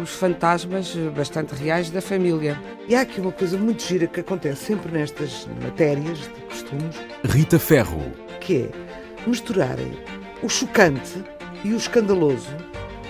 os 0.00 0.10
fantasmas 0.10 0.94
bastante 1.14 1.54
reais 1.54 1.90
da 1.90 2.00
família. 2.00 2.60
E 2.88 2.94
há 2.94 3.02
aqui 3.02 3.20
uma 3.20 3.32
coisa 3.32 3.58
muito 3.58 3.82
gira 3.82 4.06
que 4.06 4.20
acontece 4.20 4.64
sempre 4.66 4.92
nestas 4.92 5.48
matérias 5.62 6.18
de 6.18 6.40
costumes. 6.48 6.96
Rita 7.24 7.58
Ferro. 7.58 8.00
Que 8.40 8.62
é 8.62 8.70
misturarem 9.26 9.92
o 10.42 10.48
chocante 10.48 11.22
e 11.64 11.72
o 11.72 11.76
escandaloso, 11.76 12.50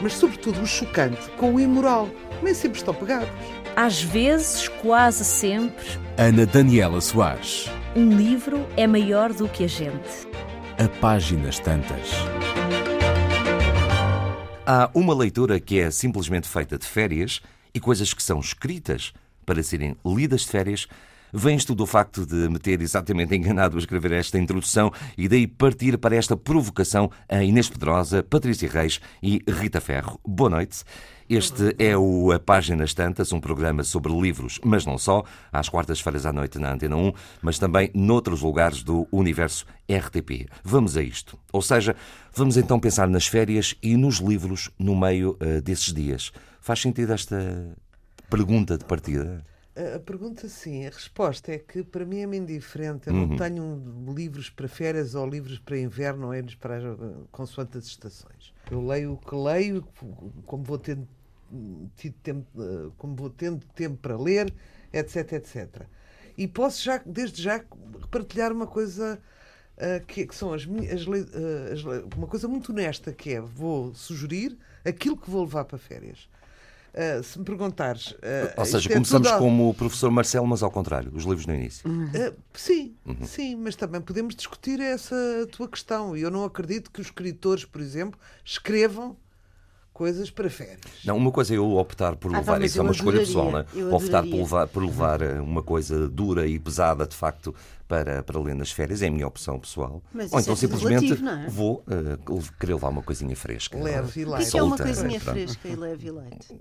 mas 0.01 0.13
sobretudo 0.15 0.61
o 0.61 0.67
chocante 0.67 1.31
com 1.37 1.55
o 1.55 1.61
imoral. 1.61 2.09
Nem 2.43 2.55
sempre 2.55 2.79
estão 2.79 2.93
pegados. 2.93 3.29
Às 3.77 4.03
vezes, 4.03 4.69
quase 4.69 5.25
sempre. 5.25 5.87
Ana 6.19 6.45
Daniela 6.45 7.01
Soares. 7.01 7.71
Um 7.97 8.11
livro 8.11 8.67
é 8.77 8.87
maior 8.87 9.33
do 9.33 9.49
que 9.49 9.65
a 9.65 9.69
gente. 9.69 10.27
A 10.79 10.89
páginas 11.01 11.59
tantas. 11.59 12.11
Há 14.65 14.89
uma 14.95 15.12
leitura 15.12 15.59
que 15.59 15.80
é 15.80 15.91
simplesmente 15.91 16.48
feita 16.48 16.79
de 16.79 16.87
férias 16.87 17.41
e 17.75 17.80
coisas 17.80 18.15
que 18.15 18.23
são 18.23 18.39
escritas 18.39 19.12
para 19.45 19.61
serem 19.61 19.97
lidas 20.07 20.43
de 20.43 20.47
férias. 20.47 20.87
Vens 21.35 21.65
tu 21.65 21.75
do 21.75 21.87
facto 21.87 22.27
de 22.27 22.47
me 22.51 22.59
ter 22.59 22.83
exatamente 22.83 23.35
enganado 23.35 23.77
a 23.77 23.81
escrever 23.81 24.13
esta 24.13 24.39
introdução 24.39 24.93
e 25.17 25.27
daí 25.29 25.47
partir 25.47 25.97
para 25.97 26.15
esta 26.15 26.37
provocação 26.37 27.11
a 27.27 27.43
Inês 27.43 27.70
Pedrosa, 27.70 28.23
Patrícia 28.23 28.69
Reis 28.69 29.01
e 29.23 29.43
Rita 29.48 29.81
Ferro. 29.81 30.21
Boa 30.27 30.51
noite. 30.51 30.84
Este 31.31 31.75
é 31.79 31.97
o 31.97 32.31
A 32.33 32.39
Páginas 32.39 32.93
Tantas, 32.93 33.33
um 33.33 33.41
programa 33.41 33.83
sobre 33.83 34.12
livros, 34.12 34.61
mas 34.62 34.84
não 34.84 34.98
só, 34.98 35.25
às 35.51 35.71
quartas-feiras 35.71 36.27
à 36.27 36.34
noite 36.34 36.59
na 36.59 36.75
Antena 36.75 36.97
1, 36.97 37.12
mas 37.41 37.59
também 37.59 37.91
noutros 37.95 38.43
lugares 38.43 38.83
do 38.83 39.09
universo 39.11 39.65
RTP. 39.91 40.51
Vamos 40.62 40.99
a 40.99 41.03
isto. 41.03 41.39
Ou 41.51 41.62
seja, 41.62 41.97
vamos 42.34 42.59
então 42.59 42.78
pensar 42.78 43.09
nas 43.09 43.27
férias 43.27 43.75
e 43.83 43.97
nos 43.97 44.17
livros 44.17 44.69
no 44.78 44.95
meio 44.95 45.39
uh, 45.41 45.62
desses 45.62 45.95
dias. 45.95 46.31
Faz 46.61 46.83
sentido 46.83 47.15
esta 47.15 47.75
pergunta 48.28 48.77
de 48.77 48.84
partida? 48.84 49.43
A 49.75 49.98
pergunta 49.98 50.48
sim, 50.51 50.87
a 50.87 50.91
resposta 50.91 51.51
é 51.51 51.59
que 51.59 51.83
para 51.83 52.05
mim 52.05 52.20
é 52.20 52.27
meio 52.27 52.42
indiferente. 52.42 53.09
Eu 53.09 53.15
uhum. 53.15 53.27
não 53.28 53.37
tenho 53.37 54.15
livros 54.15 54.51
para 54.51 54.69
férias 54.69 55.15
ou 55.15 55.27
livros 55.27 55.59
para 55.59 55.78
inverno 55.78 56.27
ou 56.27 56.34
eles 56.34 56.55
para 56.55 56.95
consoante 57.31 57.78
as 57.78 57.87
estações. 57.87 58.53
Eu 58.70 58.84
leio 58.84 59.15
o 59.15 59.17
que 59.17 59.34
leio, 59.34 59.83
como 60.45 60.62
vou 60.62 60.78
tendo 60.78 61.09
tido 61.97 62.15
tempo, 62.23 62.47
eh, 62.59 62.91
como 62.98 63.15
vou 63.15 63.31
tendo 63.31 63.65
tempo 63.75 63.97
para 63.97 64.17
ler, 64.17 64.53
etc, 64.93 65.33
etc. 65.33 65.87
E 66.37 66.47
posso 66.47 66.83
já, 66.83 67.00
desde 67.05 67.43
já, 67.43 67.62
partilhar 68.11 68.53
uma 68.53 68.67
coisa 68.67 69.20
uh, 69.77 70.06
que, 70.06 70.27
que, 70.27 70.34
são 70.34 70.53
as, 70.53 70.62
as, 70.62 71.06
uh, 71.06 72.09
uma 72.17 72.27
coisa 72.27 72.48
muito 72.48 72.73
honesta, 72.73 73.12
que 73.12 73.34
é 73.34 73.41
vou 73.41 73.95
sugerir 73.95 74.56
aquilo 74.84 75.17
que 75.17 75.31
vou 75.31 75.43
levar 75.43 75.65
para 75.65 75.78
férias. 75.78 76.28
Uh, 76.95 77.23
se 77.23 77.39
me 77.39 77.45
perguntares. 77.45 78.15
Ou 78.57 78.65
seja, 78.67 78.91
é 78.91 78.93
começamos 78.93 79.29
tudo... 79.29 79.39
como 79.39 79.71
o 79.71 79.75
professor 79.75 80.11
Marcelo, 80.11 80.47
mas 80.47 80.62
ao 80.62 80.71
contrário, 80.71 81.11
os 81.15 81.25
livros 81.25 81.47
no 81.47 81.55
início. 81.55 81.89
sim, 82.53 82.95
uhum. 83.07 83.25
sim, 83.25 83.57
mas 83.57 83.75
também 83.75 84.01
podemos 84.01 84.34
discutir 84.34 84.79
essa 84.79 85.17
tua 85.51 85.69
questão. 85.69 86.15
E 86.17 86.21
eu 86.21 86.31
não 86.31 86.45
acredito 86.45 86.91
que 86.91 87.01
os 87.01 87.07
escritores, 87.07 87.65
por 87.65 87.81
exemplo, 87.81 88.21
escrevam 88.44 89.16
coisas 89.93 90.31
para 90.31 90.50
férias. 90.50 90.81
Não, 91.05 91.16
uma 91.16 91.31
coisa 91.31 91.55
é 91.55 91.59
eu 91.59 91.77
optar 91.77 92.16
por 92.16 92.34
ah, 92.34 92.39
levar, 92.39 92.61
ah, 92.61 92.65
isso 92.65 92.78
é 92.78 92.83
uma 92.83 92.93
escolha 92.93 93.21
pessoal, 93.21 93.53
não 93.53 93.59
é? 93.61 93.95
Optar 93.95 94.22
por 94.22 94.37
levar, 94.37 94.66
por 94.69 94.84
levar 94.84 95.22
eh, 95.22 95.41
uma 95.41 95.62
coisa 95.62 96.09
dura 96.09 96.47
e 96.47 96.59
pesada, 96.59 97.06
de 97.06 97.15
facto, 97.15 97.55
para, 97.92 98.22
para 98.22 98.41
ler 98.41 98.54
nas 98.54 98.72
férias, 98.72 99.03
é 99.03 99.08
a 99.08 99.10
minha 99.10 99.26
opção 99.26 99.60
pessoal. 99.60 100.03
Mas 100.14 100.32
Ou 100.32 100.41
então 100.41 100.54
é 100.54 100.56
simplesmente 100.56 101.12
relativo, 101.12 101.28
é? 101.28 101.47
vou 101.50 101.84
uh, 101.86 102.53
querer 102.58 102.72
levar 102.72 102.88
uma 102.88 103.03
coisinha 103.03 103.36
fresca. 103.36 103.76
Leve 103.76 104.22
e 104.22 104.25
light. 104.25 104.48
O 104.48 104.50
que 104.50 104.58
é 104.58 104.62
uma 104.62 104.78
coisinha 104.78 105.20
fresca 105.20 105.69
e 105.69 105.76
leve 105.76 106.06
e 106.06 106.10
light? 106.10 106.60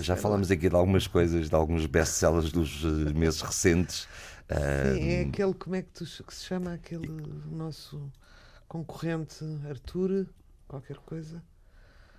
Já 0.00 0.16
falamos 0.16 0.50
aqui 0.50 0.68
de 0.68 0.74
algumas 0.74 1.06
coisas, 1.06 1.48
de 1.48 1.54
alguns 1.54 1.86
best-sellers 1.86 2.50
dos 2.50 2.82
eh, 2.84 3.12
meses 3.12 3.40
recentes. 3.42 4.08
Sim, 4.48 5.08
é 5.08 5.20
aquele, 5.20 5.54
como 5.54 5.76
é 5.76 5.82
que, 5.82 5.90
tu, 5.90 6.04
que 6.04 6.34
se 6.34 6.46
chama 6.46 6.74
aquele 6.74 7.08
nosso 7.48 8.10
concorrente 8.66 9.44
Arthur, 9.68 10.26
qualquer 10.66 10.96
coisa? 10.96 11.40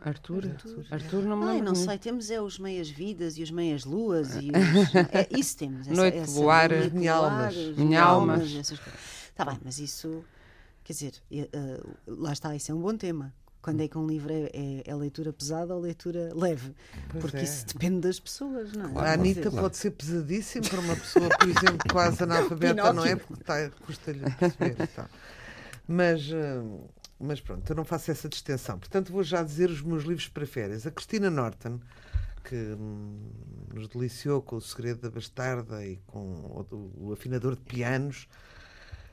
Arthur? 0.03 0.45
Arthur, 0.49 0.85
Arthur 0.91 1.21
não 1.23 1.37
me 1.37 1.45
Ai, 1.45 1.61
não 1.61 1.73
sei, 1.75 1.97
temos 1.97 2.29
é 2.29 2.41
os 2.41 2.59
meias-vidas 2.59 3.37
e 3.37 3.43
os 3.43 3.51
meias-luas 3.51 4.35
e 4.35 4.51
os... 4.51 4.95
é, 4.95 5.27
isso 5.31 5.57
temos. 5.57 5.87
Essa, 5.87 5.95
Noite 5.95 6.17
essa, 6.17 6.39
luar, 6.39 6.69
minha 6.91 7.13
almas. 7.13 7.55
Minha 7.77 8.03
almas. 8.03 8.51
Está 8.51 9.45
bem, 9.45 9.57
mas 9.63 9.79
isso, 9.79 10.23
quer 10.83 10.93
dizer, 10.93 11.13
uh, 11.31 11.95
lá 12.05 12.33
está, 12.33 12.53
isso 12.55 12.71
é 12.71 12.75
um 12.75 12.81
bom 12.81 12.95
tema. 12.97 13.33
Quando 13.61 13.79
é 13.79 13.87
que 13.87 13.97
um 13.97 14.05
livro 14.05 14.33
é, 14.33 14.49
é, 14.53 14.83
é 14.85 14.93
leitura 14.93 15.31
pesada 15.31 15.73
ou 15.73 15.79
leitura 15.79 16.31
leve? 16.35 16.75
Pois 17.09 17.21
Porque 17.21 17.37
é. 17.37 17.43
isso 17.43 17.65
depende 17.65 18.01
das 18.01 18.19
pessoas, 18.19 18.73
não 18.73 18.87
é? 18.87 18.91
Claro, 18.91 19.07
a 19.07 19.13
Anitta 19.13 19.49
pode 19.49 19.77
ser 19.77 19.91
pesadíssima 19.91 20.67
para 20.67 20.81
uma 20.81 20.95
pessoa, 20.97 21.29
por 21.29 21.47
exemplo, 21.47 21.77
quase 21.89 22.21
analfabeta, 22.23 22.91
não 22.91 23.05
é? 23.05 23.15
Porque 23.15 23.41
está, 23.41 23.69
custa-lhe 23.85 24.19
perceber. 24.19 24.75
Então. 24.81 25.05
Mas... 25.87 26.29
Uh, 26.29 26.89
mas 27.23 27.41
pronto, 27.41 27.69
eu 27.69 27.75
não 27.75 27.85
faço 27.85 28.11
essa 28.11 28.27
distinção. 28.27 28.77
Portanto, 28.77 29.11
vou 29.11 29.23
já 29.23 29.41
dizer 29.43 29.69
os 29.69 29.81
meus 29.81 30.03
livros 30.03 30.27
para 30.27 30.45
férias. 30.45 30.85
A 30.85 30.91
Cristina 30.91 31.29
Norton, 31.29 31.79
que 32.43 32.55
hum, 32.55 33.31
nos 33.73 33.87
deliciou 33.87 34.41
com 34.41 34.57
O 34.57 34.61
Segredo 34.61 35.01
da 35.01 35.09
Bastarda 35.09 35.85
e 35.85 35.97
com 36.07 36.19
o, 36.19 37.07
o 37.07 37.13
Afinador 37.13 37.55
de 37.55 37.61
Pianos. 37.61 38.27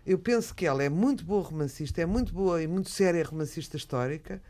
Eu 0.05 0.19
penso 0.19 0.55
que 0.55 0.67
ela 0.67 0.83
é 0.83 0.89
muito 0.89 1.25
boa 1.25 1.43
romancista, 1.43 2.01
é 2.01 2.07
muito 2.07 2.33
boa 2.33 2.63
e 2.63 2.67
muito 2.67 2.91
séria 2.91 3.25
romancista 3.25 3.77
histórica. 3.77 4.43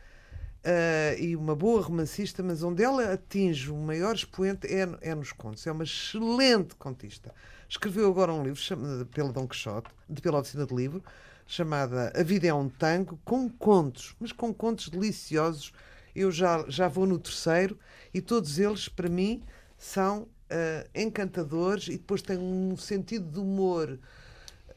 Uh, 0.61 1.19
e 1.19 1.35
uma 1.37 1.57
boa 1.57 1.81
romancista, 1.81 2.43
mas 2.43 2.63
onde 2.63 2.83
ela 2.83 3.15
atinge 3.15 3.71
o 3.71 3.77
maior 3.77 4.15
expoente 4.15 4.67
é, 4.67 4.87
é 5.01 5.15
nos 5.15 5.33
contos. 5.33 5.67
É 5.67 5.73
uma 5.73 5.85
excelente 5.85 6.75
contista. 6.75 7.35
Escreveu 7.69 8.11
agora 8.11 8.33
um 8.33 8.43
livro 8.43 8.61
chamado, 8.61 9.07
pela 9.07 9.33
Dom 9.33 9.47
Quixote, 9.49 9.89
pela 10.21 10.41
oficina 10.41 10.67
de 10.67 10.75
livro, 10.75 11.03
chamada 11.51 12.13
A 12.15 12.23
Vida 12.23 12.47
é 12.47 12.55
um 12.55 12.69
Tango, 12.69 13.19
com 13.25 13.49
contos, 13.49 14.15
mas 14.21 14.33
com 14.33 14.55
contos 14.55 14.89
deliciosos. 14.89 15.73
Eu 16.15 16.31
já, 16.31 16.65
já 16.69 16.89
vou 16.89 17.07
no 17.07 17.19
terceiro 17.19 17.79
e 18.13 18.21
todos 18.21 18.59
eles, 18.59 18.89
para 18.89 19.09
mim, 19.09 19.43
são 19.77 20.23
uh, 20.23 20.89
encantadores 20.95 21.89
e 21.89 21.93
depois 21.93 22.23
têm 22.23 22.39
um 22.39 22.77
sentido 22.77 23.31
de 23.31 23.39
humor. 23.39 23.99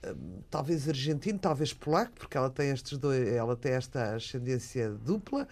Uh, 0.03 0.43
talvez 0.49 0.87
argentino, 0.89 1.39
talvez 1.39 1.73
polaco, 1.73 2.13
porque 2.13 2.37
ela 2.37 2.49
tem 2.49 2.71
estes 2.71 2.97
dois, 2.97 3.27
ela 3.27 3.55
tem 3.55 3.73
esta 3.73 4.15
ascendência 4.15 4.89
dupla, 4.91 5.47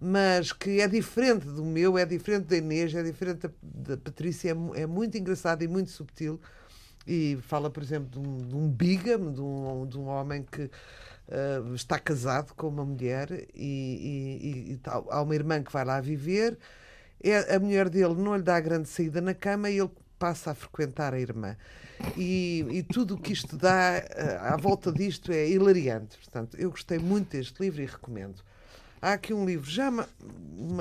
mas 0.00 0.52
que 0.52 0.80
é 0.80 0.88
diferente 0.88 1.46
do 1.46 1.64
meu, 1.64 1.98
é 1.98 2.04
diferente 2.04 2.46
da 2.46 2.56
Inês, 2.56 2.94
é 2.94 3.02
diferente 3.02 3.48
da, 3.48 3.50
da 3.62 3.96
Patrícia, 3.96 4.50
é, 4.50 4.82
é 4.82 4.86
muito 4.86 5.18
engraçado 5.18 5.62
e 5.62 5.68
muito 5.68 5.90
subtil 5.90 6.40
e 7.08 7.38
fala, 7.42 7.70
por 7.70 7.82
exemplo, 7.82 8.10
de 8.10 8.18
um, 8.28 8.36
de 8.36 8.54
um 8.54 8.68
de 9.32 9.40
um, 9.40 9.86
de 9.86 9.98
um 9.98 10.06
homem 10.06 10.42
que 10.42 10.64
uh, 10.64 11.74
está 11.74 11.98
casado 11.98 12.52
com 12.54 12.68
uma 12.68 12.84
mulher 12.84 13.46
e, 13.54 14.72
e, 14.72 14.72
e, 14.74 14.80
há 14.84 15.22
uma 15.22 15.34
irmã 15.34 15.62
que 15.62 15.72
vai 15.72 15.84
lá 15.84 16.00
viver. 16.00 16.58
É, 17.22 17.56
a 17.56 17.58
mulher 17.58 17.88
dele 17.88 18.14
não 18.14 18.36
lhe 18.36 18.42
dá 18.42 18.60
grande 18.60 18.88
saída 18.88 19.20
na 19.22 19.32
cama 19.32 19.70
e 19.70 19.78
ele 19.78 19.90
passa 20.18 20.50
a 20.50 20.54
frequentar 20.54 21.14
a 21.14 21.18
irmã. 21.18 21.56
E, 22.16 22.66
e 22.70 22.82
tudo 22.82 23.14
o 23.14 23.18
que 23.18 23.32
isto 23.32 23.56
dá 23.56 24.02
uh, 24.02 24.52
à 24.52 24.56
volta 24.56 24.92
disto 24.92 25.32
é 25.32 25.48
hilariante. 25.48 26.18
Portanto, 26.18 26.56
eu 26.58 26.70
gostei 26.70 26.98
muito 26.98 27.30
deste 27.30 27.58
livro 27.60 27.80
e 27.82 27.86
recomendo. 27.86 28.42
Há 29.00 29.12
aqui 29.12 29.32
um 29.32 29.46
livro, 29.46 29.70
já 29.70 29.88
uma, 29.88 30.08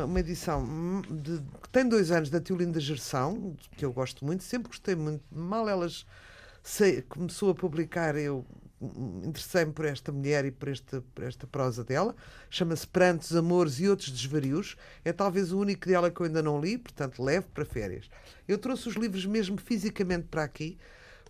uma, 0.06 0.19
edição 0.19 1.02
de, 1.08 1.40
que 1.62 1.69
tem 1.69 1.88
dois 1.88 2.10
anos, 2.10 2.31
da 2.31 2.42
Tiolinda 2.42 2.80
Gerção, 2.80 3.56
que 3.75 3.86
eu 3.86 3.94
gosto 3.94 4.25
muito, 4.25 4.44
sempre 4.44 4.69
gostei 4.69 4.96
muito. 4.96 5.24
Mal 5.31 5.69
elas 5.69 6.06
começou 7.10 7.52
a 7.52 7.56
publicar, 7.56 8.16
eu 8.16 8.44
interessei-me 9.24 9.72
por 9.72 9.86
esta 9.86 10.12
mulher 10.12 10.46
e 10.46 10.52
por 10.52 10.68
esta, 10.68 11.04
por 11.14 11.24
esta 11.24 11.46
prosa 11.46 11.84
dela. 11.84 12.16
Chama-se 12.50 12.88
Prantos, 12.88 13.36
Amores 13.36 13.80
e 13.80 13.88
Outros 13.88 14.10
Desvarios. 14.10 14.75
É 15.06 15.14
talvez 15.14 15.52
o 15.52 15.60
único 15.60 15.88
dela 15.88 16.10
que 16.10 16.19
eu 16.19 16.25
ainda 16.25 16.42
não 16.42 16.60
li, 16.60 16.78
portanto, 16.78 17.24
levo 17.24 17.48
para 17.50 17.66
férias. 17.66 18.10
Eu 18.48 18.58
trouxe 18.58 18.90
os 18.90 18.96
livros 18.96 19.25
mesmo 19.28 19.58
fisicamente 19.60 20.28
para 20.28 20.44
aqui, 20.44 20.78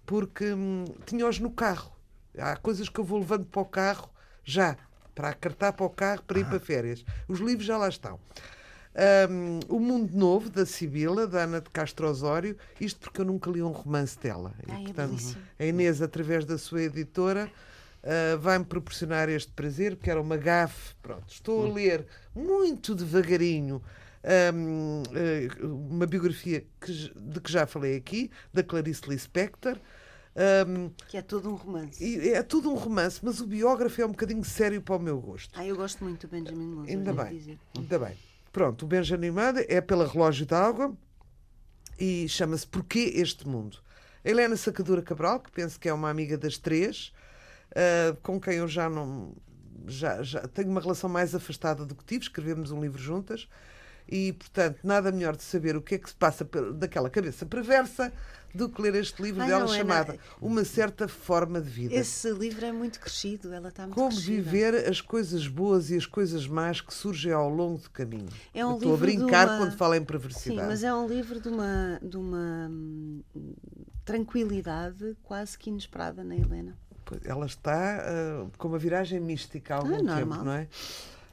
porque 0.05 0.53
hum, 0.53 0.85
tinha-os 1.05 1.37
no 1.39 1.51
carro. 1.51 1.91
Há 2.37 2.55
coisas 2.55 2.87
que 2.87 2.99
eu 2.99 3.03
vou 3.03 3.19
levando 3.19 3.45
para 3.45 3.61
o 3.61 3.65
carro 3.65 4.09
já 4.43 4.77
para 5.17 5.29
acartar 5.29 5.73
para 5.73 5.85
o 5.87 5.89
carro 5.89 6.21
para 6.21 6.39
ir 6.39 6.45
para 6.45 6.59
férias. 6.59 7.03
Os 7.27 7.39
livros 7.39 7.65
já 7.65 7.75
lá 7.75 7.89
estão. 7.89 8.19
Um, 9.29 9.59
o 9.67 9.79
Mundo 9.79 10.15
Novo, 10.15 10.47
da 10.47 10.63
Sibila, 10.63 11.25
da 11.25 11.43
Ana 11.43 11.59
de 11.59 11.71
Castro 11.71 12.07
Osório, 12.07 12.55
isto 12.79 12.99
porque 12.99 13.21
eu 13.21 13.25
nunca 13.25 13.49
li 13.49 13.63
um 13.63 13.71
romance 13.71 14.17
dela. 14.19 14.53
E, 14.67 14.71
Ai, 14.71 14.81
é 14.81 14.83
portanto, 14.85 15.37
a 15.59 15.65
Inês, 15.65 16.03
através 16.03 16.45
da 16.45 16.57
sua 16.57 16.83
editora, 16.83 17.51
uh, 18.03 18.37
vai-me 18.37 18.65
proporcionar 18.65 19.27
este 19.27 19.51
prazer, 19.51 19.95
porque 19.95 20.11
era 20.11 20.21
uma 20.21 20.37
gafe. 20.37 20.93
Pronto, 21.01 21.25
estou 21.27 21.65
a 21.65 21.73
ler 21.73 22.05
muito 22.35 22.93
devagarinho 22.93 23.81
um, 24.53 25.01
uh, 25.01 25.67
uma 25.89 26.05
biografia 26.05 26.63
que, 26.79 27.11
de 27.15 27.39
que 27.39 27.51
já 27.51 27.65
falei 27.65 27.95
aqui, 27.95 28.29
da 28.53 28.63
Clarice 28.63 29.09
Lispector. 29.09 29.79
Um, 30.37 30.91
que 31.07 31.17
é 31.17 31.21
todo 31.23 31.49
um 31.49 31.55
romance. 31.55 32.29
é 32.29 32.43
tudo 32.43 32.69
um 32.69 32.75
romance, 32.75 33.19
mas 33.23 33.41
o 33.41 33.47
biógrafo 33.47 33.99
é 33.99 34.05
um 34.05 34.11
bocadinho 34.11 34.43
sério 34.43 34.79
para 34.83 34.95
o 34.95 34.99
meu 34.99 35.19
gosto. 35.19 35.59
Ah, 35.59 35.65
eu 35.65 35.75
gosto 35.75 36.03
muito 36.03 36.27
do 36.27 36.31
Benjamin 36.31 36.67
Moser. 36.67 36.95
Ainda 36.95 37.11
bem, 37.11 37.37
dizer. 37.37 37.59
ainda 37.75 37.99
bem. 37.99 38.15
Pronto, 38.51 38.85
o 38.85 38.87
Benjamin 38.87 39.31
Moser 39.31 39.65
é 39.67 39.81
pela 39.81 40.07
Relógio 40.07 40.45
d'Água 40.45 40.95
e 41.99 42.29
chama-se 42.29 42.67
Porquê 42.67 43.13
Este 43.15 43.47
Mundo? 43.47 43.79
Helena 44.23 44.55
Sacadura 44.55 45.01
Cabral, 45.01 45.39
que 45.39 45.51
penso 45.51 45.79
que 45.79 45.89
é 45.89 45.93
uma 45.93 46.09
amiga 46.09 46.37
das 46.37 46.59
três, 46.59 47.11
uh, 47.71 48.15
com 48.21 48.39
quem 48.39 48.57
eu 48.57 48.67
já 48.67 48.87
não. 48.87 49.33
Já, 49.87 50.21
já 50.21 50.47
tenho 50.47 50.69
uma 50.69 50.81
relação 50.81 51.09
mais 51.09 51.33
afastada 51.33 51.83
do 51.83 51.95
que 51.95 52.03
tive, 52.03 52.23
escrevemos 52.23 52.71
um 52.71 52.81
livro 52.81 53.01
juntas 53.01 53.47
e, 54.09 54.33
portanto, 54.33 54.79
nada 54.83 55.11
melhor 55.11 55.35
de 55.35 55.43
saber 55.43 55.75
o 55.75 55.81
que 55.81 55.95
é 55.95 55.97
que 55.97 56.09
se 56.09 56.15
passa 56.15 56.47
daquela 56.73 57.09
cabeça 57.09 57.45
perversa 57.45 58.11
do 58.53 58.69
que 58.69 58.81
ler 58.81 58.95
este 58.95 59.21
livro 59.21 59.41
Ai, 59.41 59.49
dela 59.49 59.65
não, 59.65 59.73
chamado 59.73 60.13
é 60.13 60.19
Uma 60.41 60.63
Certa 60.63 61.07
Forma 61.07 61.61
de 61.61 61.69
Vida. 61.69 61.93
Esse 61.95 62.31
livro 62.31 62.65
é 62.65 62.71
muito 62.71 62.99
crescido, 62.99 63.53
ela 63.53 63.69
está 63.69 63.83
muito 63.83 63.95
Como 63.95 64.09
crescida. 64.09 64.41
viver 64.41 64.89
as 64.89 65.01
coisas 65.01 65.47
boas 65.47 65.91
e 65.91 65.95
as 65.95 66.05
coisas 66.05 66.47
más 66.47 66.81
que 66.81 66.93
surgem 66.93 67.31
ao 67.31 67.49
longo 67.49 67.77
do 67.79 67.89
caminho. 67.89 68.29
É 68.53 68.65
um 68.65 68.75
estou 68.75 68.93
a 68.93 68.97
brincar 68.97 69.47
uma... 69.47 69.57
quando 69.57 69.77
falo 69.77 69.93
em 69.95 70.03
perversidade. 70.03 70.61
Sim, 70.61 70.67
mas 70.67 70.83
é 70.83 70.93
um 70.93 71.07
livro 71.07 71.39
de 71.39 71.49
uma, 71.49 71.99
de 72.01 72.17
uma 72.17 72.67
hum, 72.69 73.21
tranquilidade 74.03 75.15
quase 75.23 75.57
que 75.57 75.69
inesperada 75.69 76.23
na 76.23 76.35
Helena. 76.35 76.75
Ela 77.23 77.45
está 77.45 78.03
uh, 78.03 78.51
com 78.57 78.67
uma 78.67 78.77
viragem 78.77 79.19
mística 79.19 79.75
há 79.75 79.77
algum 79.77 80.09
ah, 80.09 80.15
tempo, 80.17 80.35
não 80.43 80.51
é? 80.51 80.67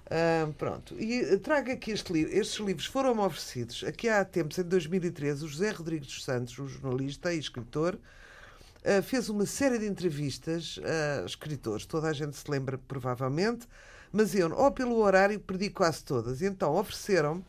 Uh, 0.05 0.53
pronto, 0.53 0.95
e 1.01 1.39
trago 1.39 1.73
aqui 1.73 1.91
este 1.91 2.12
livro. 2.12 2.33
Estes 2.33 2.59
livros 2.65 2.87
foram 2.87 3.19
oferecidos 3.21 3.83
aqui 3.85 4.09
há 4.09 4.23
tempos, 4.25 4.59
em 4.59 4.62
2013. 4.62 5.45
O 5.45 5.49
José 5.49 5.71
Rodrigues 5.71 6.09
dos 6.09 6.25
Santos, 6.25 6.59
o 6.59 6.69
jornalista 6.69 7.33
e 7.33 7.39
escritor, 7.39 7.95
uh, 7.95 9.03
fez 9.03 9.31
uma 9.31 9.47
série 9.47 9.79
de 9.79 9.87
entrevistas 9.87 10.79
a 10.85 11.25
escritores. 11.25 11.87
Toda 11.87 12.09
a 12.09 12.12
gente 12.12 12.37
se 12.37 12.51
lembra, 12.51 12.77
provavelmente, 12.77 13.67
mas 14.12 14.35
eu, 14.35 14.53
ou 14.55 14.71
pelo 14.71 14.97
horário, 14.97 15.41
perdi 15.41 15.71
quase 15.71 16.05
todas. 16.05 16.43
E 16.43 16.47
então 16.47 16.75
ofereceram-me 16.75 17.43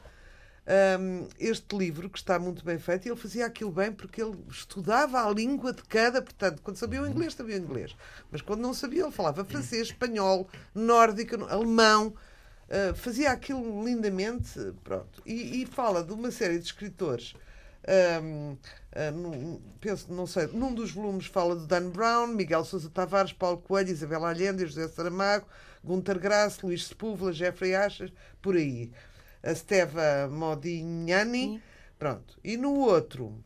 um, 0.99 1.27
este 1.37 1.75
livro, 1.77 2.09
que 2.09 2.17
está 2.17 2.39
muito 2.39 2.65
bem 2.65 2.79
feito, 2.79 3.05
e 3.05 3.11
ele 3.11 3.19
fazia 3.19 3.45
aquilo 3.45 3.71
bem 3.71 3.91
porque 3.91 4.21
ele 4.21 4.35
estudava 4.49 5.23
a 5.23 5.29
língua 5.29 5.73
de 5.73 5.83
cada. 5.83 6.21
Portanto, 6.21 6.61
quando 6.63 6.77
sabia 6.77 7.01
o 7.01 7.07
inglês, 7.07 7.33
sabia 7.33 7.57
o 7.57 7.59
inglês. 7.59 7.95
Mas 8.31 8.41
quando 8.41 8.61
não 8.61 8.73
sabia, 8.73 9.03
ele 9.03 9.11
falava 9.11 9.45
francês, 9.45 9.87
espanhol, 9.87 10.49
nórdico, 10.73 11.43
alemão. 11.45 12.13
Uh, 12.67 12.95
fazia 12.95 13.31
aquilo 13.31 13.83
lindamente, 13.83 14.59
pronto. 14.83 15.21
E, 15.25 15.61
e, 15.61 15.65
fala 15.67 16.03
de 16.03 16.11
uma 16.11 16.31
série 16.31 16.57
de 16.57 16.65
escritores. 16.65 17.35
Um, 18.23 18.53
uh, 18.53 18.57
ah, 18.95 19.11
num, 19.11 19.61
penso, 19.79 20.11
não 20.11 20.25
sei, 20.25 20.47
num 20.47 20.73
dos 20.73 20.91
volumes 20.91 21.27
fala 21.27 21.55
de 21.55 21.67
Dan 21.67 21.91
Brown, 21.91 22.27
Miguel 22.27 22.65
Sousa 22.65 22.89
Tavares, 22.89 23.31
Paulo 23.31 23.59
Coelho, 23.59 23.91
Isabel 23.91 24.25
Allende, 24.25 24.65
José 24.65 24.87
Saramago, 24.87 25.45
Gunter 25.83 26.19
Grass, 26.19 26.59
Luís 26.61 26.87
Sepúlveda, 26.87 27.31
Jeffrey 27.31 27.75
Achas, 27.75 28.11
por 28.41 28.55
aí. 28.55 28.91
A 29.43 29.53
Steva 29.53 30.27
Modignani, 30.31 31.61
pronto. 31.99 32.39
E 32.43 32.57
no 32.57 32.73
outro 32.79 33.43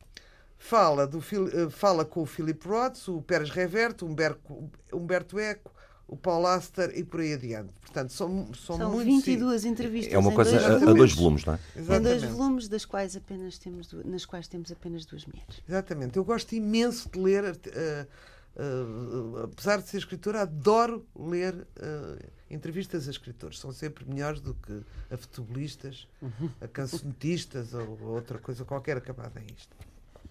fala, 0.57 1.05
do, 1.05 1.21
fala 1.69 2.05
com 2.05 2.21
o 2.21 2.25
Philip 2.25 2.65
Roth, 2.65 3.09
o 3.09 3.21
Pérez 3.21 3.49
Reverte, 3.49 4.05
Humberto, 4.05 4.69
Humberto 4.93 5.37
Eco, 5.37 5.73
o 6.09 6.17
Paul 6.17 6.47
Aster 6.47 6.91
e 6.97 7.03
por 7.03 7.19
aí 7.19 7.33
adiante. 7.33 7.69
Portanto, 7.81 8.11
são, 8.11 8.51
são, 8.53 8.77
são 8.77 8.91
muito 8.91 9.05
22 9.05 9.63
entrevistas. 9.63 10.13
É 10.13 10.17
uma 10.17 10.33
coisa 10.33 10.51
dois 10.51 10.83
a, 10.83 10.89
a, 10.89 10.93
dois 10.93 11.13
volumes, 11.13 11.45
não 11.45 11.53
é? 11.53 11.59
Exatamente. 11.75 11.99
Em 11.99 12.19
dois 12.19 12.23
volumes, 12.31 12.67
das 12.67 12.85
quais 12.85 13.15
apenas 13.15 13.57
temos, 13.59 13.93
nas 14.05 14.25
quais 14.25 14.47
temos 14.47 14.71
apenas 14.71 15.05
duas 15.05 15.25
mulheres. 15.25 15.61
Exatamente. 15.67 16.17
Eu 16.17 16.25
gosto 16.25 16.53
imenso 16.53 17.09
de 17.09 17.19
ler, 17.19 17.43
uh, 17.43 17.53
uh, 18.61 19.43
apesar 19.43 19.81
de 19.81 19.87
ser 19.87 19.97
escritora, 19.97 20.41
adoro 20.41 21.05
ler 21.15 21.53
uh, 21.53 22.25
entrevistas 22.49 23.07
a 23.07 23.11
escritores. 23.11 23.59
São 23.59 23.71
sempre 23.71 24.03
melhores 24.05 24.41
do 24.41 24.55
que 24.55 24.81
a 25.11 25.17
futebolistas, 25.17 26.07
a 26.59 26.67
cancionistas 26.67 27.73
ou 27.75 28.01
outra 28.01 28.39
coisa 28.39 28.65
qualquer 28.65 28.97
acabada 28.97 29.39
em 29.39 29.45
isto 29.55 29.88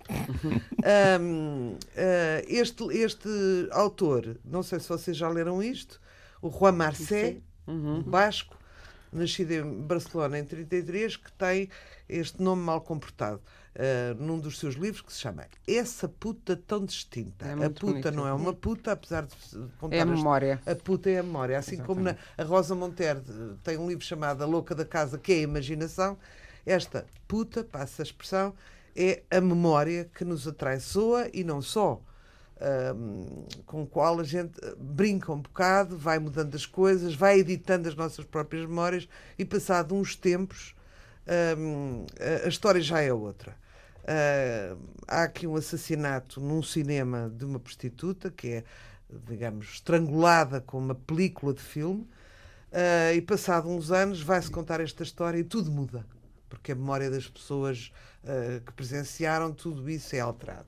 um, 1.21 1.73
uh, 1.73 1.79
este, 2.47 2.85
este 2.97 3.29
autor, 3.71 4.39
não 4.45 4.63
sei 4.63 4.81
se 4.81 4.89
vocês 4.89 5.17
já 5.17 5.29
leram 5.29 5.63
isto, 5.63 6.01
o 6.41 6.51
Juan 6.51 6.73
Marcé, 6.73 7.39
uhum. 7.67 8.03
basco, 8.03 8.57
nascido 9.13 9.53
em 9.53 9.83
Barcelona 9.83 10.39
em 10.39 10.45
33, 10.45 11.17
que 11.17 11.33
tem 11.33 11.69
este 12.09 12.43
nome 12.43 12.63
mal 12.63 12.81
comportado. 12.81 13.41
Uh, 13.79 14.21
num 14.21 14.41
dos 14.41 14.59
seus 14.59 14.75
livros 14.75 15.03
que 15.03 15.13
se 15.13 15.21
chama 15.21 15.47
Essa 15.65 16.09
Puta 16.09 16.57
Tão 16.57 16.85
Distinta. 16.85 17.47
É 17.47 17.53
a 17.53 17.71
puta 17.71 17.87
bonito. 17.87 18.11
não 18.11 18.27
é 18.27 18.33
uma 18.33 18.53
puta, 18.53 18.91
apesar 18.91 19.25
de 19.25 19.37
contar. 19.79 19.95
É 19.95 20.01
a 20.01 20.07
memória. 20.07 20.61
A 20.67 20.75
puta 20.75 21.09
é 21.09 21.19
a 21.19 21.23
memória. 21.23 21.57
Assim 21.57 21.77
Exatamente. 21.77 21.87
como 21.87 22.01
na, 22.03 22.17
a 22.37 22.43
Rosa 22.43 22.75
Monteiro 22.75 23.23
tem 23.63 23.79
um 23.79 23.87
livro 23.87 24.05
chamado 24.05 24.43
A 24.43 24.47
Louca 24.47 24.75
da 24.75 24.85
Casa, 24.85 25.17
que 25.17 25.33
é 25.33 25.37
a 25.37 25.41
imaginação, 25.43 26.19
esta 26.67 27.07
puta, 27.29 27.63
passa 27.63 28.03
a 28.03 28.05
expressão, 28.05 28.53
é 28.99 29.23
a 29.31 29.41
memória 29.41 30.11
que 30.13 30.25
nos 30.25 30.49
atraiçoa 30.49 31.31
e 31.33 31.45
não 31.45 31.63
só. 31.63 32.03
Um, 32.61 33.47
com 33.65 33.83
o 33.85 33.87
qual 33.87 34.19
a 34.19 34.25
gente 34.25 34.61
brinca 34.77 35.33
um 35.33 35.41
bocado, 35.41 35.97
vai 35.97 36.19
mudando 36.19 36.57
as 36.57 36.67
coisas, 36.67 37.15
vai 37.15 37.39
editando 37.39 37.89
as 37.89 37.95
nossas 37.95 38.25
próprias 38.25 38.67
memórias 38.69 39.09
e, 39.39 39.45
passado 39.45 39.95
uns 39.95 40.17
tempos, 40.17 40.75
um, 41.57 42.05
a 42.45 42.49
história 42.49 42.81
já 42.81 43.01
é 43.01 43.13
outra. 43.13 43.55
Uh, 44.03 44.77
há 45.07 45.23
aqui 45.23 45.47
um 45.47 45.55
assassinato 45.55 46.41
num 46.41 46.61
cinema 46.61 47.33
de 47.33 47.45
uma 47.45 47.61
prostituta 47.61 48.33
que 48.33 48.49
é, 48.49 48.65
digamos, 49.29 49.75
estrangulada 49.75 50.61
com 50.61 50.79
uma 50.79 50.97
película 50.97 51.55
de 51.55 51.63
filme, 51.63 52.01
uh, 52.73 53.15
e, 53.15 53.23
passado 53.23 53.69
uns 53.69 53.93
anos, 53.93 54.21
vai-se 54.21 54.51
contar 54.51 54.81
esta 54.81 55.05
história 55.05 55.39
e 55.39 55.45
tudo 55.45 55.71
muda 55.71 56.05
porque 56.49 56.73
a 56.73 56.75
memória 56.75 57.11
das 57.11 57.29
pessoas 57.29 57.93
uh, 58.25 58.61
que 58.65 58.73
presenciaram 58.73 59.53
tudo 59.53 59.89
isso 59.89 60.15
é 60.17 60.21
alterado. 60.21 60.67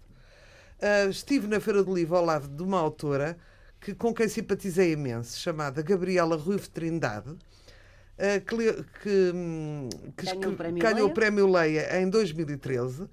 Uh, 0.79 1.11
estive 1.11 1.47
na 1.47 1.61
Feira 1.61 1.82
do 1.82 1.94
Livro 1.94 2.17
ao 2.17 2.25
lado 2.25 2.49
de 2.49 2.62
uma 2.62 2.79
autora 2.79 3.37
que, 3.81 3.95
com 3.95 4.14
quem 4.14 4.28
simpatizei 4.28 4.93
imenso, 4.93 5.38
chamada 5.38 5.83
Gabriela 5.83 6.37
Ruivo 6.37 6.69
Trindade, 6.71 7.31
uh, 7.31 8.40
que, 8.47 8.83
que, 9.02 9.33
hum, 9.35 9.88
que 10.16 10.26
ganhou, 10.26 10.52
o 10.52 10.57
prémio, 10.57 10.83
ganhou 10.83 11.09
o 11.09 11.14
prémio 11.14 11.50
Leia 11.50 12.00
em 12.00 12.09
2013. 12.09 13.09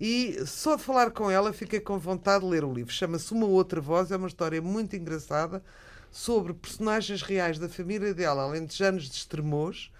E 0.00 0.46
só 0.46 0.76
de 0.76 0.82
falar 0.82 1.10
com 1.10 1.28
ela 1.28 1.52
fiquei 1.52 1.80
com 1.80 1.98
vontade 1.98 2.44
de 2.44 2.50
ler 2.50 2.64
o 2.64 2.72
livro. 2.72 2.92
Chama-se 2.92 3.32
Uma 3.32 3.46
Outra 3.46 3.80
Voz, 3.80 4.12
é 4.12 4.16
uma 4.16 4.28
história 4.28 4.62
muito 4.62 4.94
engraçada 4.94 5.62
sobre 6.10 6.54
personagens 6.54 7.22
reais 7.22 7.58
da 7.58 7.68
família 7.68 8.14
dela, 8.14 8.42
além 8.42 8.64
de 8.64 8.82
anos 8.82 9.04
de 9.04 9.16
extremos, 9.16 9.92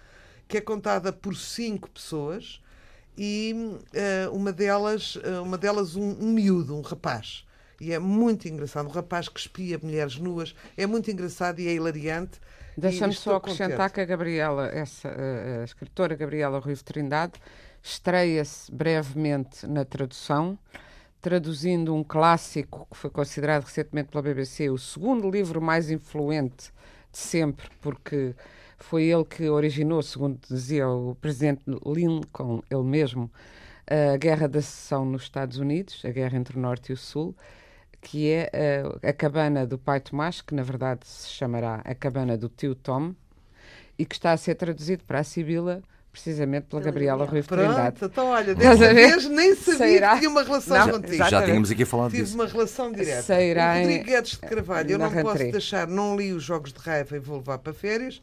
que 0.49 0.57
é 0.57 0.61
contada 0.61 1.13
por 1.13 1.35
cinco 1.35 1.89
pessoas 1.91 2.59
e 3.15 3.53
uh, 3.53 4.35
uma 4.35 4.51
delas, 4.51 5.15
uh, 5.17 5.43
uma 5.43 5.59
delas 5.59 5.95
um, 5.95 6.17
um 6.19 6.33
miúdo, 6.33 6.75
um 6.75 6.81
rapaz. 6.81 7.45
E 7.79 7.93
é 7.93 7.99
muito 7.99 8.47
engraçado. 8.47 8.87
Um 8.87 8.91
rapaz 8.91 9.29
que 9.29 9.39
espia 9.39 9.79
mulheres 9.81 10.17
nuas. 10.17 10.55
É 10.75 10.87
muito 10.87 11.09
engraçado 11.11 11.59
e 11.59 11.67
é 11.67 11.73
hilariante. 11.73 12.41
Deixa-me 12.75 13.13
só 13.13 13.35
acrescentar 13.35 13.77
contente. 13.77 13.93
que 13.93 14.01
a 14.01 14.05
Gabriela, 14.05 14.67
essa, 14.67 15.07
a, 15.07 15.61
a 15.61 15.63
escritora 15.63 16.15
Gabriela 16.15 16.59
Ruivo 16.59 16.83
Trindade, 16.83 17.33
estreia-se 17.83 18.71
brevemente 18.71 19.67
na 19.67 19.85
tradução, 19.85 20.57
traduzindo 21.21 21.93
um 21.93 22.03
clássico 22.03 22.87
que 22.89 22.97
foi 22.97 23.11
considerado 23.11 23.65
recentemente 23.65 24.09
pela 24.09 24.23
BBC 24.23 24.69
o 24.69 24.77
segundo 24.79 25.29
livro 25.29 25.61
mais 25.61 25.91
influente 25.91 26.73
de 27.11 27.17
sempre, 27.19 27.69
porque 27.81 28.33
foi 28.79 29.03
ele 29.03 29.25
que 29.25 29.49
originou, 29.49 30.01
segundo 30.01 30.39
dizia 30.49 30.87
o 30.87 31.15
presidente 31.15 31.61
Lincoln, 31.85 32.61
ele 32.69 32.83
mesmo, 32.83 33.29
a 33.87 34.17
Guerra 34.17 34.47
da 34.47 34.61
Secessão 34.61 35.05
nos 35.05 35.23
Estados 35.23 35.57
Unidos, 35.57 36.01
a 36.05 36.09
guerra 36.09 36.37
entre 36.37 36.57
o 36.57 36.59
Norte 36.59 36.91
e 36.91 36.93
o 36.93 36.97
Sul, 36.97 37.35
que 38.01 38.29
é 38.29 38.49
a, 39.03 39.09
a 39.09 39.13
cabana 39.13 39.65
do 39.65 39.77
pai 39.77 39.99
Tomás, 39.99 40.41
que 40.41 40.53
na 40.53 40.63
verdade 40.63 41.01
se 41.05 41.29
chamará 41.29 41.81
a 41.83 41.93
cabana 41.93 42.37
do 42.37 42.47
tio 42.47 42.75
Tom, 42.75 43.13
e 43.97 44.05
que 44.05 44.15
está 44.15 44.31
a 44.31 44.37
ser 44.37 44.55
traduzido 44.55 45.03
para 45.03 45.19
a 45.19 45.23
Sibila 45.23 45.81
precisamente 46.11 46.65
pela 46.67 46.81
Gabriela 46.81 47.25
Rui 47.25 47.43
Trindade. 47.43 48.03
então 48.03 48.27
olha, 48.27 48.55
dessa 48.55 48.93
vez 48.93 49.25
nem 49.29 49.55
sabia 49.55 49.77
Sairá... 49.77 50.13
que 50.13 50.19
tinha 50.19 50.29
uma 50.29 50.43
relação 50.43 50.77
não, 50.77 50.93
contigo. 50.93 51.29
Já 51.29 51.43
tínhamos 51.43 51.71
aqui 51.71 51.85
falado 51.85 52.11
Tive 52.11 52.23
disso. 52.23 52.35
uma 52.35 52.47
relação 52.47 52.91
direta. 52.91 53.21
Sairá 53.21 53.77
Rodrigo 53.77 54.05
Guedes 54.05 54.31
de 54.31 54.37
Carvalho, 54.39 54.91
eu 54.91 54.99
não 54.99 55.11
posso 55.11 55.51
deixar, 55.51 55.87
não 55.87 56.17
li 56.17 56.33
os 56.33 56.43
Jogos 56.43 56.73
de 56.73 56.79
Raiva 56.79 57.15
e 57.15 57.19
vou 57.19 57.37
levar 57.37 57.59
para 57.59 57.73
férias, 57.73 58.21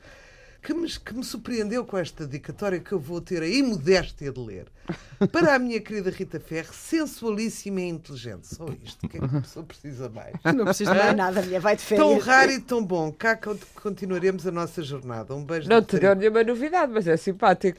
que 0.66 0.74
me, 0.74 0.88
que 0.88 1.14
me 1.14 1.22
surpreendeu 1.22 1.84
com 1.84 1.96
esta 1.96 2.26
dedicatória 2.26 2.80
que 2.80 2.90
eu 2.90 2.98
vou 2.98 3.20
ter 3.20 3.40
a 3.40 3.46
imodéstia 3.46 4.32
de 4.32 4.40
ler. 4.40 4.66
Para 5.30 5.54
a 5.54 5.58
minha 5.60 5.80
querida 5.80 6.10
Rita 6.10 6.40
Ferre, 6.40 6.70
sensualíssima 6.72 7.80
e 7.82 7.88
inteligente. 7.88 8.48
Só 8.48 8.66
isto. 8.82 9.06
O 9.06 9.08
que 9.08 9.16
é 9.16 9.20
que 9.20 9.36
a 9.36 9.40
pessoa 9.42 9.64
precisa 9.64 10.08
mais? 10.08 10.34
Não 10.56 10.64
precisa 10.64 10.92
mais 10.92 11.16
nada, 11.16 11.40
minha. 11.42 11.60
Vai 11.60 11.76
de 11.76 11.82
férias. 11.82 12.08
Tão 12.08 12.18
raro 12.18 12.50
e 12.50 12.60
tão 12.60 12.84
bom. 12.84 13.12
Cá 13.12 13.38
continuaremos 13.80 14.44
a 14.44 14.50
nossa 14.50 14.82
jornada. 14.82 15.36
Um 15.36 15.44
beijo. 15.44 15.68
Não 15.68 15.80
te 15.80 16.00
deu 16.00 16.16
nenhuma 16.16 16.42
novidade, 16.42 16.92
mas 16.92 17.06
é 17.06 17.16
simpático. 17.16 17.78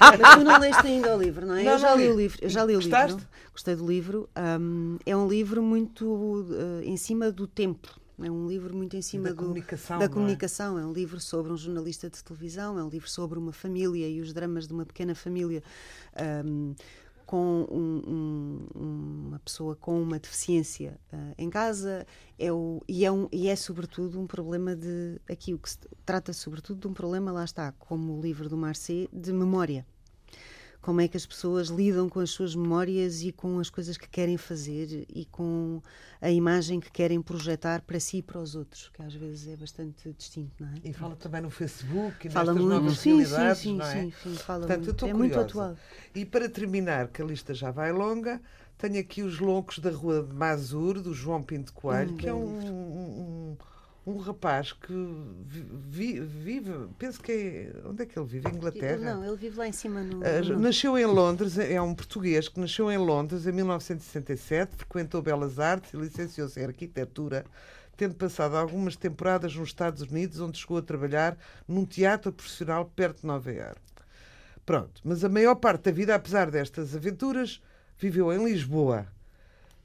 mas 0.00 0.34
tu 0.34 0.42
não 0.42 0.58
leste 0.58 0.84
ainda 0.84 1.16
o 1.16 1.22
livro, 1.22 1.46
não 1.46 1.54
é? 1.54 1.62
Não, 1.62 1.72
eu 1.72 1.78
já 1.78 1.94
li 1.94 2.08
o 2.08 2.16
livro. 2.16 2.38
Eu 2.42 2.48
já 2.48 2.64
li 2.64 2.72
o 2.74 2.78
Gostaste? 2.78 3.12
livro. 3.18 3.28
Gostei 3.52 3.76
do 3.76 3.86
livro. 3.86 4.28
Um, 4.36 4.98
é 5.06 5.16
um 5.16 5.28
livro 5.28 5.62
muito 5.62 6.04
uh, 6.04 6.82
em 6.82 6.96
cima 6.96 7.30
do 7.30 7.46
tempo 7.46 7.88
é 8.22 8.30
um 8.30 8.46
livro 8.48 8.74
muito 8.76 8.96
em 8.96 9.02
cima 9.02 9.24
da 9.24 9.34
do, 9.34 9.36
comunicação. 9.36 9.98
Da 9.98 10.08
comunicação. 10.08 10.78
É? 10.78 10.82
é? 10.82 10.86
um 10.86 10.92
livro 10.92 11.20
sobre 11.20 11.52
um 11.52 11.56
jornalista 11.56 12.08
de 12.08 12.22
televisão, 12.22 12.78
é 12.78 12.84
um 12.84 12.88
livro 12.88 13.08
sobre 13.08 13.38
uma 13.38 13.52
família 13.52 14.08
e 14.08 14.20
os 14.20 14.32
dramas 14.32 14.66
de 14.66 14.72
uma 14.72 14.86
pequena 14.86 15.14
família. 15.14 15.62
Um, 16.44 16.74
com 17.26 17.66
um, 17.68 18.68
um, 18.76 19.26
uma 19.26 19.38
pessoa 19.40 19.74
com 19.74 20.00
uma 20.00 20.16
deficiência 20.16 20.96
uh, 21.12 21.34
em 21.36 21.50
casa 21.50 22.06
é 22.38 22.52
o, 22.52 22.80
e, 22.88 23.04
é 23.04 23.10
um, 23.10 23.28
e 23.32 23.48
é 23.48 23.56
sobretudo 23.56 24.20
um 24.20 24.28
problema 24.28 24.76
de 24.76 25.20
aqui 25.28 25.52
o 25.52 25.58
que 25.58 25.68
se 25.68 25.78
trata 26.04 26.32
sobretudo 26.32 26.78
de 26.78 26.86
um 26.86 26.94
problema 26.94 27.32
lá 27.32 27.44
está 27.44 27.72
como 27.72 28.16
o 28.16 28.22
livro 28.22 28.48
do 28.48 28.56
Marcet 28.56 29.10
de 29.12 29.32
memória 29.32 29.84
como 30.86 31.00
é 31.00 31.08
que 31.08 31.16
as 31.16 31.26
pessoas 31.26 31.66
lidam 31.66 32.08
com 32.08 32.20
as 32.20 32.30
suas 32.30 32.54
memórias 32.54 33.20
e 33.20 33.32
com 33.32 33.58
as 33.58 33.68
coisas 33.68 33.96
que 33.96 34.08
querem 34.08 34.36
fazer 34.36 35.04
e 35.12 35.24
com 35.24 35.82
a 36.20 36.30
imagem 36.30 36.78
que 36.78 36.92
querem 36.92 37.20
projetar 37.20 37.82
para 37.82 37.98
si 37.98 38.18
e 38.18 38.22
para 38.22 38.38
os 38.38 38.54
outros, 38.54 38.88
que 38.94 39.02
às 39.02 39.12
vezes 39.12 39.48
é 39.48 39.56
bastante 39.56 40.12
distinto, 40.16 40.52
não 40.60 40.68
é? 40.68 40.74
E 40.84 40.92
fala 40.92 41.16
também 41.16 41.40
no 41.40 41.50
Facebook 41.50 42.28
e 42.28 42.30
fala 42.30 42.54
nestas 42.54 42.68
muito, 42.68 42.82
novas 42.82 42.98
sim, 43.00 43.16
realidades, 43.16 43.62
sim, 43.62 43.68
sim, 43.70 43.76
não 43.78 43.84
é? 43.84 44.00
Sim, 44.00 44.12
sim, 44.22 44.34
fala 44.36 44.60
Portanto, 44.60 44.84
muito. 44.84 45.06
É 45.06 45.10
curiosa. 45.10 45.18
muito 45.18 45.40
atual. 45.40 45.76
E 46.14 46.24
para 46.24 46.48
terminar, 46.48 47.08
que 47.08 47.20
a 47.20 47.24
lista 47.24 47.52
já 47.52 47.72
vai 47.72 47.90
longa, 47.90 48.40
tenho 48.78 49.00
aqui 49.00 49.22
os 49.22 49.40
Loucos 49.40 49.80
da 49.80 49.90
Rua 49.90 50.22
de 50.22 50.32
Mazur, 50.32 51.00
do 51.00 51.12
João 51.12 51.42
Pinto 51.42 51.72
Coelho, 51.72 52.12
Hum, 52.12 52.16
que 52.16 52.28
é 52.28 52.32
um, 52.32 52.46
um, 52.46 53.56
um 54.06 54.18
rapaz 54.18 54.72
que 54.72 54.92
vi- 55.88 56.20
vive, 56.20 56.72
penso 56.96 57.20
que 57.20 57.32
é, 57.32 57.72
onde 57.88 58.04
é 58.04 58.06
que 58.06 58.16
ele 58.16 58.26
vive? 58.26 58.48
Em 58.48 58.54
Inglaterra? 58.54 59.14
Não, 59.16 59.24
ele 59.24 59.36
vive 59.36 59.58
lá 59.58 59.66
em 59.66 59.72
cima 59.72 60.00
no. 60.02 60.18
Uh, 60.20 60.44
no- 60.54 60.60
nasceu 60.60 60.96
em 60.96 61.04
Londres, 61.06 61.58
é 61.58 61.82
um 61.82 61.92
português 61.94 62.48
que 62.48 62.60
nasceu 62.60 62.90
em 62.90 62.98
Londres 62.98 63.46
em 63.46 63.52
1967, 63.52 64.76
frequentou 64.76 65.20
Belas 65.20 65.58
Artes 65.58 65.92
e 65.92 65.96
licenciou-se 65.96 66.58
em 66.60 66.64
Arquitetura, 66.66 67.44
tendo 67.96 68.14
passado 68.14 68.56
algumas 68.56 68.94
temporadas 68.94 69.56
nos 69.56 69.68
Estados 69.70 70.02
Unidos, 70.02 70.38
onde 70.40 70.58
chegou 70.58 70.78
a 70.78 70.82
trabalhar 70.82 71.36
num 71.66 71.84
teatro 71.84 72.30
profissional 72.32 72.84
perto 72.94 73.22
de 73.22 73.26
Nova 73.26 73.50
Iorque. 73.50 73.80
Pronto, 74.64 75.00
mas 75.04 75.24
a 75.24 75.28
maior 75.28 75.54
parte 75.56 75.84
da 75.84 75.90
vida, 75.90 76.14
apesar 76.14 76.50
destas 76.50 76.94
aventuras, 76.94 77.60
viveu 77.98 78.32
em 78.32 78.44
Lisboa. 78.44 79.06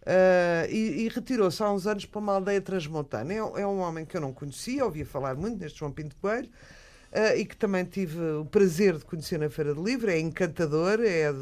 Uh, 0.01 0.65
e, 0.69 1.03
e 1.05 1.09
retirou-se 1.09 1.61
há 1.61 1.71
uns 1.71 1.85
anos 1.85 2.05
para 2.05 2.19
uma 2.19 2.33
aldeia 2.33 2.59
transmontana. 2.59 3.31
É, 3.33 3.43
um- 3.43 3.57
é 3.57 3.67
um 3.67 3.79
homem 3.79 4.03
que 4.03 4.17
eu 4.17 4.21
não 4.21 4.33
conhecia, 4.33 4.83
ouvia 4.83 5.05
falar 5.05 5.35
muito 5.35 5.59
neste 5.61 5.77
João 5.79 5.91
Pinto 5.91 6.15
Coelho, 6.15 6.47
uh, 6.47 7.37
e 7.37 7.45
que 7.45 7.55
também 7.55 7.85
tive 7.85 8.19
o 8.19 8.45
prazer 8.45 8.97
de 8.97 9.05
conhecer 9.05 9.37
na 9.37 9.47
Feira 9.49 9.75
do 9.75 9.83
Livro. 9.83 10.09
É 10.09 10.19
encantador, 10.19 10.99
é 11.01 11.31
de 11.31 11.39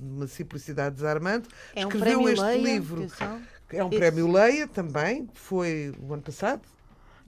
uma 0.00 0.28
simplicidade 0.28 0.94
desarmante. 0.94 1.48
é 1.74 1.84
um 1.84 1.88
Escreveu 1.88 2.28
este 2.28 2.40
Leia, 2.40 2.62
livro. 2.62 2.98
atenção. 3.04 3.42
É 3.70 3.84
um 3.84 3.88
Esse. 3.88 3.98
prémio 3.98 4.30
Leia 4.32 4.66
também, 4.68 5.28
foi 5.34 5.92
o 6.00 6.12
ano 6.14 6.22
passado. 6.22 6.62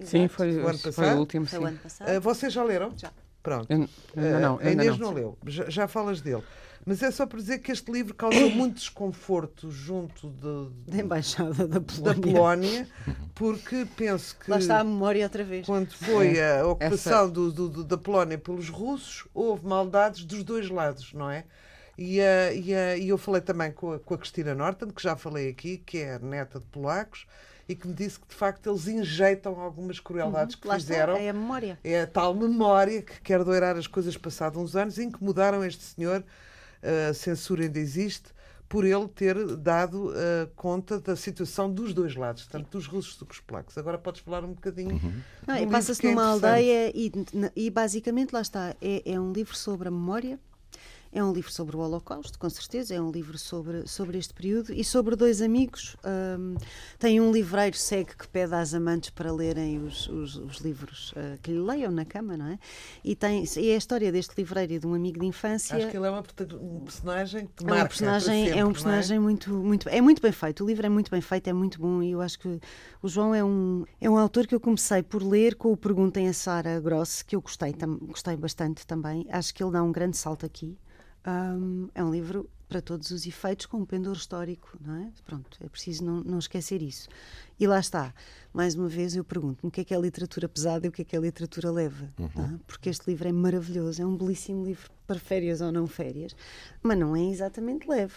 Sim, 0.02 0.20
Exato. 0.20 0.34
foi, 0.34 0.56
O 0.56 0.68
ano 0.68 0.78
foi 0.78 0.92
passado? 0.92 1.16
o 1.16 1.18
último, 1.18 1.46
Foi 1.46 1.58
sim. 1.58 1.64
o 1.64 1.68
ano 1.68 1.78
passado. 1.78 2.16
Uh, 2.16 2.20
vocês 2.20 2.52
já 2.52 2.62
leram? 2.64 2.92
Já. 2.96 3.12
Pronto. 3.42 3.70
Eu- 3.70 3.88
ainda 4.16 4.40
não, 4.40 4.54
Uh, 4.54 4.58
a 4.60 4.62
ainda 4.68 4.84
Inês 4.84 4.98
não. 4.98 5.08
não 5.08 5.14
leu, 5.14 5.38
já, 5.46 5.68
já 5.68 5.88
falas 5.88 6.20
dele. 6.20 6.42
Mas 6.86 7.02
é 7.02 7.10
só 7.10 7.26
para 7.26 7.38
dizer 7.38 7.58
que 7.58 7.70
este 7.70 7.90
livro 7.92 8.14
causou 8.14 8.48
muito 8.50 8.76
desconforto 8.76 9.70
junto 9.70 10.28
de, 10.30 10.90
Da 10.92 10.98
Embaixada 11.02 11.66
da 11.68 11.78
da 11.78 11.80
Polónia. 11.80 12.20
Polónia, 12.32 12.88
porque 13.34 13.86
penso 13.96 14.36
que 14.38 14.50
Lá 14.50 14.58
está 14.58 14.80
a 14.80 14.84
memória 14.84 15.22
outra 15.24 15.44
vez. 15.44 15.66
quando 15.66 15.92
foi 15.92 16.36
É, 16.38 16.60
a 16.60 16.66
ocupação 16.66 17.28
do- 17.30 17.52
do- 17.52 17.68
do- 17.68 17.84
da 17.84 17.98
Polónia 17.98 18.38
pelos 18.38 18.68
russos, 18.68 19.26
houve 19.34 19.66
maldades 19.66 20.24
dos 20.24 20.42
dois 20.42 20.68
lados, 20.70 21.12
não 21.12 21.30
é? 21.30 21.44
E, 21.98 22.18
ah, 22.20 22.52
e, 22.54 22.74
ah, 22.74 22.96
e 22.96 23.08
eu 23.10 23.18
falei 23.18 23.42
também 23.42 23.70
com 23.72 23.92
a, 23.92 23.98
com 23.98 24.14
a 24.14 24.18
Cristina 24.18 24.54
Norton, 24.54 24.88
que 24.88 25.02
já 25.02 25.14
falei 25.16 25.50
aqui, 25.50 25.76
que 25.78 25.98
é 25.98 26.18
neta 26.18 26.58
de 26.58 26.64
polacos, 26.66 27.26
e 27.68 27.74
que 27.76 27.86
me 27.86 27.92
disse 27.92 28.18
que 28.18 28.26
de 28.26 28.34
facto 28.34 28.70
eles 28.70 28.88
injeitam 28.88 29.60
algumas 29.60 30.00
crueldades 30.00 30.56
que 30.56 30.66
Lá 30.66 30.78
está, 30.78 30.92
fizeram. 30.94 31.16
é 31.16 31.28
a 31.28 31.32
memória. 31.34 31.78
É 31.84 32.00
a 32.02 32.06
tal 32.06 32.34
memória 32.34 33.02
que 33.02 33.20
quer 33.20 33.44
doirar 33.44 33.76
as 33.76 33.86
coisas 33.86 34.16
passados 34.16 34.58
uns 34.58 34.74
anos, 34.74 34.98
incomodaram 34.98 35.62
este 35.62 35.82
senhor, 35.84 36.24
a 36.82 37.14
censura 37.14 37.62
ainda 37.62 37.78
existe, 37.78 38.32
por 38.70 38.84
ele 38.84 39.08
ter 39.08 39.56
dado 39.56 40.12
eh, 40.14 40.48
conta 40.54 41.00
da 41.00 41.16
situação 41.16 41.68
dos 41.72 41.92
dois 41.92 42.14
lados, 42.14 42.46
tanto 42.46 42.70
dos 42.70 42.86
russos 42.86 43.16
como 43.18 43.28
dos 43.28 43.40
polacos. 43.40 43.76
Agora 43.76 43.98
podes 43.98 44.20
falar 44.20 44.44
um 44.44 44.52
bocadinho. 44.52 45.00
E 45.60 45.66
livro 45.66 45.66
Passa-se 45.66 46.06
é 46.06 46.10
numa 46.10 46.24
aldeia 46.24 46.92
e, 46.94 47.10
e 47.56 47.68
basicamente 47.68 48.32
lá 48.32 48.40
está. 48.40 48.76
É, 48.80 49.02
é 49.04 49.20
um 49.20 49.32
livro 49.32 49.56
sobre 49.56 49.88
a 49.88 49.90
memória, 49.90 50.38
é 51.12 51.22
um 51.24 51.32
livro 51.32 51.50
sobre 51.50 51.76
o 51.76 51.80
Holocausto, 51.80 52.38
com 52.38 52.48
certeza, 52.48 52.94
é 52.94 53.00
um 53.00 53.10
livro 53.10 53.36
sobre, 53.36 53.86
sobre 53.88 54.16
este 54.16 54.32
período 54.32 54.72
e 54.72 54.84
sobre 54.84 55.16
dois 55.16 55.42
amigos. 55.42 55.96
Hum, 56.04 56.54
tem 57.00 57.20
um 57.20 57.32
livreiro 57.32 57.76
cego 57.76 58.10
que 58.16 58.28
pede 58.28 58.54
às 58.54 58.74
amantes 58.74 59.10
para 59.10 59.32
lerem 59.32 59.82
os, 59.82 60.08
os, 60.08 60.36
os 60.36 60.58
livros 60.58 61.12
ah, 61.16 61.36
que 61.42 61.50
lhe 61.50 61.58
leiam 61.58 61.90
na 61.90 62.04
cama, 62.04 62.36
não 62.36 62.46
é? 62.46 62.58
E, 63.02 63.16
tem, 63.16 63.44
e 63.56 63.70
é 63.70 63.74
a 63.74 63.78
história 63.78 64.12
deste 64.12 64.34
livreiro 64.36 64.72
e 64.74 64.78
de 64.78 64.86
um 64.86 64.94
amigo 64.94 65.18
de 65.18 65.26
infância. 65.26 65.76
Acho 65.76 65.88
que 65.88 65.96
ele 65.96 66.06
é 66.06 66.10
uma 66.10 66.20
um 66.60 66.80
personagem 66.80 67.48
que 67.56 67.64
É 67.64 67.66
marca 67.66 67.84
um 67.84 67.88
personagem, 67.88 68.44
sempre, 68.44 68.58
é 68.58 68.62
um 68.62 68.66
não 68.66 68.72
personagem 68.72 69.18
muito, 69.18 69.50
muito, 69.50 69.88
é 69.88 70.00
muito 70.00 70.22
bem 70.22 70.32
feito. 70.32 70.62
O 70.62 70.66
livro 70.66 70.86
é 70.86 70.88
muito 70.88 71.10
bem 71.10 71.20
feito, 71.20 71.48
é 71.48 71.52
muito 71.52 71.80
bom 71.80 72.00
e 72.02 72.12
eu 72.12 72.20
acho 72.20 72.38
que 72.38 72.60
o 73.02 73.08
João 73.08 73.34
é 73.34 73.42
um, 73.42 73.84
é 74.00 74.08
um 74.08 74.16
autor 74.16 74.46
que 74.46 74.54
eu 74.54 74.60
comecei 74.60 75.02
por 75.02 75.24
ler 75.24 75.56
com 75.56 75.72
o 75.72 75.76
Perguntem 75.76 76.28
a 76.28 76.32
Sara 76.32 76.78
Gross, 76.78 77.22
que 77.22 77.34
eu 77.34 77.40
gostei, 77.40 77.72
tam, 77.72 77.98
gostei 77.98 78.36
bastante 78.36 78.86
também. 78.86 79.26
Acho 79.28 79.52
que 79.52 79.60
ele 79.60 79.72
dá 79.72 79.82
um 79.82 79.90
grande 79.90 80.16
salto 80.16 80.46
aqui. 80.46 80.78
Hum, 81.26 81.88
é 81.94 82.02
um 82.02 82.10
livro 82.10 82.48
para 82.70 82.80
todos 82.80 83.10
os 83.10 83.26
efeitos 83.26 83.66
com 83.66 83.78
um 83.78 83.84
pendor 83.84 84.14
histórico, 84.14 84.78
não 84.80 84.94
é? 84.94 85.10
Pronto, 85.26 85.58
é 85.60 85.68
preciso 85.68 86.04
não, 86.04 86.22
não 86.22 86.38
esquecer 86.38 86.80
isso. 86.80 87.08
E 87.58 87.66
lá 87.66 87.80
está. 87.80 88.14
Mais 88.54 88.76
uma 88.76 88.88
vez 88.88 89.16
eu 89.16 89.24
pergunto-me 89.24 89.68
o 89.68 89.70
que 89.72 89.80
é 89.80 89.84
que 89.84 89.92
é 89.92 90.00
literatura 90.00 90.48
pesada 90.48 90.86
e 90.86 90.88
o 90.88 90.92
que 90.92 91.02
é 91.02 91.04
que 91.04 91.16
é 91.16 91.18
literatura 91.18 91.70
leve. 91.70 92.08
não 92.16 92.44
é? 92.44 92.58
Porque 92.66 92.88
este 92.88 93.10
livro 93.10 93.28
é 93.28 93.32
maravilhoso, 93.32 94.00
é 94.00 94.06
um 94.06 94.16
belíssimo 94.16 94.64
livro 94.64 94.88
para 95.04 95.18
férias 95.18 95.60
ou 95.60 95.72
não 95.72 95.88
férias, 95.88 96.34
mas 96.80 96.96
não 96.96 97.16
é 97.16 97.24
exatamente 97.24 97.88
leve. 97.88 98.14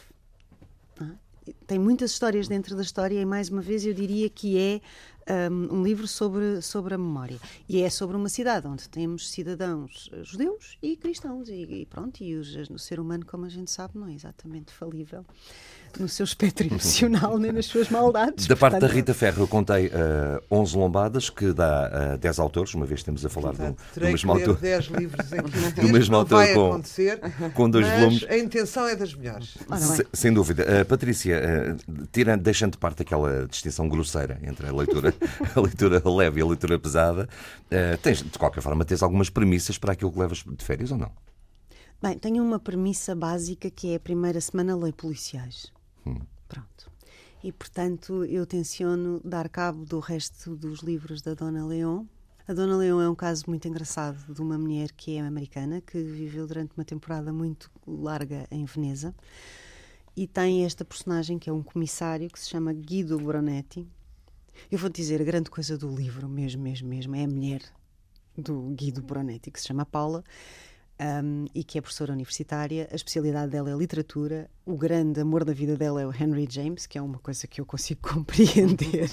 é? 1.01 1.23
Tem 1.67 1.79
muitas 1.79 2.11
histórias 2.11 2.47
dentro 2.47 2.75
da 2.75 2.83
história 2.83 3.19
e, 3.19 3.25
mais 3.25 3.49
uma 3.49 3.61
vez, 3.61 3.85
eu 3.85 3.93
diria 3.93 4.29
que 4.29 4.57
é 4.57 4.81
um, 5.51 5.75
um 5.79 5.83
livro 5.83 6.07
sobre, 6.07 6.61
sobre 6.61 6.93
a 6.93 6.97
memória. 6.97 7.37
E 7.67 7.81
é 7.81 7.89
sobre 7.89 8.15
uma 8.15 8.29
cidade 8.29 8.67
onde 8.67 8.89
temos 8.89 9.29
cidadãos 9.29 10.09
eh, 10.13 10.23
judeus 10.23 10.77
e 10.81 10.95
cristãos. 10.97 11.49
E, 11.49 11.63
e 11.63 11.85
pronto, 11.85 12.21
e 12.23 12.35
os- 12.35 12.55
o 12.69 12.77
ser 12.79 12.99
humano, 12.99 13.25
como 13.25 13.45
a 13.45 13.49
gente 13.49 13.71
sabe, 13.71 13.97
não 13.97 14.07
é 14.07 14.13
exatamente 14.13 14.71
falível 14.73 15.25
no 16.01 16.09
seu 16.09 16.23
espectro 16.23 16.65
emocional 16.67 17.37
nem 17.37 17.51
nas 17.51 17.65
suas 17.65 17.89
maldades. 17.89 18.47
Da 18.47 18.55
parte 18.55 18.73
da 18.73 18.79
Portanto, 18.81 18.95
Rita 18.95 19.13
Ferro, 19.13 19.43
eu 19.43 19.47
contei 19.47 19.87
eh, 19.87 20.41
11 20.51 20.77
lombadas, 20.77 21.29
que 21.29 21.53
dá 21.53 21.89
eh, 22.13 22.17
10 22.17 22.39
autores, 22.39 22.73
uma 22.73 22.85
vez 22.85 22.99
estamos 23.01 23.25
a 23.25 23.29
falar 23.29 23.51
do, 23.51 23.57
Portanto, 23.57 23.77
do 23.77 23.93
terei 23.93 24.11
mesmo 24.11 24.31
autor. 24.31 24.57
10 24.57 24.85
livros 24.85 25.31
em 25.33 25.43
15 25.43 25.71
Do 25.73 25.81
dias, 25.81 25.91
mesmo 25.91 26.11
não 26.13 26.19
autor 26.19 26.35
vai 26.37 26.53
com- 26.53 26.67
acontecer, 26.67 27.19
com 27.53 27.69
dois 27.69 27.85
mas 27.87 27.99
volumes. 27.99 28.25
a 28.29 28.37
intenção 28.37 28.87
é 28.87 28.95
das 28.95 29.13
melhores. 29.13 29.57
Se- 29.77 30.07
Sem 30.13 30.33
dúvida. 30.33 30.63
Uh, 30.81 30.85
Patrícia, 30.85 31.37
uh, 31.77 32.07
tirando, 32.11 32.41
deixando 32.41 32.71
de 32.73 32.77
parte 32.77 33.01
aquela 33.01 33.47
distinção 33.47 33.87
grosseira 33.87 34.39
entre 34.43 34.67
a 34.67 34.73
leitura, 34.73 35.13
a 35.55 35.59
leitura 35.59 36.01
leve 36.09 36.39
e 36.39 36.43
a 36.43 36.45
leitura 36.45 36.77
pesada, 36.79 37.27
uh, 37.67 37.97
tens, 38.01 38.21
de 38.23 38.37
qualquer 38.39 38.61
forma, 38.61 38.83
tens 38.85 39.01
algumas 39.03 39.29
premissas 39.29 39.77
para 39.77 39.93
aquilo 39.93 40.11
que 40.11 40.19
levas 40.19 40.43
de 40.45 40.63
férias 40.63 40.91
ou 40.91 40.97
não? 40.97 41.11
Bem, 42.01 42.17
tenho 42.17 42.43
uma 42.43 42.59
premissa 42.59 43.15
básica 43.15 43.69
que 43.71 43.93
é 43.93 43.95
a 43.95 43.99
primeira 43.99 44.41
semana 44.41 44.75
lei 44.75 44.91
policiais. 44.91 45.71
Pronto. 46.47 46.91
E, 47.43 47.51
portanto, 47.51 48.23
eu 48.25 48.45
tenciono 48.45 49.19
dar 49.23 49.49
cabo 49.49 49.85
do 49.85 49.99
resto 49.99 50.55
dos 50.55 50.79
livros 50.79 51.21
da 51.21 51.33
Dona 51.33 51.65
Leon. 51.65 52.05
A 52.47 52.53
Dona 52.53 52.77
Leon 52.77 53.01
é 53.01 53.09
um 53.09 53.15
caso 53.15 53.45
muito 53.47 53.67
engraçado 53.67 54.33
de 54.33 54.41
uma 54.41 54.57
mulher 54.57 54.91
que 54.91 55.17
é 55.17 55.21
americana, 55.21 55.81
que 55.81 56.01
viveu 56.01 56.45
durante 56.47 56.71
uma 56.77 56.85
temporada 56.85 57.33
muito 57.33 57.69
larga 57.87 58.47
em 58.51 58.65
Veneza. 58.65 59.13
E 60.15 60.27
tem 60.27 60.63
esta 60.63 60.85
personagem 60.85 61.39
que 61.39 61.49
é 61.49 61.53
um 61.53 61.63
comissário 61.63 62.29
que 62.29 62.39
se 62.39 62.49
chama 62.49 62.71
Guido 62.71 63.17
Bronetti. 63.17 63.87
Eu 64.71 64.77
vou 64.77 64.89
dizer 64.89 65.21
a 65.21 65.25
grande 65.25 65.49
coisa 65.49 65.77
do 65.77 65.93
livro, 65.93 66.29
mesmo, 66.29 66.61
mesmo, 66.61 66.87
mesmo, 66.87 67.15
é 67.15 67.23
a 67.23 67.27
mulher 67.27 67.61
do 68.37 68.69
Guido 68.75 69.01
Bronetti, 69.01 69.51
que 69.51 69.59
se 69.59 69.67
chama 69.67 69.85
Paula. 69.85 70.23
Um, 70.99 71.45
e 71.53 71.63
que 71.63 71.77
é 71.77 71.81
professora 71.81 72.13
universitária. 72.13 72.87
A 72.91 72.95
especialidade 72.95 73.51
dela 73.51 73.71
é 73.71 73.75
literatura. 73.75 74.49
O 74.65 74.77
grande 74.77 75.19
amor 75.19 75.43
da 75.43 75.53
vida 75.53 75.75
dela 75.75 76.01
é 76.01 76.07
o 76.07 76.13
Henry 76.13 76.47
James, 76.49 76.85
que 76.85 76.97
é 76.97 77.01
uma 77.01 77.19
coisa 77.19 77.47
que 77.47 77.59
eu 77.59 77.65
consigo 77.65 78.01
compreender 78.07 79.09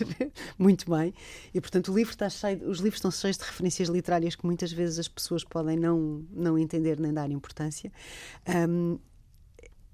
muito 0.59 0.91
bem. 0.91 1.13
E, 1.53 1.61
portanto, 1.61 1.93
livro 1.95 2.15
cheio, 2.31 2.69
os 2.69 2.79
livros 2.79 2.99
estão 2.99 3.11
cheios 3.11 3.37
de 3.37 3.45
referências 3.45 3.89
literárias 3.89 4.37
que 4.37 4.47
muitas 4.47 4.73
vezes 4.73 4.99
as 4.99 5.09
pessoas 5.09 5.45
podem 5.45 5.77
não, 5.77 6.25
não 6.31 6.59
entender 6.59 6.99
nem 7.01 7.13
dar 7.13 7.31
importância. 7.31 7.91
Um, 8.69 8.99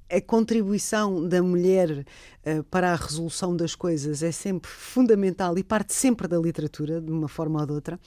a 0.08 0.20
contribuição 0.20 1.26
da 1.28 1.42
mulher 1.42 2.06
uh, 2.46 2.62
para 2.64 2.92
a 2.92 2.96
resolução 2.96 3.56
das 3.56 3.74
coisas 3.74 4.22
é 4.22 4.30
sempre 4.30 4.70
fundamental 4.70 5.58
e 5.58 5.64
parte 5.64 5.92
sempre 5.92 6.28
da 6.28 6.38
literatura, 6.38 7.00
de 7.00 7.10
uma 7.10 7.28
forma 7.28 7.60
ou 7.60 7.66
de 7.66 7.72
outra. 7.72 8.00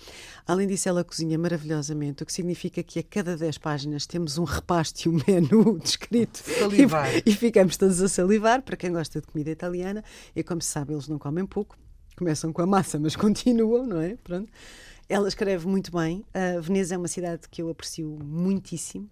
Além 0.47 0.67
disso, 0.67 0.87
ela 0.87 1.03
cozinha 1.03 1.37
maravilhosamente, 1.37 2.23
o 2.23 2.25
que 2.25 2.33
significa 2.33 2.81
que 2.81 2.99
a 2.99 3.03
cada 3.03 3.35
10 3.35 3.57
páginas 3.57 4.07
temos 4.07 4.37
um 4.37 4.43
repasto 4.43 5.05
e 5.05 5.09
um 5.09 5.19
menu 5.27 5.77
descrito. 5.79 6.41
E, 7.25 7.31
e 7.31 7.33
ficamos 7.33 7.75
todos 7.75 8.01
a 8.01 8.07
salivar, 8.07 8.61
para 8.61 8.77
quem 8.77 8.91
gosta 8.91 9.19
de 9.19 9.27
comida 9.27 9.49
italiana. 9.49 10.03
E 10.35 10.43
como 10.43 10.61
se 10.61 10.69
sabe, 10.69 10.93
eles 10.93 11.07
não 11.07 11.19
comem 11.19 11.45
pouco. 11.45 11.77
Começam 12.15 12.51
com 12.51 12.61
a 12.61 12.67
massa, 12.67 12.99
mas 12.99 13.15
continuam, 13.15 13.85
não 13.85 14.01
é? 14.01 14.15
Pronto. 14.23 14.49
Ela 15.07 15.27
escreve 15.27 15.67
muito 15.67 15.91
bem. 15.91 16.23
A 16.33 16.59
Veneza 16.59 16.95
é 16.95 16.97
uma 16.97 17.07
cidade 17.07 17.49
que 17.49 17.61
eu 17.61 17.69
aprecio 17.69 18.19
muitíssimo 18.23 19.09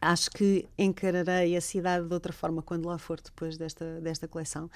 acho 0.00 0.30
que 0.30 0.68
encararei 0.78 1.56
a 1.56 1.60
cidade 1.60 2.06
de 2.06 2.14
outra 2.14 2.32
forma 2.32 2.62
quando 2.62 2.86
lá 2.86 2.98
for 2.98 3.20
depois 3.20 3.56
desta, 3.56 4.00
desta 4.00 4.28
coleção. 4.28 4.70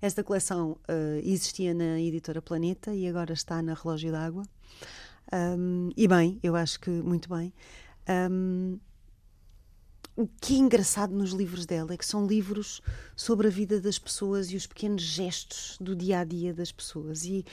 Esta 0.00 0.22
coleção 0.22 0.72
uh, 0.88 1.18
existia 1.22 1.72
na 1.74 2.00
editora 2.00 2.42
Planeta 2.42 2.94
e 2.94 3.06
agora 3.06 3.32
está 3.32 3.62
na 3.62 3.74
Relógio 3.74 4.12
d'Água. 4.12 4.42
Um, 5.32 5.90
e 5.96 6.06
bem, 6.06 6.38
eu 6.42 6.54
acho 6.54 6.78
que 6.80 6.90
muito 6.90 7.28
bem. 7.28 7.52
Um, 8.30 8.78
o 10.14 10.26
que 10.40 10.54
é 10.54 10.58
engraçado 10.58 11.14
nos 11.14 11.32
livros 11.32 11.66
dela 11.66 11.92
é 11.92 11.96
que 11.96 12.06
são 12.06 12.26
livros 12.26 12.80
sobre 13.14 13.48
a 13.48 13.50
vida 13.50 13.80
das 13.80 13.98
pessoas 13.98 14.50
e 14.50 14.56
os 14.56 14.66
pequenos 14.66 15.02
gestos 15.02 15.76
do 15.78 15.94
dia 15.94 16.20
a 16.20 16.24
dia 16.24 16.54
das 16.54 16.72
pessoas. 16.72 17.24
E 17.24 17.44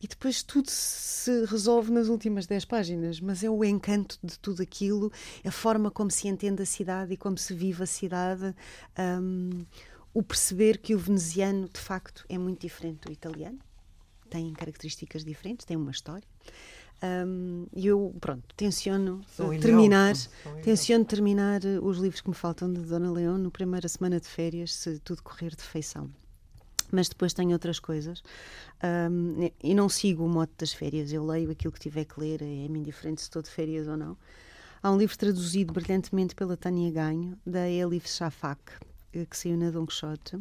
e 0.00 0.06
depois 0.06 0.42
tudo 0.42 0.68
se 0.70 1.44
resolve 1.46 1.90
nas 1.90 2.08
últimas 2.08 2.46
10 2.46 2.64
páginas, 2.66 3.20
mas 3.20 3.42
é 3.42 3.50
o 3.50 3.64
encanto 3.64 4.18
de 4.22 4.38
tudo 4.38 4.62
aquilo, 4.62 5.10
a 5.44 5.50
forma 5.50 5.90
como 5.90 6.10
se 6.10 6.28
entende 6.28 6.62
a 6.62 6.66
cidade 6.66 7.14
e 7.14 7.16
como 7.16 7.38
se 7.38 7.54
vive 7.54 7.82
a 7.82 7.86
cidade, 7.86 8.54
um, 8.98 9.64
o 10.12 10.22
perceber 10.22 10.78
que 10.78 10.94
o 10.94 10.98
veneziano 10.98 11.68
de 11.68 11.80
facto 11.80 12.24
é 12.28 12.36
muito 12.36 12.60
diferente 12.60 13.06
do 13.06 13.12
italiano, 13.12 13.58
tem 14.28 14.52
características 14.52 15.24
diferentes, 15.24 15.64
tem 15.64 15.76
uma 15.76 15.90
história. 15.90 16.26
Um, 17.02 17.66
e 17.74 17.86
eu, 17.86 18.14
pronto, 18.20 18.42
tenciono 18.56 19.20
terminar, 19.60 20.14
tenciono 20.62 21.04
terminar 21.04 21.60
os 21.82 21.98
livros 21.98 22.22
que 22.22 22.28
me 22.28 22.34
faltam 22.34 22.72
de 22.72 22.80
Dona 22.80 23.12
Leão 23.12 23.36
no 23.36 23.50
primeira 23.50 23.86
semana 23.88 24.18
de 24.18 24.26
férias, 24.26 24.74
se 24.74 24.98
tudo 25.00 25.22
correr 25.22 25.54
de 25.54 25.62
feição 25.62 26.10
mas 26.92 27.08
depois 27.08 27.32
tenho 27.32 27.52
outras 27.52 27.78
coisas 27.78 28.22
um, 29.10 29.50
e 29.62 29.74
não 29.74 29.88
sigo 29.88 30.24
o 30.24 30.28
mote 30.28 30.52
das 30.58 30.72
férias. 30.72 31.12
Eu 31.12 31.24
leio 31.24 31.50
aquilo 31.50 31.72
que 31.72 31.80
tiver 31.80 32.04
que 32.04 32.18
ler, 32.20 32.42
é-me 32.42 32.78
indiferente 32.78 33.20
se 33.20 33.26
estou 33.26 33.42
de 33.42 33.50
férias 33.50 33.86
ou 33.88 33.96
não. 33.96 34.16
Há 34.82 34.90
um 34.90 34.98
livro 34.98 35.16
traduzido 35.16 35.72
brilhantemente 35.72 36.34
pela 36.34 36.56
Tânia 36.56 36.90
Ganho, 36.90 37.38
da 37.44 37.68
Elif 37.68 38.08
Shafak, 38.08 38.60
eh, 39.12 39.26
que 39.26 39.36
saiu 39.36 39.56
na 39.56 39.70
Don 39.70 39.86
Quixote, 39.86 40.38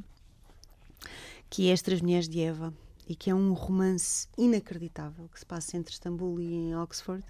que 1.49 1.69
é 1.69 1.73
As 1.73 2.01
Mulheres 2.01 2.27
de 2.27 2.41
Eva, 2.41 2.73
e 3.07 3.15
que 3.15 3.29
é 3.29 3.35
um 3.35 3.53
romance 3.53 4.27
inacreditável 4.37 5.29
que 5.29 5.39
se 5.39 5.45
passa 5.45 5.77
entre 5.77 5.93
Istambul 5.93 6.39
e 6.41 6.75
Oxford. 6.75 7.23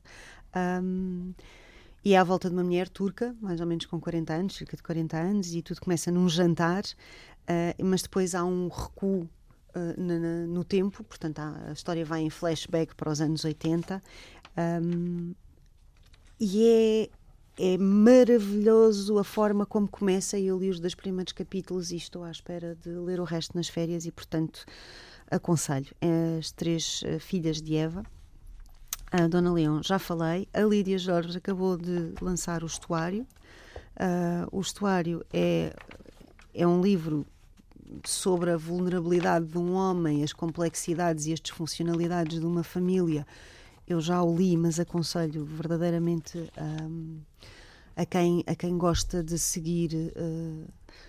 Um, 0.56 1.34
e 2.06 2.14
é 2.14 2.18
à 2.18 2.24
volta 2.24 2.48
de 2.48 2.56
uma 2.56 2.64
mulher 2.64 2.88
turca, 2.88 3.36
mais 3.42 3.60
ou 3.60 3.68
menos 3.68 3.86
com 3.88 4.00
40 4.00 4.34
anos, 4.34 4.56
cerca 4.56 4.78
de 4.78 4.84
40 4.84 5.18
anos, 5.18 5.54
e 5.54 5.62
tudo 5.62 5.82
começa 5.82 6.12
num 6.12 6.30
jantar 6.30 6.84
Uh, 7.46 7.84
mas 7.84 8.02
depois 8.02 8.34
há 8.34 8.44
um 8.44 8.68
recuo 8.70 9.22
uh, 9.22 10.02
na, 10.02 10.18
na, 10.18 10.48
no 10.48 10.64
tempo, 10.64 11.04
portanto 11.04 11.38
há, 11.40 11.70
a 11.70 11.74
história 11.74 12.04
vai 12.04 12.22
em 12.22 12.30
flashback 12.30 12.96
para 12.96 13.12
os 13.12 13.22
anos 13.22 13.46
80 13.46 14.02
um, 14.82 15.36
e 16.40 17.10
é, 17.60 17.74
é 17.76 17.78
maravilhoso 17.78 19.20
a 19.20 19.24
forma 19.24 19.64
como 19.64 19.88
começa. 19.88 20.40
Eu 20.40 20.58
li 20.58 20.72
os 20.72 20.80
dois 20.80 20.96
primeiros 20.96 21.34
capítulos 21.34 21.92
e 21.92 21.98
estou 21.98 22.24
à 22.24 22.32
espera 22.32 22.76
de 22.76 22.90
ler 22.90 23.20
o 23.20 23.24
resto 23.24 23.56
nas 23.56 23.70
férias 23.70 24.06
e, 24.06 24.12
portanto, 24.12 24.66
aconselho. 25.32 25.96
As 26.38 26.52
três 26.52 27.04
filhas 27.22 27.62
de 27.62 27.78
Eva. 27.78 28.04
A 29.12 29.28
Dona 29.28 29.54
Leão, 29.54 29.82
já 29.84 30.00
falei. 30.00 30.48
A 30.54 30.62
Lídia 30.62 30.98
Jorge 30.98 31.38
acabou 31.38 31.78
de 31.78 32.14
lançar 32.22 32.64
o 32.64 32.66
Estuário. 32.66 33.26
o 34.52 34.60
Estuário 34.60 35.26
é, 35.32 35.74
é 36.54 36.68
um 36.68 36.82
livro 36.82 37.26
sobre 38.04 38.52
a 38.52 38.58
vulnerabilidade 38.58 39.46
de 39.46 39.58
um 39.58 39.74
homem, 39.74 40.24
as 40.24 40.34
complexidades 40.34 41.28
e 41.28 41.34
as 41.34 41.40
disfuncionalidades 41.40 42.40
de 42.40 42.46
uma 42.46 42.64
família, 42.64 43.26
eu 43.88 44.02
já 44.02 44.22
o 44.22 44.36
li, 44.36 44.58
mas 44.58 44.80
aconselho 44.80 45.46
verdadeiramente 45.46 46.50
um, 46.58 47.20
a, 47.96 48.06
quem, 48.06 48.44
a 48.48 48.56
quem 48.56 48.78
gosta 48.78 49.24
de 49.24 49.38
seguir 49.38 50.12
uh, 50.16 50.68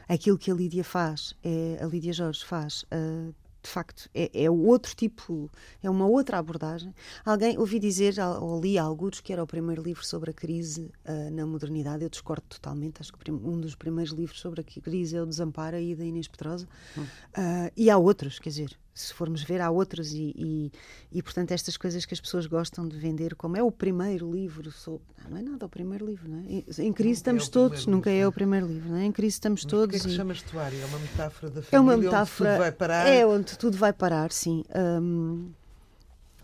aquilo 0.08 0.36
que 0.36 0.50
a 0.50 0.54
Lídia 0.54 0.84
faz, 0.84 1.34
é, 1.42 1.78
a 1.80 1.86
Lídia 1.86 2.12
Jorge 2.12 2.44
faz, 2.44 2.84
uh, 2.84 3.34
de 3.66 3.72
facto, 3.72 4.08
é, 4.14 4.44
é 4.44 4.48
outro 4.48 4.94
tipo, 4.94 5.50
é 5.82 5.90
uma 5.90 6.06
outra 6.06 6.38
abordagem. 6.38 6.94
Alguém 7.24 7.58
ouvi 7.58 7.80
dizer, 7.80 8.14
ou 8.40 8.60
li 8.60 8.78
alguns, 8.78 9.20
que 9.20 9.32
era 9.32 9.42
o 9.42 9.46
primeiro 9.46 9.82
livro 9.82 10.06
sobre 10.06 10.30
a 10.30 10.32
crise 10.32 10.92
uh, 11.04 11.30
na 11.32 11.44
modernidade. 11.44 12.04
Eu 12.04 12.08
discordo 12.08 12.44
totalmente. 12.48 13.00
Acho 13.00 13.12
que 13.12 13.30
um 13.30 13.60
dos 13.60 13.74
primeiros 13.74 14.12
livros 14.12 14.38
sobre 14.38 14.60
a 14.60 14.64
crise 14.64 15.16
é 15.16 15.22
o 15.22 15.26
Desamparo, 15.26 15.76
aí 15.76 15.96
da 15.96 16.04
Inês 16.04 16.28
Petrosa. 16.28 16.68
Hum. 16.96 17.02
Uh, 17.02 17.72
e 17.76 17.90
há 17.90 17.98
outros, 17.98 18.38
quer 18.38 18.50
dizer, 18.50 18.78
se 18.96 19.12
formos 19.12 19.42
ver, 19.42 19.60
há 19.60 19.70
outros, 19.70 20.12
e, 20.12 20.32
e, 20.34 20.72
e, 21.12 21.22
portanto, 21.22 21.52
estas 21.52 21.76
coisas 21.76 22.06
que 22.06 22.14
as 22.14 22.20
pessoas 22.20 22.46
gostam 22.46 22.88
de 22.88 22.96
vender, 22.96 23.34
como 23.34 23.56
é 23.56 23.62
o 23.62 23.70
primeiro 23.70 24.30
livro, 24.30 24.72
sobre, 24.72 25.02
não, 25.28 25.36
é 25.36 25.42
nada 25.42 25.66
o 25.66 25.68
primeiro 25.68 26.06
livro, 26.06 26.28
não 26.28 26.38
é? 26.38 26.82
Em 26.82 26.92
crise 26.92 27.20
estamos 27.20 27.46
é 27.46 27.50
todos, 27.50 27.86
nunca 27.86 28.08
livro, 28.08 28.24
é 28.24 28.28
o 28.28 28.32
primeiro 28.32 28.66
livro, 28.66 28.88
não 28.88 28.96
é? 28.96 29.04
Em 29.04 29.12
crise 29.12 29.34
estamos 29.34 29.64
Mas 29.64 29.70
todos. 29.70 29.86
O 29.86 29.90
que 29.90 29.96
é 29.96 30.00
que 30.00 30.08
se 30.08 30.16
chama 30.16 30.32
estuário? 30.32 30.80
É 30.80 30.86
uma 30.86 30.98
metáfora 30.98 31.50
da 31.50 31.62
família 31.62 31.76
é 31.76 31.80
uma 31.80 31.96
metáfora, 31.96 32.50
onde 32.50 32.56
tudo 32.56 32.62
vai 32.62 32.72
parar? 32.72 33.06
É 33.06 33.26
onde 33.26 33.58
tudo 33.58 33.76
vai 33.76 33.92
parar, 33.92 34.32
sim. 34.32 34.64
Um, 34.74 35.50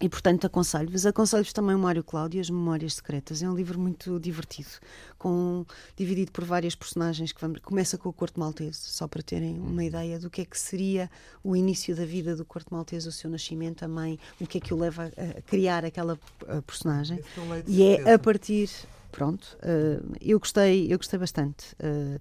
e, 0.03 0.09
portanto, 0.09 0.45
aconselho-vos. 0.45 1.07
Aconselho-vos 1.07 1.53
também 1.53 1.77
o 1.77 1.79
Mário 1.79 2.03
Cláudio, 2.03 2.41
As 2.41 2.51
Memórias 2.51 2.95
Secretas. 2.95 3.41
É 3.41 3.49
um 3.49 3.55
livro 3.55 3.79
muito 3.79 4.19
divertido, 4.19 4.69
com, 5.17 5.65
dividido 5.97 6.33
por 6.33 6.45
várias 6.45 6.75
personagens. 6.75 7.31
que 7.31 7.41
vamos, 7.41 7.61
Começa 7.61 7.97
com 7.97 8.09
o 8.09 8.13
Corto 8.13 8.41
Maltese, 8.41 8.81
só 8.81 9.07
para 9.07 9.23
terem 9.23 9.61
uma 9.61 9.85
ideia 9.85 10.19
do 10.19 10.29
que 10.29 10.41
é 10.41 10.45
que 10.45 10.59
seria 10.59 11.09
o 11.45 11.55
início 11.55 11.95
da 11.95 12.05
vida 12.05 12.35
do 12.35 12.45
Corto 12.45 12.75
Maltese, 12.75 13.07
o 13.07 13.13
seu 13.13 13.31
nascimento, 13.31 13.85
a 13.85 13.89
mãe, 13.89 14.19
o 14.41 14.47
que 14.47 14.59
é 14.59 14.61
que 14.61 14.75
o 14.75 14.77
leva 14.77 15.05
a, 15.17 15.39
a 15.39 15.43
criar 15.43 15.85
aquela 15.85 16.19
a 16.49 16.61
personagem. 16.63 17.21
E 17.69 17.85
é 17.85 18.13
a 18.15 18.19
partir. 18.19 18.71
Pronto, 19.13 19.57
uh, 19.59 20.17
eu 20.21 20.41
gostei, 20.41 20.93
eu 20.93 20.99
gostei 20.99 21.19
bastante. 21.19 21.75
Uh, 21.75 22.19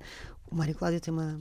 o 0.51 0.55
Mário 0.55 0.75
Cláudio 0.75 1.01
tem 1.01 1.11
uma, 1.11 1.39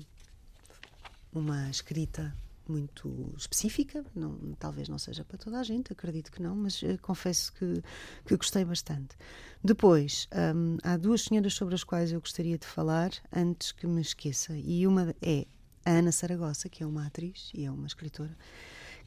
uma 1.35 1.68
escrita 1.68 2.35
muito 2.70 3.35
específica, 3.37 4.04
não, 4.14 4.38
talvez 4.59 4.88
não 4.88 4.98
seja 4.98 5.24
para 5.24 5.37
toda 5.37 5.59
a 5.59 5.62
gente, 5.62 5.92
acredito 5.92 6.30
que 6.30 6.40
não, 6.40 6.54
mas 6.54 6.80
uh, 6.83 6.98
confesso 7.02 7.52
que, 7.54 7.83
que 8.24 8.37
gostei 8.37 8.64
bastante. 8.64 9.16
Depois, 9.62 10.28
um, 10.54 10.78
há 10.83 10.96
duas 10.96 11.22
senhoras 11.22 11.54
sobre 11.54 11.74
as 11.74 11.85
quais 11.85 12.12
eu 12.12 12.20
gostaria 12.20 12.56
de 12.56 12.66
falar 12.66 13.11
antes 13.35 13.72
que 13.72 13.87
me 13.87 14.00
esqueça, 14.00 14.56
e 14.56 14.87
uma 14.87 15.14
é 15.20 15.46
a 15.85 15.90
Ana 15.90 16.12
Saragossa, 16.12 16.68
que 16.68 16.83
é 16.83 16.87
uma 16.87 17.06
atriz 17.06 17.50
e 17.54 17.64
é 17.64 17.70
uma 17.70 17.87
escritora, 17.87 18.37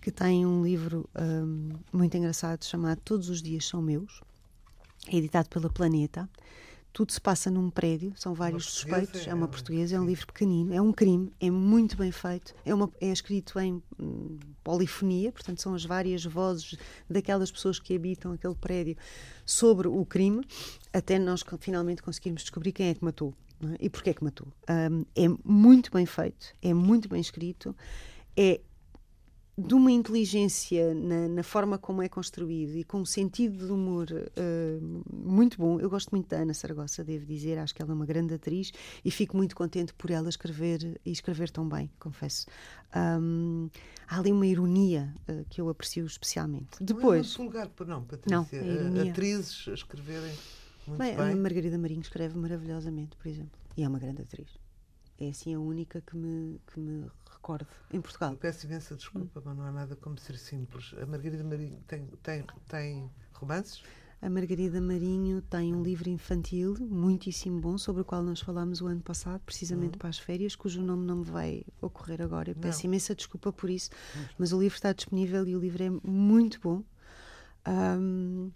que 0.01 0.11
tem 0.11 0.45
um 0.45 0.63
livro 0.63 1.09
um, 1.15 1.69
muito 1.91 2.17
engraçado 2.17 2.65
chamado 2.65 2.99
Todos 3.05 3.29
os 3.29 3.41
Dias 3.41 3.65
São 3.65 3.81
Meus, 3.81 4.21
é 5.07 5.15
editado 5.15 5.49
pela 5.49 5.69
Planeta 5.69 6.29
tudo 6.93 7.11
se 7.11 7.19
passa 7.19 7.49
num 7.49 7.71
prédio, 7.71 8.13
são 8.15 8.35
vários 8.35 8.65
suspeitos, 8.65 9.27
é 9.27 9.33
uma 9.33 9.47
portuguesa, 9.47 9.95
é 9.95 9.99
um 9.99 10.05
livro 10.05 10.27
pequenino, 10.27 10.71
é 10.71 10.79
um 10.79 10.93
crime, 10.93 11.33
é 11.39 11.49
muito 11.49 11.97
bem 11.97 12.11
feito, 12.11 12.53
é, 12.63 12.73
uma, 12.73 12.89
é 13.01 13.07
escrito 13.07 13.59
em 13.59 13.81
hum, 13.99 14.37
polifonia, 14.63 15.31
portanto 15.31 15.59
são 15.59 15.73
as 15.73 15.83
várias 15.83 16.23
vozes 16.23 16.77
daquelas 17.09 17.51
pessoas 17.51 17.79
que 17.79 17.95
habitam 17.95 18.31
aquele 18.31 18.53
prédio 18.53 18.95
sobre 19.43 19.87
o 19.87 20.05
crime, 20.05 20.45
até 20.93 21.17
nós 21.17 21.43
finalmente 21.59 22.03
conseguirmos 22.03 22.43
descobrir 22.43 22.71
quem 22.71 22.89
é 22.89 22.93
que 22.93 23.03
matou 23.03 23.33
é? 23.63 23.77
e 23.79 23.89
porquê 23.89 24.11
é 24.11 24.13
que 24.13 24.23
matou. 24.23 24.47
Um, 24.69 25.03
é 25.15 25.27
muito 25.43 25.91
bem 25.91 26.05
feito, 26.05 26.53
é 26.61 26.75
muito 26.75 27.09
bem 27.09 27.19
escrito, 27.19 27.75
é 28.37 28.61
de 29.55 29.75
uma 29.75 29.91
inteligência 29.91 30.95
na, 30.95 31.27
na, 31.27 31.43
forma 31.43 31.77
como 31.77 32.01
é 32.01 32.09
construído 32.09 32.75
e 32.75 32.83
com 32.83 33.01
um 33.01 33.05
sentido 33.05 33.67
de 33.67 33.71
humor 33.71 34.07
uh, 34.11 35.03
muito 35.13 35.59
bom. 35.59 35.79
Eu 35.79 35.89
gosto 35.89 36.09
muito 36.09 36.27
da 36.27 36.37
Ana 36.37 36.55
Saragossa, 36.55 37.03
devo 37.03 37.25
dizer, 37.25 37.59
acho 37.59 37.73
que 37.73 37.81
ela 37.81 37.91
é 37.91 37.93
uma 37.93 38.05
grande 38.05 38.33
atriz 38.33 38.71
e 39.05 39.11
fico 39.11 39.37
muito 39.37 39.55
contente 39.55 39.93
por 39.93 40.09
ela 40.09 40.27
escrever 40.27 40.99
e 41.05 41.11
escrever 41.11 41.51
tão 41.51 41.69
bem, 41.69 41.89
confesso. 41.99 42.47
Um, 42.95 43.69
há 44.07 44.17
ali 44.17 44.31
uma 44.31 44.47
ironia 44.47 45.13
uh, 45.29 45.45
que 45.49 45.61
eu 45.61 45.69
aprecio 45.69 46.05
especialmente. 46.05 46.81
Depois, 46.81 47.37
não 47.37 47.45
é 47.45 47.47
lugar, 47.47 47.69
não, 47.85 48.03
Patrícia. 48.03 48.63
Não, 48.91 49.01
a 49.01 49.09
Atrizes 49.09 49.67
a 49.67 49.73
escreverem 49.73 50.35
Muito 50.87 50.97
bem, 50.97 51.15
bem. 51.15 51.31
a 51.31 51.35
Margarida 51.35 51.77
Marinho 51.77 52.01
escreve 52.01 52.35
maravilhosamente, 52.39 53.15
por 53.15 53.27
exemplo. 53.27 53.59
E 53.77 53.83
é 53.83 53.87
uma 53.87 53.99
grande 53.99 54.23
atriz. 54.23 54.62
É 55.19 55.29
assim 55.29 55.53
a 55.53 55.59
única 55.59 56.01
que 56.01 56.15
me, 56.15 56.59
que 56.67 56.79
me 56.79 57.07
recordo 57.31 57.67
em 57.91 58.01
Portugal. 58.01 58.31
Eu 58.31 58.37
peço 58.37 58.65
imensa 58.65 58.95
desculpa, 58.95 59.41
mas 59.45 59.55
não 59.57 59.63
há 59.63 59.71
nada 59.71 59.95
como 59.95 60.17
ser 60.17 60.37
simples. 60.37 60.93
A 61.01 61.05
Margarida 61.05 61.43
Marinho 61.43 61.79
tem, 61.87 62.07
tem, 62.23 62.43
tem 62.67 63.09
romances? 63.33 63.83
A 64.21 64.29
Margarida 64.29 64.79
Marinho 64.79 65.41
tem 65.41 65.73
um 65.75 65.83
livro 65.83 66.09
infantil 66.09 66.75
muitíssimo 66.79 67.59
bom, 67.59 67.77
sobre 67.77 68.01
o 68.01 68.05
qual 68.05 68.23
nós 68.23 68.39
falámos 68.39 68.81
o 68.81 68.87
ano 68.87 69.01
passado, 69.01 69.41
precisamente 69.41 69.93
Uhum. 69.93 69.99
para 69.99 70.09
as 70.09 70.17
férias, 70.17 70.55
cujo 70.55 70.81
nome 70.81 71.05
não 71.05 71.17
me 71.17 71.25
vai 71.25 71.63
ocorrer 71.81 72.21
agora. 72.21 72.51
Eu 72.51 72.55
peço 72.55 72.79
Não. 72.79 72.85
imensa 72.85 73.13
desculpa 73.13 73.51
por 73.51 73.69
isso, 73.69 73.89
mas 74.37 74.53
o 74.53 74.59
livro 74.59 74.75
está 74.75 74.93
disponível 74.93 75.45
e 75.45 75.55
o 75.55 75.59
livro 75.59 75.83
é 75.83 75.89
muito 75.89 76.59
bom. 76.61 76.83
Ahm, 77.65 78.49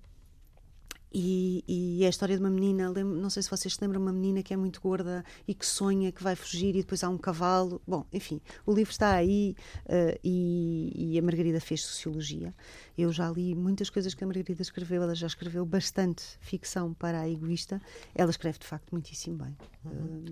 e, 1.13 1.63
e 1.67 2.03
é 2.03 2.07
a 2.07 2.09
história 2.09 2.35
de 2.35 2.41
uma 2.43 2.49
menina, 2.49 2.91
não 2.91 3.29
sei 3.29 3.41
se 3.41 3.49
vocês 3.49 3.73
se 3.73 3.81
lembram, 3.81 4.01
uma 4.01 4.11
menina 4.11 4.43
que 4.43 4.53
é 4.53 4.57
muito 4.57 4.81
gorda 4.81 5.23
e 5.47 5.53
que 5.53 5.65
sonha 5.65 6.11
que 6.11 6.21
vai 6.21 6.35
fugir 6.35 6.75
e 6.75 6.81
depois 6.81 7.03
há 7.03 7.09
um 7.09 7.17
cavalo. 7.17 7.81
Bom, 7.87 8.05
enfim, 8.11 8.41
o 8.65 8.73
livro 8.73 8.91
está 8.91 9.11
aí 9.13 9.55
eh, 9.87 10.19
e, 10.23 11.13
e 11.13 11.19
a 11.19 11.21
Margarida 11.21 11.59
fez 11.59 11.81
sociologia. 11.83 12.53
Eu 12.97 13.11
já 13.11 13.29
li 13.29 13.55
muitas 13.55 13.89
coisas 13.89 14.13
que 14.13 14.23
a 14.23 14.27
Margarida 14.27 14.61
escreveu, 14.61 15.01
ela 15.03 15.15
já 15.15 15.27
escreveu 15.27 15.65
bastante 15.65 16.23
ficção 16.41 16.93
para 16.93 17.21
a 17.21 17.29
egoísta. 17.29 17.81
Ela 18.13 18.29
escreve 18.31 18.59
de 18.59 18.65
facto 18.65 18.91
muitíssimo 18.91 19.37
bem. 19.37 19.57
Eh, 19.85 19.89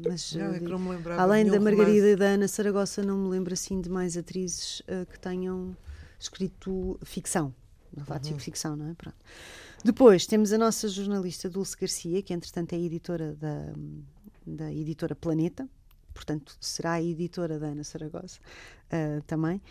mas, 0.07 0.33
Não, 0.33 0.45
é 0.53 0.57
eh, 0.57 0.59
lembrava 0.59 1.21
além 1.21 1.45
da 1.45 1.59
Margarida 1.59 1.91
romance. 1.99 2.13
e 2.13 2.15
da 2.15 2.25
Ana 2.25 2.47
Saragossa, 2.47 3.01
não 3.01 3.17
me 3.17 3.29
lembro 3.29 3.53
assim 3.53 3.79
de 3.81 3.89
mais 3.89 4.17
atrizes 4.17 4.81
eh, 4.88 5.05
que 5.05 5.19
tenham 5.19 5.75
escrito 6.19 6.99
ficção. 7.03 7.53
Não 7.95 8.03
vá 8.03 8.15
Uhum. 8.15 8.21
tipo 8.21 8.39
ficção, 8.39 8.75
não 8.75 8.89
é? 8.89 8.93
Pronto. 8.93 9.15
Depois 9.85 10.25
temos 10.25 10.51
a 10.51 10.57
nossa 10.57 10.87
jornalista 10.87 11.47
Dulce 11.47 11.77
Garcia, 11.79 12.19
que 12.23 12.33
entretanto 12.33 12.73
é 12.73 12.75
editora 12.75 13.35
da, 13.35 13.71
da 14.43 14.73
editora 14.73 15.13
Planeta, 15.13 15.69
portanto 16.11 16.57
será 16.59 16.93
a 16.93 17.03
editora 17.03 17.59
da 17.59 17.67
Ana 17.67 17.83
Saragossa 17.83 18.39
eh, 18.89 19.21
também, 19.27 19.61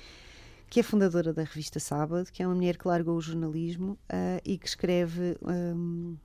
que 0.71 0.79
é 0.79 0.85
fundadora 0.85 1.33
da 1.33 1.43
revista 1.43 1.81
Sábado, 1.81 2.31
que 2.31 2.45
é 2.45 2.47
uma 2.47 2.55
mulher 2.55 2.79
que 2.79 2.87
largou 2.87 3.17
o 3.17 3.21
jornalismo 3.21 3.99
eh, 4.09 4.41
e 4.45 4.57
que 4.57 4.69
escreve 4.69 5.37
um, 5.43 6.17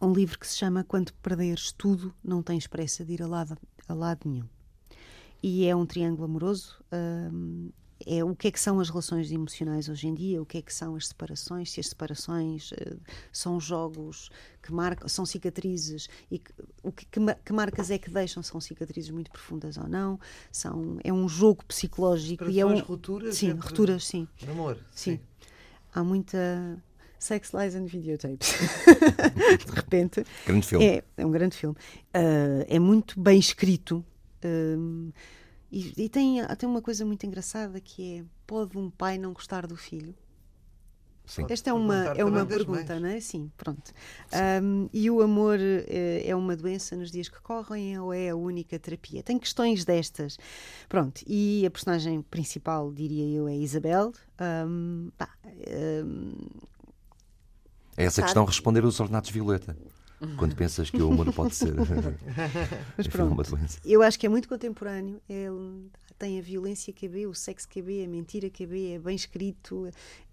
um 0.00 0.12
livro 0.12 0.38
que 0.38 0.46
se 0.46 0.56
chama 0.56 0.84
Quando 0.84 1.12
Perderes 1.14 1.72
Tudo, 1.72 2.14
Não 2.22 2.44
Tens 2.44 2.68
Pressa 2.68 3.04
de 3.04 3.14
Ir 3.14 3.22
a 3.24 3.26
lado, 3.26 3.58
a 3.88 3.92
lado 3.92 4.20
nenhum. 4.24 4.48
E 5.42 5.66
é 5.66 5.74
um 5.74 5.84
triângulo 5.84 6.26
amoroso. 6.26 6.80
hum, 6.92 7.70
é 8.06 8.22
o 8.24 8.34
que 8.34 8.48
é 8.48 8.50
que 8.50 8.60
são 8.60 8.80
as 8.80 8.88
relações 8.88 9.30
emocionais 9.32 9.88
hoje 9.88 10.06
em 10.06 10.14
dia, 10.14 10.40
o 10.42 10.46
que 10.46 10.58
é 10.58 10.62
que 10.62 10.72
são 10.72 10.94
as 10.96 11.08
separações, 11.08 11.70
se 11.70 11.80
as 11.80 11.88
separações 11.88 12.70
eh, 12.72 12.96
são 13.32 13.58
jogos 13.60 14.30
que 14.62 14.72
marcam, 14.72 15.08
são 15.08 15.24
cicatrizes 15.26 16.08
e 16.30 16.38
que, 16.38 16.50
o 16.82 16.92
que, 16.92 17.06
que, 17.06 17.20
que 17.44 17.52
marcas 17.52 17.90
é 17.90 17.98
que 17.98 18.10
deixam, 18.10 18.42
são 18.42 18.60
cicatrizes 18.60 19.10
muito 19.10 19.30
profundas 19.30 19.76
ou 19.76 19.88
não, 19.88 20.18
são, 20.52 20.98
é 21.02 21.12
um 21.12 21.28
jogo 21.28 21.64
psicológico 21.64 22.48
e 22.48 22.60
é 22.60 22.66
um, 22.66 22.78
rupturas 22.78 23.36
sim, 23.36 23.48
entre- 23.48 23.60
rupturas, 23.60 24.06
sim, 24.06 24.28
Namoro? 24.46 24.78
Sim. 24.94 25.18
há 25.94 26.02
muita 26.04 26.82
sex 27.18 27.52
lies 27.54 27.74
and 27.74 27.86
videotapes 27.86 28.52
de 29.66 29.72
repente 29.72 30.24
Grande 30.46 30.66
filme. 30.66 30.84
é, 30.84 31.04
é 31.16 31.24
um 31.26 31.30
grande 31.30 31.56
filme. 31.56 31.74
Ah, 32.12 32.64
é 32.68 32.78
muito 32.78 33.18
bem 33.18 33.38
escrito. 33.38 34.04
hum, 34.44 35.10
e 35.78 36.04
e 36.04 36.08
tem, 36.08 36.44
tem 36.56 36.68
uma 36.68 36.82
coisa 36.82 37.04
muito 37.04 37.24
engraçada 37.26 37.80
que 37.80 38.18
é: 38.18 38.24
pode 38.46 38.78
um 38.78 38.90
pai 38.90 39.18
não 39.18 39.32
gostar 39.32 39.66
do 39.66 39.76
filho? 39.76 40.14
Sim. 41.26 41.46
Esta 41.48 41.70
é 41.70 41.72
uma, 41.72 42.04
é 42.08 42.22
uma 42.22 42.44
pergunta, 42.44 43.00
não 43.00 43.08
é? 43.08 43.18
Sim, 43.18 43.50
pronto. 43.56 43.92
Hum, 44.62 44.90
e 44.92 45.10
o 45.10 45.22
amor 45.22 45.58
eh, 45.58 46.22
é 46.26 46.36
uma 46.36 46.54
doença 46.54 46.94
nos 46.96 47.10
dias 47.10 47.30
que 47.30 47.40
correm 47.40 47.98
ou 47.98 48.12
é 48.12 48.28
a 48.28 48.36
única 48.36 48.78
terapia? 48.78 49.22
Tem 49.22 49.38
questões 49.38 49.86
destas. 49.86 50.36
Pronto, 50.86 51.22
e 51.26 51.64
a 51.66 51.70
personagem 51.70 52.20
principal, 52.20 52.92
diria 52.92 53.26
eu, 53.38 53.48
é 53.48 53.56
Isabel. 53.56 54.12
Hum, 54.68 55.10
pá, 55.16 55.30
hum, 56.04 56.34
É 57.96 58.04
essa 58.04 58.16
Sabe? 58.16 58.26
questão 58.26 58.44
responder 58.44 58.84
os 58.84 59.00
ordenados 59.00 59.30
Violeta. 59.30 59.76
Quando 60.36 60.54
pensas 60.56 60.90
que 60.90 61.02
o 61.02 61.12
amor 61.12 61.32
pode 61.32 61.54
ser 61.54 61.74
Mas 62.96 63.06
enfim, 63.06 63.18
uma 63.22 63.34
pronto. 63.34 63.50
doença. 63.50 63.78
Eu 63.84 64.02
acho 64.02 64.18
que 64.18 64.26
é 64.26 64.28
muito 64.28 64.48
contemporâneo. 64.48 65.20
Ele 65.28 65.90
tem 66.18 66.38
a 66.38 66.42
violência 66.42 66.92
QB, 66.92 67.26
o 67.26 67.34
sexo 67.34 67.68
QB, 67.68 68.04
a 68.04 68.08
mentira 68.08 68.48
QB, 68.48 68.92
é 68.92 68.98
bem 68.98 69.16
escrito, 69.16 69.88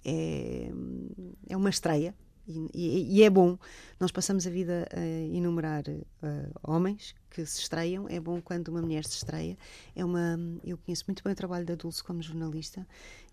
é, 0.05 0.71
é 1.49 1.57
uma 1.57 1.69
estreia. 1.69 2.15
E, 2.73 2.87
e- 2.87 3.17
e 3.17 3.23
é 3.23 3.29
bom. 3.29 3.57
Nós 3.99 4.11
passamos 4.11 4.45
a 4.45 4.49
vida 4.49 4.87
a 4.93 4.99
enumerar 5.35 5.83
eh, 5.87 6.49
homens 6.63 7.13
que 7.29 7.45
se 7.45 7.59
estreiam. 7.61 8.07
É 8.09 8.19
bom 8.19 8.41
quando 8.41 8.67
uma 8.69 8.81
mulher 8.81 9.05
se 9.05 9.15
estreia. 9.17 9.57
É 9.95 10.03
uma, 10.03 10.37
eu 10.63 10.77
conheço 10.77 11.03
muito 11.07 11.23
bem 11.23 11.33
o 11.33 11.35
trabalho 11.35 11.65
da 11.65 11.75
Dulce 11.75 12.03
como 12.03 12.21
jornalista 12.21 12.85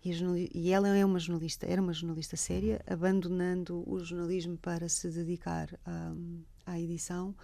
e, 0.04 0.12
jornali- 0.12 0.50
e 0.54 0.70
ela 0.70 0.88
é 0.96 1.04
uma 1.04 1.18
jornalista, 1.18 1.66
era 1.66 1.80
uma 1.82 1.92
jornalista 1.92 2.36
séria, 2.36 2.80
abandonando 2.86 3.82
o 3.90 3.98
jornalismo 4.04 4.56
para 4.58 4.88
se 4.88 5.08
dedicar 5.10 5.68
à, 5.84 6.12
à 6.66 6.80
edição 6.80 7.34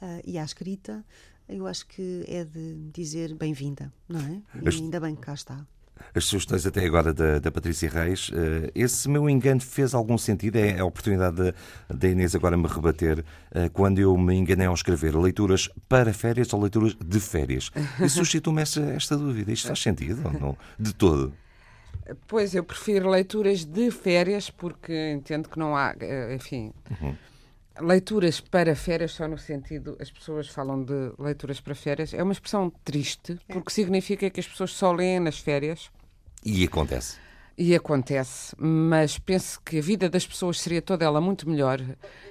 ah, 0.00 0.20
e 0.24 0.38
à 0.38 0.44
escrita. 0.44 1.04
Eu 1.48 1.66
acho 1.66 1.86
que 1.88 2.24
é 2.28 2.44
de 2.44 2.76
dizer 2.94 3.34
bem-vinda, 3.34 3.92
não 4.08 4.20
é? 4.20 4.40
E 4.62 4.68
ainda 4.84 5.00
bem 5.00 5.16
que 5.16 5.22
cá 5.22 5.34
está. 5.34 5.66
As 6.14 6.24
sugestões 6.24 6.66
até 6.66 6.84
agora 6.84 7.14
da, 7.14 7.38
da 7.38 7.50
Patrícia 7.50 7.88
Reis, 7.88 8.30
eh, 8.34 8.70
esse 8.74 9.08
meu 9.08 9.28
engano 9.30 9.60
fez 9.60 9.94
algum 9.94 10.18
sentido? 10.18 10.56
É 10.56 10.78
a 10.80 10.84
oportunidade 10.84 11.54
da- 11.88 12.08
Inês 12.08 12.34
agora 12.34 12.56
me 12.56 12.66
rebater 12.66 13.24
eh, 13.52 13.68
quando 13.68 13.98
eu 14.00 14.16
me 14.18 14.34
enganei 14.34 14.66
ao 14.66 14.74
escrever 14.74 15.14
leituras 15.16 15.68
para 15.88 16.12
férias 16.12 16.52
ou 16.52 16.60
leituras 16.60 16.94
de 16.94 17.20
férias. 17.20 17.70
E 18.04 18.08
suscitou-me 18.10 18.60
esta, 18.62 18.80
esta 18.80 19.16
dúvida. 19.16 19.52
Isto 19.52 19.68
faz 19.68 19.80
sentido 19.80 20.20
ou 20.24 20.32
não? 20.32 20.56
De 20.78 20.92
todo. 20.94 21.32
Pois, 22.26 22.54
eu 22.56 22.64
prefiro 22.64 23.08
leituras 23.08 23.64
de 23.64 23.90
férias, 23.92 24.50
porque 24.50 25.12
entendo 25.12 25.48
que 25.48 25.58
não 25.58 25.76
há, 25.76 25.94
eh, 26.00 26.34
enfim, 26.34 26.72
leituras 27.80 28.40
para 28.40 28.74
férias 28.74 29.12
só 29.12 29.28
no 29.28 29.38
sentido, 29.38 29.96
as 30.00 30.10
pessoas 30.10 30.48
falam 30.48 30.82
de 30.82 31.12
leituras 31.18 31.60
para 31.60 31.74
férias, 31.74 32.12
é 32.12 32.22
uma 32.22 32.32
expressão 32.32 32.70
triste, 32.84 33.38
porque 33.48 33.70
significa 33.72 34.28
que 34.28 34.40
as 34.40 34.46
pessoas 34.48 34.72
só 34.72 34.92
leem 34.92 35.20
nas 35.20 35.38
férias. 35.38 35.90
E 36.44 36.64
acontece. 36.64 37.18
E 37.56 37.74
acontece, 37.74 38.54
mas 38.58 39.18
penso 39.18 39.60
que 39.62 39.78
a 39.78 39.82
vida 39.82 40.08
das 40.08 40.26
pessoas 40.26 40.58
seria 40.60 40.80
toda 40.80 41.04
ela 41.04 41.20
muito 41.20 41.48
melhor 41.48 41.78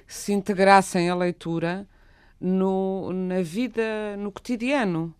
se 0.08 0.34
integrassem 0.34 1.08
a 1.10 1.16
leitura 1.16 1.88
no, 2.42 3.14
na 3.14 3.42
vida, 3.42 4.18
no 4.18 4.32
cotidiano. 4.32 5.14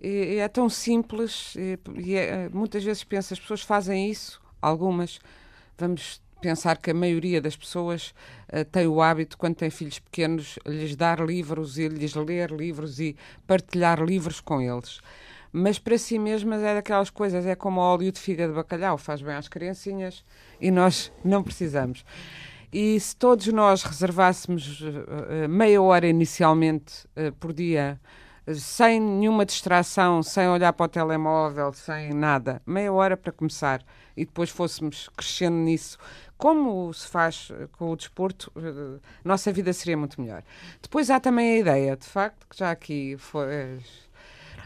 E, 0.00 0.36
é 0.36 0.46
tão 0.46 0.68
simples, 0.68 1.56
e, 1.56 1.76
e 1.96 2.14
é- 2.14 2.48
muitas 2.50 2.84
vezes 2.84 3.02
penso, 3.02 3.34
as 3.34 3.40
pessoas 3.40 3.62
fazem 3.62 4.08
isso, 4.08 4.40
algumas. 4.62 5.18
Vamos 5.76 6.20
pensar 6.40 6.76
que 6.78 6.90
a 6.92 6.94
maioria 6.94 7.40
das 7.40 7.56
pessoas 7.56 8.14
eh, 8.48 8.62
tem 8.62 8.86
o 8.86 9.02
hábito, 9.02 9.36
quando 9.36 9.56
tem 9.56 9.70
filhos 9.70 9.98
pequenos, 9.98 10.56
lhes 10.64 10.94
dar 10.94 11.20
livros 11.20 11.78
e 11.78 11.88
lhes 11.88 12.14
ler 12.14 12.52
livros 12.52 13.00
e 13.00 13.16
partilhar 13.46 14.00
livros 14.02 14.40
com 14.40 14.60
eles. 14.60 15.00
Mas 15.52 15.78
para 15.78 15.96
si 15.96 16.18
mesmas 16.18 16.62
é 16.62 16.74
daquelas 16.74 17.10
coisas, 17.10 17.46
é 17.46 17.54
como 17.54 17.80
óleo 17.80 18.12
de 18.12 18.20
figa 18.20 18.46
de 18.46 18.54
bacalhau, 18.54 18.98
faz 18.98 19.22
bem 19.22 19.34
às 19.34 19.48
criancinhas 19.48 20.24
e 20.60 20.70
nós 20.70 21.12
não 21.24 21.42
precisamos. 21.42 22.04
E 22.72 23.00
se 23.00 23.16
todos 23.16 23.46
nós 23.48 23.82
reservássemos 23.82 24.82
eh, 24.82 25.48
meia 25.48 25.80
hora 25.80 26.06
inicialmente 26.06 27.08
eh, 27.16 27.30
por 27.30 27.52
dia, 27.54 27.98
sem 28.54 29.00
nenhuma 29.00 29.44
distração, 29.44 30.22
sem 30.22 30.46
olhar 30.48 30.72
para 30.72 30.84
o 30.84 30.88
telemóvel, 30.88 31.72
sem 31.72 32.12
nada, 32.12 32.60
meia 32.66 32.92
hora 32.92 33.16
para 33.16 33.32
começar, 33.32 33.82
e 34.16 34.24
depois 34.24 34.50
fôssemos 34.50 35.08
crescendo 35.16 35.56
nisso, 35.56 35.98
como 36.36 36.92
se 36.92 37.08
faz 37.08 37.50
com 37.72 37.90
o 37.90 37.96
desporto, 37.96 38.52
nossa 39.24 39.52
vida 39.52 39.72
seria 39.72 39.96
muito 39.96 40.20
melhor. 40.20 40.42
Depois 40.80 41.10
há 41.10 41.18
também 41.18 41.54
a 41.54 41.58
ideia, 41.58 41.96
de 41.96 42.06
facto, 42.06 42.46
que 42.48 42.56
já 42.56 42.70
aqui 42.70 43.16
foi. 43.18 43.80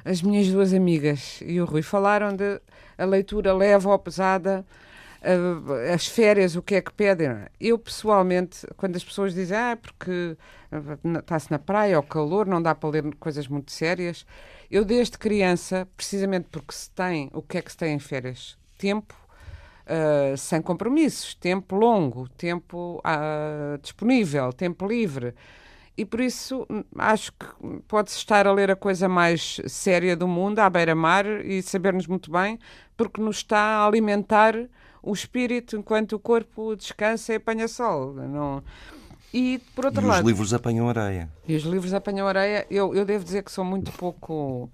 As- 0.05 0.13
as 0.13 0.23
minhas 0.23 0.49
duas 0.49 0.73
amigas 0.75 1.41
e 1.45 1.61
o 1.61 1.65
Rui 1.65 1.83
falaram 1.83 2.35
de 2.35 2.61
a 2.99 3.05
leitura 3.05 3.53
leve 3.55 3.87
ou 3.89 3.99
pesada, 3.99 4.65
as 5.95 6.07
férias, 6.07 6.57
o 6.57 6.63
que 6.63 6.75
é 6.77 6.81
que 6.81 6.93
pedem. 6.93 7.31
Eu, 7.61 7.79
pessoalmente, 7.79 8.67
quando 8.77 8.97
as 8.97 9.05
pessoas 9.05 9.35
dizem 9.35 9.57
ah, 9.57 9.79
porque 9.81 10.37
eh, 10.73 11.19
está-se 11.19 11.51
na 11.51 11.59
praia, 11.59 11.97
ao 11.97 12.03
calor, 12.03 12.47
não 12.47 12.61
dá 12.61 12.75
para 12.75 12.89
ler 12.91 13.15
coisas 13.17 13.47
muito 13.47 13.71
sérias, 13.73 14.27
eu 14.71 14.85
desde 14.85 15.19
criança, 15.19 15.87
precisamente 15.97 16.49
porque 16.51 16.73
se 16.75 16.91
tem, 16.91 17.31
o 17.33 17.43
que 17.43 17.59
é 17.59 17.63
que 17.63 17.71
se 17.71 17.77
tem 17.79 17.95
em 17.95 17.99
férias? 17.99 18.57
Tempo, 18.79 19.15
Uh, 19.85 20.37
sem 20.37 20.63
compromissos, 20.63 21.35
tempo 21.35 21.75
longo, 21.75 22.29
tempo 22.29 23.03
uh, 23.05 23.77
disponível, 23.83 24.53
tempo 24.53 24.87
livre. 24.87 25.35
E 25.97 26.05
por 26.05 26.21
isso 26.21 26.67
hum, 26.71 26.83
acho 26.99 27.33
que 27.33 27.47
pode-se 27.87 28.17
estar 28.17 28.47
a 28.47 28.53
ler 28.53 28.71
a 28.71 28.77
coisa 28.77 29.09
mais 29.09 29.61
séria 29.67 30.17
do 30.17 30.27
mundo, 30.27 30.59
à 30.59 30.71
beira-mar, 30.71 31.27
e 31.45 31.63
saber-nos 31.63 32.07
muito 32.07 32.31
bem, 32.31 32.59
porque 32.97 33.21
nos 33.21 33.37
está 33.39 33.59
a 33.59 33.87
alimentar 33.87 34.55
o 35.03 35.13
espírito 35.13 35.77
enquanto 35.77 36.15
o 36.15 36.19
corpo 36.19 36.75
descansa 36.77 37.33
e 37.33 37.37
apanha 37.37 37.69
sol. 37.69 38.15
Não... 38.15 38.63
E, 39.33 39.61
por 39.75 39.87
outro 39.87 40.03
e 40.03 40.07
lado. 40.07 40.21
os 40.21 40.27
livros 40.27 40.53
apanham 40.53 40.89
areia. 40.89 41.29
E 41.49 41.57
os 41.57 41.63
livros 41.63 41.95
apanham 41.95 42.29
areia. 42.29 42.67
Eu, 42.71 42.95
eu 42.95 43.05
devo 43.05 43.25
dizer 43.25 43.43
que 43.43 43.51
sou 43.51 43.65
muito 43.65 43.91
pouco. 43.93 44.71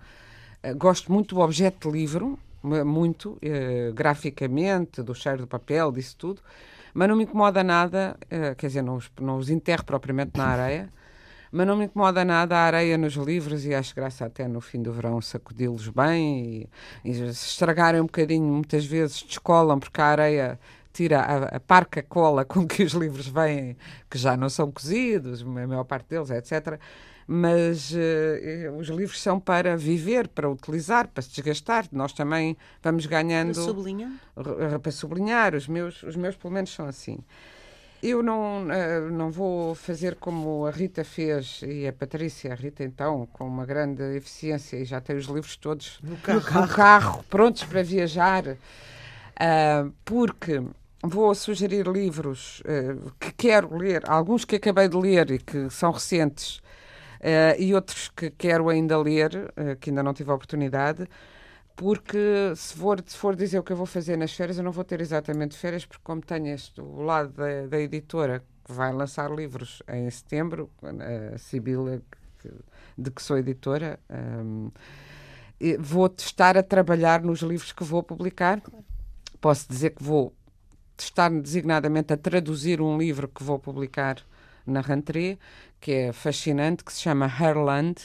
Uh, 0.65 0.77
gosto 0.77 1.13
muito 1.13 1.37
do 1.37 1.41
objeto 1.41 1.89
de 1.89 1.97
livro, 1.97 2.37
muito, 2.63 3.33
uh, 3.35 3.93
graficamente, 3.95 5.01
do 5.01 5.15
cheiro 5.15 5.39
do 5.39 5.47
papel, 5.47 5.93
disso 5.93 6.17
tudo, 6.17 6.43
mas 6.93 7.09
não 7.09 7.15
me 7.15 7.23
incomoda 7.23 7.63
nada, 7.63 8.17
uh, 8.25 8.57
quer 8.57 8.67
dizer, 8.67 8.83
não 8.83 8.97
os, 8.97 9.09
não 9.21 9.39
os 9.39 9.49
enterro 9.49 9.85
propriamente 9.85 10.37
na 10.37 10.47
areia. 10.47 10.93
mas 11.51 11.67
não 11.67 11.77
me 11.77 11.85
incomoda 11.87 12.25
nada 12.25 12.57
a 12.57 12.61
areia 12.61 12.99
nos 12.99 13.15
livros 13.15 13.65
e 13.65 13.75
acho 13.75 13.95
graça 13.95 14.27
até 14.27 14.47
no 14.47 14.61
fim 14.61 14.83
do 14.83 14.93
verão 14.93 15.21
sacudi-los 15.21 15.89
bem 15.89 16.69
e, 17.05 17.11
e 17.11 17.15
se 17.15 17.49
estragarem 17.49 18.01
um 18.01 18.07
bocadinho, 18.07 18.45
muitas 18.45 18.85
vezes 18.85 19.23
descolam 19.23 19.79
porque 19.79 20.01
a 20.01 20.07
areia 20.07 20.59
tira 20.93 21.21
a, 21.21 21.57
a, 21.57 21.61
parca 21.61 22.03
cola 22.03 22.45
com 22.45 22.67
que 22.67 22.83
os 22.83 22.93
livros 22.93 23.29
vêm, 23.29 23.77
que 24.11 24.19
já 24.19 24.37
não 24.37 24.49
são 24.49 24.71
cozidos, 24.71 25.43
a 25.43 25.45
maior 25.45 25.85
parte 25.85 26.09
deles, 26.09 26.31
etc. 26.31 26.79
Mas 27.31 27.93
uh, 27.93 28.73
os 28.79 28.89
livros 28.89 29.21
são 29.21 29.39
para 29.39 29.77
viver, 29.77 30.29
para 30.29 30.49
utilizar, 30.49 31.07
para 31.09 31.23
se 31.23 31.29
desgastar. 31.31 31.87
Nós 31.93 32.13
também 32.13 32.57
vamos 32.83 33.05
ganhando. 33.05 33.53
Para 33.53 33.63
sublinhar? 33.63 34.13
Para 34.83 34.91
sublinhar. 34.91 35.55
Os 35.55 35.69
meus, 35.69 36.03
os 36.03 36.17
meus, 36.17 36.37
pelo 36.37 36.55
menos, 36.55 36.73
são 36.73 36.87
assim. 36.87 37.19
Eu 38.01 38.23
não, 38.23 38.65
uh, 38.65 39.11
não 39.11 39.31
vou 39.31 39.75
fazer 39.75 40.15
como 40.15 40.67
a 40.67 40.71
Rita 40.71 41.03
fez 41.03 41.63
e 41.67 41.87
a 41.87 41.93
Patrícia, 41.93 42.53
a 42.53 42.55
Rita 42.55 42.85
então, 42.85 43.27
com 43.33 43.45
uma 43.45 43.67
grande 43.67 44.03
eficiência 44.17 44.77
e 44.77 44.85
já 44.85 45.01
tem 45.01 45.17
os 45.17 45.27
livros 45.27 45.57
todos 45.57 45.99
no 46.03 46.17
carro, 46.19 46.61
no 46.61 46.69
carro 46.69 47.25
prontos 47.29 47.65
para 47.65 47.83
viajar, 47.83 48.47
uh, 48.47 49.93
porque 50.05 50.63
vou 51.03 51.35
sugerir 51.35 51.89
livros 51.89 52.61
uh, 52.61 53.13
que 53.19 53.33
quero 53.33 53.77
ler, 53.77 54.09
alguns 54.09 54.45
que 54.45 54.57
acabei 54.57 54.89
de 54.89 54.97
ler 54.97 55.33
e 55.33 55.39
que 55.41 55.69
são 55.69 55.91
recentes, 55.91 56.61
e 57.59 57.75
outros 57.75 58.13
que 58.15 58.31
quero 58.31 58.69
ainda 58.69 58.97
ler, 58.97 59.53
que 59.81 59.91
ainda 59.91 60.05
não 60.05 60.15
tive 60.15 60.31
a 60.31 60.35
oportunidade, 60.35 61.05
porque 61.79 62.55
se 62.57 62.75
for, 62.75 63.01
se 63.07 63.17
for 63.17 63.37
dizer 63.37 63.61
o 63.61 63.63
que 63.63 63.73
eu 63.73 63.77
vou 63.77 63.87
fazer 63.87 64.17
nas 64.17 64.33
férias, 64.33 64.59
eu 64.59 64.65
não 64.65 64.73
vou 64.73 64.83
ter 64.83 65.01
exatamente 65.01 65.57
férias, 65.57 65.87
porque 65.87 66.03
como 66.03 66.21
tenho 66.21 66.49
este, 66.49 66.81
o 66.81 67.03
lado 67.03 67.33
da, 67.33 67.69
da 67.69 67.79
editora 67.81 68.43
que 68.65 68.73
vai 68.73 68.93
lançar 68.93 69.31
livros 69.31 69.81
em 69.87 70.11
setembro, 70.11 70.69
a 70.83 71.39
Sibila, 71.39 72.03
de 72.99 73.11
que 73.13 73.23
sou 73.23 73.39
editora, 73.39 74.01
um, 74.11 74.73
vou 75.79 76.13
estar 76.19 76.59
a 76.59 76.65
trabalhar 76.65 77.23
nos 77.23 77.43
livros 77.43 77.71
que 77.71 77.85
vou 77.85 78.03
publicar. 78.03 78.61
Posso 79.41 79.69
dizer 79.69 79.91
que 79.91 80.03
vou 80.03 80.35
estar 80.99 81.31
designadamente 81.31 82.13
a 82.13 82.17
traduzir 82.17 82.81
um 82.81 82.99
livro 82.99 83.29
que 83.29 83.45
vou 83.45 83.57
publicar 83.57 84.17
na 84.67 84.81
Rentrée, 84.81 85.39
que 85.81 85.93
é 85.93 86.13
fascinante, 86.13 86.83
que 86.83 86.93
se 86.93 87.03
chama 87.03 87.27
Herland, 87.27 88.03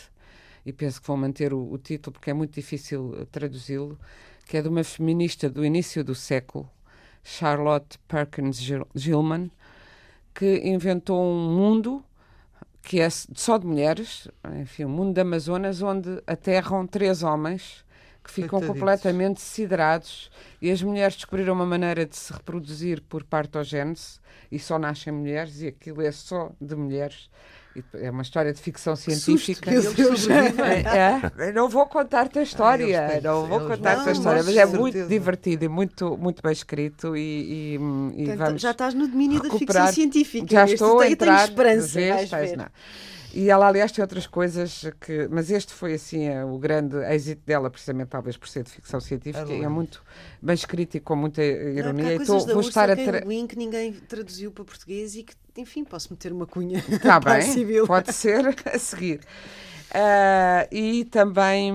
e 0.66 0.72
penso 0.72 1.02
que 1.02 1.08
vou 1.08 1.18
manter 1.18 1.54
o, 1.54 1.72
o 1.72 1.78
título 1.78 2.14
porque 2.14 2.30
é 2.30 2.34
muito 2.34 2.54
difícil 2.54 3.28
traduzi-lo, 3.32 3.98
que 4.46 4.58
é 4.58 4.62
de 4.62 4.68
uma 4.68 4.84
feminista 4.84 5.50
do 5.50 5.66
início 5.66 6.04
do 6.04 6.16
século, 6.16 6.70
Charlotte 7.24 7.98
Perkins 8.08 8.60
Gilman, 8.94 9.50
que 10.34 10.62
inventou 10.64 11.24
um 11.24 11.56
mundo 11.56 12.04
que 12.82 13.00
é 13.00 13.10
só 13.10 13.58
de 13.58 13.66
mulheres, 13.66 14.28
enfim, 14.62 14.84
o 14.84 14.88
um 14.88 14.92
mundo 14.92 15.14
da 15.14 15.22
Amazonas, 15.22 15.82
onde 15.82 16.22
aterram 16.28 16.86
três 16.86 17.24
homens 17.24 17.86
que 18.22 18.32
ficam 18.32 18.62
completamente 18.62 19.42
siderados 19.42 20.30
e 20.62 20.72
as 20.72 20.82
mulheres 20.82 21.16
descobriram 21.16 21.54
uma 21.54 21.66
maneira 21.66 22.06
de 22.06 22.16
se 22.16 22.32
reproduzir 22.32 23.02
por 23.02 23.24
partogênese 23.24 24.20
e 24.52 24.58
só 24.58 24.80
nascem 24.80 25.12
mulheres 25.12 25.62
e 25.62 25.68
aquilo 25.68 26.02
é 26.02 26.12
só 26.12 26.52
de 26.60 26.76
mulheres. 26.76 27.30
É 27.94 28.12
uma 28.12 28.22
história 28.22 28.54
de 28.54 28.62
ficção 28.62 28.96
científica. 28.96 29.72
É, 31.44 31.50
é, 31.50 31.52
não 31.52 31.68
vou 31.68 31.86
contar-te 31.86 32.40
a 32.40 32.44
história, 32.44 33.20
não 33.22 33.46
vou 33.48 33.62
contar-te 33.62 34.10
a 34.10 34.12
história, 34.12 34.44
mas 34.44 34.56
é 34.56 34.66
muito 34.66 34.94
certeza. 34.94 35.10
divertido 35.10 35.66
e 35.66 35.68
muito, 35.68 36.18
muito 36.18 36.42
bem 36.42 36.52
escrito 36.52 37.16
e, 37.16 37.20
e, 37.20 37.76
e 37.76 37.78
Portanto, 38.26 38.38
vamos 38.38 38.62
já 38.62 38.72
estás 38.72 38.94
no 38.94 39.08
domínio 39.08 39.42
da 39.42 39.50
ficção 39.58 39.88
científica. 39.88 40.48
Já 40.50 40.66
estou 40.66 41.00
a 41.00 41.10
entrar. 41.10 41.36
Tenho 41.36 41.50
esperança. 41.50 42.00
Vês, 42.00 42.32
e 43.34 43.50
ela, 43.50 43.68
aliás, 43.68 43.92
tem 43.92 44.04
outras 44.04 44.28
coisas 44.28 44.86
que. 45.02 45.28
Mas 45.32 45.50
este 45.50 45.74
foi, 45.74 45.94
assim, 45.94 46.26
é, 46.26 46.46
o 46.46 46.58
grande 46.58 46.98
êxito 46.98 47.42
dela, 47.46 47.70
precisamente, 47.70 48.10
talvez 48.10 48.38
por 48.38 48.48
ser 48.48 48.64
de 48.64 48.70
ficção 48.70 49.00
científica. 49.00 49.52
É, 49.52 49.68
muito 49.68 50.04
bem 50.42 50.54
escrito 50.54 50.96
e 50.96 51.00
com 51.00 51.16
muita 51.16 51.44
ironia. 51.44 52.20
Não, 52.20 52.26
tô, 52.26 52.40
vou 52.40 52.62
estar 52.62 52.92
a. 52.92 52.96
Tra... 52.96 53.22
que 53.22 53.56
ninguém 53.56 53.94
traduziu 53.94 54.52
para 54.52 54.64
português 54.64 55.16
e 55.16 55.24
que, 55.24 55.34
enfim, 55.58 55.84
posso 55.84 56.14
meter 56.14 56.32
uma 56.32 56.46
cunha. 56.46 56.78
Está 56.88 57.20
bem, 57.20 57.42
pode 57.88 58.14
ser 58.14 58.56
a 58.66 58.78
seguir. 58.78 59.22
Uh, 59.94 60.66
e 60.72 61.06
também, 61.06 61.72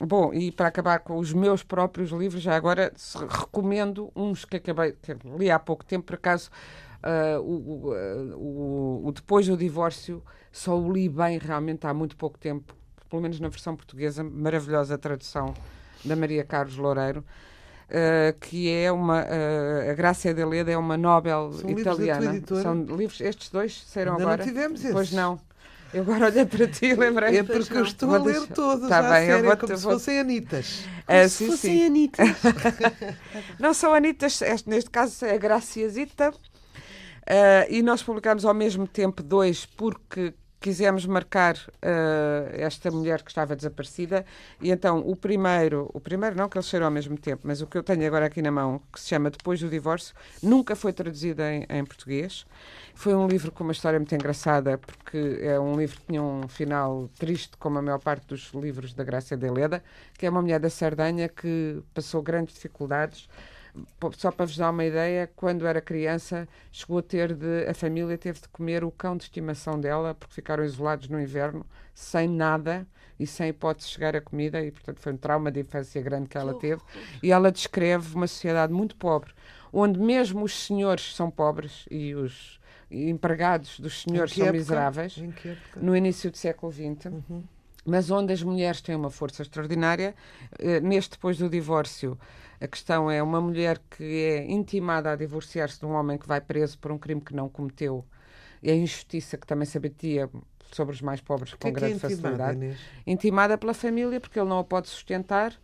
bom, 0.00 0.32
e 0.32 0.50
para 0.50 0.68
acabar 0.68 1.00
com 1.00 1.18
os 1.18 1.34
meus 1.34 1.62
próprios 1.62 2.10
livros, 2.10 2.42
já 2.42 2.56
agora 2.56 2.92
recomendo 3.28 4.10
uns 4.16 4.46
que 4.46 4.56
acabei, 4.56 4.92
que 4.92 5.14
li 5.38 5.50
há 5.50 5.58
pouco 5.58 5.84
tempo, 5.84 6.06
por 6.06 6.14
acaso, 6.14 6.50
uh, 7.02 7.40
o, 7.40 7.92
o, 8.34 9.08
o, 9.08 9.12
Depois 9.12 9.46
do 9.46 9.54
Divórcio 9.54 10.22
só 10.52 10.78
o 10.78 10.92
li 10.92 11.08
bem 11.08 11.38
realmente 11.38 11.86
há 11.86 11.94
muito 11.94 12.16
pouco 12.16 12.38
tempo, 12.38 12.74
pelo 13.08 13.22
menos 13.22 13.40
na 13.40 13.48
versão 13.48 13.76
portuguesa, 13.76 14.22
maravilhosa 14.24 14.98
tradução 14.98 15.54
da 16.04 16.16
Maria 16.16 16.44
Carlos 16.44 16.76
Loureiro. 16.76 17.24
Uh, 17.88 18.38
que 18.38 18.70
é 18.70 18.92
uma 18.92 19.22
uh, 19.22 19.90
a 19.90 19.94
Grácia 19.94 20.34
de 20.34 20.44
Leda 20.44 20.70
é 20.70 20.76
uma 20.76 20.94
Nobel 20.98 21.54
São 21.54 21.70
italiana. 21.70 22.32
Livros 22.32 22.60
São 22.60 22.84
livros, 22.84 23.20
estes 23.22 23.48
dois 23.48 23.82
saíram 23.86 24.12
Ainda 24.12 24.24
agora. 24.24 24.44
Não 24.44 24.46
tivemos 24.46 24.80
esses. 24.80 24.92
Pois 24.92 25.10
não. 25.10 25.40
Eu 25.92 26.02
agora 26.02 26.26
olhei 26.26 26.44
para 26.44 26.66
ti 26.66 26.86
e 26.86 26.94
lembrei 26.94 27.38
É 27.38 27.42
porque 27.42 27.76
eu 27.76 27.82
estou 27.82 28.14
a 28.14 28.18
ler 28.18 28.46
todos 28.48 28.88
tá 28.88 29.00
bem, 29.02 29.26
série, 29.26 29.32
eu 29.40 29.44
vou 29.44 29.56
como 29.56 29.76
se 29.76 29.82
fossem 29.82 30.20
Anitas. 30.20 30.84
É, 31.06 31.20
como 31.20 31.30
sim, 31.30 31.44
se 31.44 31.50
fossem 31.50 31.78
sim. 31.78 31.86
Anitas. 31.86 32.28
não 33.58 33.72
são 33.72 33.94
Anitas, 33.94 34.40
neste 34.66 34.90
caso 34.90 35.24
é 35.24 35.34
a 35.34 35.38
Graciasita. 35.38 36.34
Uh, 37.28 37.68
e 37.68 37.82
nós 37.82 38.02
publicamos 38.02 38.46
ao 38.46 38.54
mesmo 38.54 38.86
tempo 38.86 39.22
dois, 39.22 39.66
porque 39.66 40.32
quisemos 40.60 41.04
marcar 41.04 41.56
uh, 41.56 42.50
esta 42.52 42.90
mulher 42.90 43.22
que 43.22 43.30
estava 43.30 43.54
desaparecida 43.54 44.24
e 44.60 44.70
então 44.70 44.98
o 45.00 45.14
primeiro, 45.14 45.90
o 45.92 46.00
primeiro 46.00 46.36
não 46.36 46.48
que 46.48 46.56
eles 46.56 46.66
saíram 46.66 46.86
ao 46.86 46.92
mesmo 46.92 47.16
tempo, 47.16 47.42
mas 47.44 47.60
o 47.60 47.66
que 47.66 47.78
eu 47.78 47.82
tenho 47.82 48.06
agora 48.06 48.26
aqui 48.26 48.42
na 48.42 48.50
mão, 48.50 48.80
que 48.92 48.98
se 48.98 49.08
chama 49.08 49.30
Depois 49.30 49.60
do 49.60 49.68
Divórcio, 49.68 50.14
nunca 50.42 50.74
foi 50.74 50.92
traduzido 50.92 51.42
em, 51.42 51.66
em 51.68 51.84
português. 51.84 52.46
Foi 52.94 53.14
um 53.14 53.28
livro 53.28 53.52
com 53.52 53.62
uma 53.62 53.72
história 53.72 53.98
muito 53.98 54.14
engraçada, 54.14 54.78
porque 54.78 55.38
é 55.42 55.60
um 55.60 55.76
livro 55.76 56.00
que 56.00 56.06
tinha 56.06 56.22
um 56.22 56.48
final 56.48 57.08
triste, 57.18 57.56
como 57.58 57.78
a 57.78 57.82
maior 57.82 58.00
parte 58.00 58.26
dos 58.26 58.50
livros 58.54 58.94
da 58.94 59.04
Grácia 59.04 59.36
de 59.36 59.48
Leda, 59.48 59.84
que 60.14 60.26
é 60.26 60.30
uma 60.30 60.42
mulher 60.42 60.58
da 60.58 60.70
Sardanha 60.70 61.28
que 61.28 61.82
passou 61.94 62.22
grandes 62.22 62.54
dificuldades 62.54 63.28
só 64.16 64.30
para 64.30 64.46
vos 64.46 64.56
dar 64.56 64.70
uma 64.70 64.84
ideia, 64.84 65.30
quando 65.36 65.66
era 65.66 65.80
criança, 65.80 66.48
chegou 66.70 66.98
a 66.98 67.02
ter 67.02 67.34
de, 67.34 67.66
a 67.68 67.74
família 67.74 68.16
teve 68.16 68.40
de 68.40 68.48
comer 68.48 68.84
o 68.84 68.90
cão 68.90 69.16
de 69.16 69.24
estimação 69.24 69.80
dela, 69.80 70.14
porque 70.14 70.34
ficaram 70.34 70.64
isolados 70.64 71.08
no 71.08 71.20
inverno, 71.20 71.64
sem 71.94 72.28
nada 72.28 72.86
e 73.18 73.26
sem 73.26 73.48
hipótese 73.48 73.88
de 73.88 73.94
chegar 73.94 74.14
a 74.14 74.20
comida, 74.20 74.62
e 74.62 74.70
portanto 74.70 75.00
foi 75.00 75.12
um 75.12 75.16
trauma 75.16 75.50
de 75.50 75.60
infância 75.60 76.00
grande 76.00 76.28
que 76.28 76.38
ela 76.38 76.54
teve. 76.54 76.80
E 77.22 77.32
ela 77.32 77.50
descreve 77.50 78.14
uma 78.14 78.26
sociedade 78.26 78.72
muito 78.72 78.96
pobre, 78.96 79.32
onde 79.72 79.98
mesmo 79.98 80.44
os 80.44 80.66
senhores 80.66 81.14
são 81.14 81.30
pobres 81.30 81.86
e 81.90 82.14
os 82.14 82.58
empregados 82.90 83.78
dos 83.80 84.02
senhores 84.02 84.32
são 84.32 84.44
época? 84.44 84.58
miseráveis, 84.58 85.16
no 85.76 85.96
início 85.96 86.30
do 86.30 86.36
século 86.36 86.72
XX. 86.72 87.06
Uhum. 87.06 87.44
Mas 87.88 88.10
onde 88.10 88.32
as 88.32 88.42
mulheres 88.42 88.82
têm 88.82 88.94
uma 88.94 89.10
força 89.10 89.42
extraordinária, 89.42 90.14
eh, 90.58 90.78
neste 90.80 91.12
depois 91.12 91.38
do 91.38 91.48
divórcio, 91.48 92.18
a 92.60 92.66
questão 92.66 93.10
é 93.10 93.22
uma 93.22 93.40
mulher 93.40 93.80
que 93.90 94.04
é 94.04 94.50
intimada 94.50 95.10
a 95.10 95.16
divorciar-se 95.16 95.80
de 95.80 95.86
um 95.86 95.92
homem 95.92 96.18
que 96.18 96.28
vai 96.28 96.40
preso 96.40 96.78
por 96.78 96.92
um 96.92 96.98
crime 96.98 97.20
que 97.20 97.34
não 97.34 97.48
cometeu. 97.48 98.04
E 98.62 98.70
a 98.70 98.74
injustiça 98.74 99.38
que 99.38 99.46
também 99.46 99.64
se 99.64 99.78
abatia 99.78 100.28
sobre 100.72 100.94
os 100.94 101.00
mais 101.00 101.20
pobres 101.20 101.54
com 101.54 101.68
que 101.68 101.70
grande 101.70 101.94
é 101.94 101.94
é 101.94 101.96
intimada, 101.96 102.22
facilidade. 102.22 102.56
Inês? 102.58 102.78
Intimada 103.06 103.56
pela 103.56 103.72
família, 103.72 104.20
porque 104.20 104.38
ele 104.38 104.48
não 104.48 104.58
a 104.58 104.64
pode 104.64 104.88
sustentar. 104.88 105.54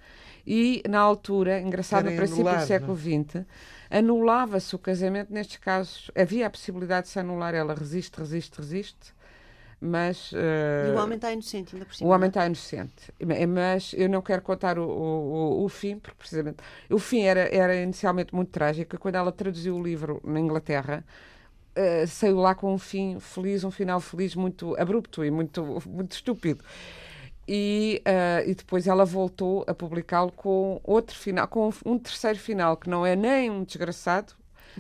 E, 0.47 0.83
na 0.89 1.01
altura, 1.01 1.61
engraçado, 1.61 2.09
no 2.09 2.17
princípio 2.17 2.49
anular, 2.49 2.63
do 2.63 2.67
século 2.67 2.97
XX, 2.97 3.45
anulava-se 3.91 4.75
o 4.75 4.79
casamento. 4.79 5.33
Nestes 5.33 5.59
casos, 5.59 6.11
havia 6.15 6.47
a 6.47 6.51
possibilidade 6.51 7.07
de 7.07 7.13
se 7.13 7.19
anular. 7.19 7.55
Ela 7.55 7.75
resiste, 7.75 8.19
resiste, 8.19 8.59
resiste 8.59 9.15
mas 9.81 10.33
uh, 10.33 10.37
E 10.89 10.91
o 10.91 11.03
homem 11.03 11.17
está 11.17 11.33
inocente, 11.33 11.75
ainda 11.75 11.87
por 11.87 11.95
cima. 11.95 12.11
o 12.11 12.13
homem 12.13 12.29
está 12.29 12.47
inocente. 12.47 13.13
Mas 13.49 13.95
eu 13.95 14.09
não 14.09 14.23
quero 14.23 14.43
contar 14.43 14.79
o, 14.79 14.89
o, 14.89 15.65
o, 15.65 15.69
fim, 15.69 15.99
porque 15.99 16.17
precisamente 16.19 16.59
o 16.91 16.99
fim 16.99 17.23
era, 17.23 17.55
era 17.55 17.77
inicialmente 17.77 18.35
muito 18.35 18.51
trágico. 18.51 18.99
Quando 18.99 19.17
ela 19.17 19.33
traduziu 19.33 19.77
o 19.77 19.83
livro 19.83 20.21
na 20.25 20.41
Inglaterra, 20.41 21.05
uh, 21.77 22.07
saiu 22.07 22.39
lá 22.39 22.55
com 22.55 22.73
um 22.73 22.79
fim 22.79 23.19
feliz, 23.21 23.65
um 23.65 23.71
final 23.71 24.01
feliz 24.01 24.35
muito 24.35 24.77
abrupto 24.81 25.25
e 25.25 25.31
muito, 25.31 25.83
muito 25.87 26.13
estúpido. 26.13 26.65
E, 27.47 28.03
uh, 28.07 28.49
e 28.49 28.55
depois 28.55 28.87
ela 28.87 29.05
voltou 29.05 29.65
a 29.69 29.75
publicá-lo 29.75 30.33
com 30.33 30.81
outro 30.83 31.15
final, 31.15 31.47
com 31.47 31.71
um 31.85 31.99
terceiro 31.99 32.39
final, 32.39 32.77
que 32.77 32.89
não 32.89 33.05
é 33.05 33.15
nem 33.15 33.51
um 33.51 33.65
desgraçado, 33.65 34.33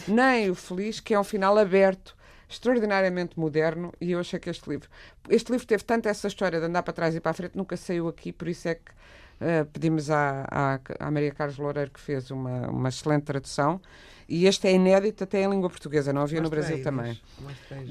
nem 0.09 0.49
o 0.49 0.55
feliz, 0.55 0.99
que 0.99 1.13
é 1.13 1.21
um 1.21 1.25
final 1.25 1.59
aberto 1.59 2.17
extraordinariamente 2.55 3.38
moderno 3.38 3.93
e 4.01 4.12
eu 4.12 4.21
achei 4.21 4.38
que 4.38 4.51
este 4.51 4.69
livro. 4.69 4.88
Este 5.29 5.53
livro 5.53 5.67
teve 5.67 5.85
tanto 5.85 6.09
essa 6.09 6.29
história 6.29 6.59
de 6.59 6.67
andar 6.67 6.83
para 6.83 6.93
trás 6.93 7.14
e 7.14 7.21
para 7.21 7.31
a 7.31 7.35
frente, 7.35 7.57
nunca 7.57 7.77
saiu 7.77 8.09
aqui, 8.09 8.33
por 8.33 8.49
isso 8.49 8.69
é 8.69 8.75
que 8.77 8.90
uh, 8.90 9.64
pedimos 9.73 10.11
à, 10.11 10.47
à, 10.51 10.81
à, 10.99 11.11
Maria 11.11 11.33
Carlos 11.33 11.59
Loureiro, 11.59 11.90
que 11.90 12.01
fez 12.01 12.31
uma, 12.31 12.69
uma 12.69 12.88
excelente 12.88 13.25
tradução. 13.25 13.81
E 14.27 14.47
este 14.47 14.67
é 14.67 14.73
inédito 14.73 15.25
até 15.25 15.43
em 15.43 15.51
língua 15.51 15.69
portuguesa, 15.69 16.12
não 16.12 16.23
havia 16.23 16.40
no 16.40 16.49
Brasil 16.49 16.83
também. 16.83 17.21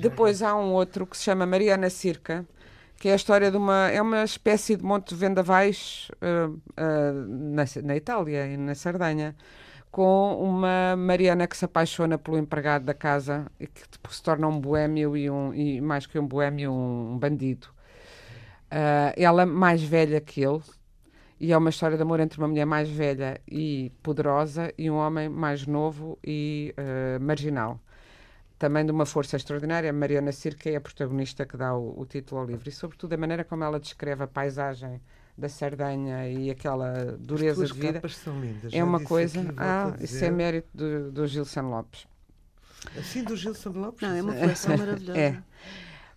Depois 0.01 0.41
há 0.41 0.55
um 0.55 0.71
outro 0.73 1.05
que 1.05 1.15
se 1.15 1.23
chama 1.23 1.45
Mariana 1.45 1.91
Circa, 1.91 2.43
que 2.97 3.07
é 3.07 3.13
a 3.13 3.15
história 3.15 3.51
de 3.51 3.57
uma. 3.57 3.89
É 3.89 4.01
uma 4.01 4.23
espécie 4.23 4.75
de 4.75 4.83
monte 4.83 5.09
de 5.09 5.15
vendavais 5.15 6.09
uh, 6.15 6.49
uh, 6.49 7.27
na, 7.27 7.65
na 7.83 7.95
Itália 7.95 8.47
e 8.47 8.57
na 8.57 8.73
Sardanha 8.73 9.35
com 9.93 10.39
uma 10.41 10.95
Mariana 10.97 11.45
que 11.45 11.55
se 11.55 11.65
apaixona 11.65 12.17
pelo 12.17 12.35
empregado 12.35 12.83
da 12.83 12.95
casa 12.95 13.45
e 13.59 13.67
que 13.67 13.83
se 14.09 14.23
torna 14.23 14.47
um 14.47 14.59
boêmio 14.59 15.15
e, 15.15 15.29
um, 15.29 15.53
e 15.53 15.79
mais 15.79 16.07
que 16.07 16.17
um 16.17 16.25
boêmio, 16.27 16.73
um 16.73 17.15
bandido. 17.15 17.67
Uh, 18.71 19.13
ela 19.15 19.45
mais 19.45 19.83
velha 19.83 20.19
que 20.19 20.41
ele, 20.41 20.63
e 21.39 21.53
é 21.53 21.57
uma 21.57 21.69
história 21.69 21.95
de 21.95 22.01
amor 22.01 22.19
entre 22.19 22.39
uma 22.39 22.47
mulher 22.47 22.65
mais 22.65 22.89
velha 22.89 23.39
e 23.47 23.91
poderosa 24.01 24.73
e 24.79 24.89
um 24.89 24.95
homem 24.95 25.29
mais 25.29 25.67
novo 25.67 26.17
e 26.25 26.73
uh, 26.75 27.23
marginal. 27.23 27.79
Também 28.57 28.83
de 28.83 28.91
uma 28.91 29.05
força 29.05 29.35
extraordinária, 29.35 29.93
Mariana 29.93 30.31
Cirque 30.31 30.71
é 30.71 30.75
a 30.77 30.81
protagonista 30.81 31.45
que 31.45 31.55
dá 31.55 31.75
o, 31.75 32.01
o 32.01 32.03
título 32.07 32.41
ao 32.41 32.47
livro, 32.47 32.67
e 32.67 32.71
sobretudo 32.71 33.13
a 33.13 33.17
maneira 33.17 33.43
como 33.43 33.63
ela 33.63 33.79
descreve 33.79 34.23
a 34.23 34.27
paisagem 34.27 34.99
da 35.37 35.49
Sardanha 35.49 36.29
e 36.29 36.49
aquela 36.49 37.17
dureza 37.19 37.65
de 37.65 37.73
vida 37.73 38.01
é 38.71 38.83
uma 38.83 39.03
coisa. 39.03 39.41
Aqui, 39.41 39.53
ah, 39.57 39.95
isso 39.99 40.23
é 40.23 40.29
mérito 40.29 40.67
do, 40.73 41.11
do 41.11 41.27
Gilson 41.27 41.69
Lopes. 41.69 42.05
Assim 42.97 43.23
do 43.23 43.35
Gilson 43.35 43.69
Lopes? 43.71 44.01
Não, 44.01 44.15
é 44.15 44.21
uma 44.21 44.33
coleção 44.35 44.75
maravilhosa. 44.77 45.19
É. 45.19 45.43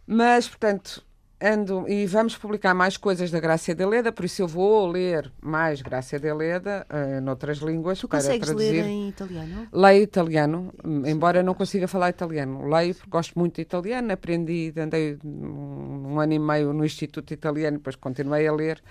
Mas, 0.06 0.48
portanto, 0.48 1.04
ando 1.40 1.86
e 1.88 2.06
vamos 2.06 2.36
publicar 2.36 2.74
mais 2.74 2.96
coisas 2.96 3.30
da 3.30 3.38
Grácia 3.38 3.74
de 3.74 3.84
Leda, 3.84 4.10
por 4.10 4.24
isso 4.24 4.42
eu 4.42 4.48
vou 4.48 4.86
ler 4.86 5.30
mais 5.40 5.82
Grácia 5.82 6.18
de 6.18 6.32
Leda 6.32 6.86
uh, 6.88 7.20
noutras 7.20 7.58
línguas 7.58 7.98
tu 7.98 8.08
para 8.08 8.18
consegues 8.18 8.46
traduzir. 8.46 8.82
ler 8.82 8.86
em 8.86 9.08
italiano? 9.08 9.68
Leio 9.72 10.02
italiano, 10.02 10.74
embora 11.04 11.42
não 11.42 11.54
consiga 11.54 11.86
falar 11.86 12.10
italiano. 12.10 12.66
Leio 12.66 12.94
porque 12.94 13.10
gosto 13.10 13.38
muito 13.38 13.56
de 13.56 13.62
italiano, 13.62 14.12
aprendi, 14.12 14.72
andei 14.76 15.18
um 15.24 16.18
ano 16.18 16.32
e 16.32 16.38
meio 16.38 16.72
no 16.72 16.84
Instituto 16.84 17.32
Italiano, 17.32 17.76
depois 17.76 17.96
continuei 17.96 18.46
a 18.46 18.52
ler. 18.52 18.82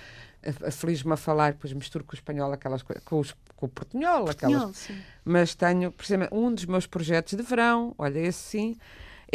Feliz-me 0.72 1.14
a 1.14 1.18
falar, 1.18 1.54
depois 1.54 1.74
misturo 1.74 2.04
com 2.04 2.12
o 2.12 2.16
espanhol 2.16 2.54
aquelas 2.54 2.84
coisas, 2.84 3.04
com, 3.04 3.24
com, 3.56 3.66
o 3.66 3.70
portunhol, 3.70 4.30
aquelas. 4.30 4.62
Portunhol, 4.62 5.02
mas 5.24 5.56
tenho, 5.56 5.92
por 5.92 6.06
exemplo, 6.06 6.28
um 6.32 6.54
dos 6.54 6.68
meus 6.68 6.86
projetos 6.86 7.34
de 7.34 7.42
verão, 7.42 7.96
olha, 7.98 8.20
esse 8.20 8.38
sim, 8.38 8.78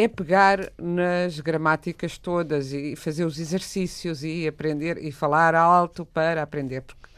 é 0.02 0.08
pegar 0.08 0.72
nas 0.78 1.40
gramáticas 1.40 2.18
todas 2.18 2.72
e 2.72 2.96
fazer 2.96 3.24
os 3.24 3.38
exercícios 3.38 4.22
e 4.24 4.46
aprender 4.46 4.98
e 4.98 5.12
falar 5.12 5.54
alto 5.54 6.04
para 6.06 6.42
aprender, 6.42 6.82
porque 6.82 7.10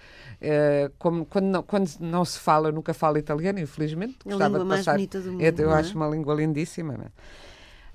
Uh, 0.42 0.90
como, 0.98 1.24
quando, 1.24 1.44
não, 1.44 1.62
quando 1.62 1.88
não 2.00 2.24
se 2.24 2.36
fala, 2.36 2.72
nunca 2.72 2.92
falo 2.92 3.16
italiano, 3.16 3.60
infelizmente. 3.60 4.16
É 4.26 4.32
a 4.32 4.48
língua 4.48 4.64
mais 4.64 4.84
bonita 4.84 5.20
do 5.20 5.30
mundo. 5.30 5.40
Eu, 5.40 5.54
eu 5.56 5.70
é? 5.70 5.74
acho 5.78 5.94
uma 5.94 6.08
língua 6.08 6.34
lindíssima. 6.34 6.94
É? 6.94 7.06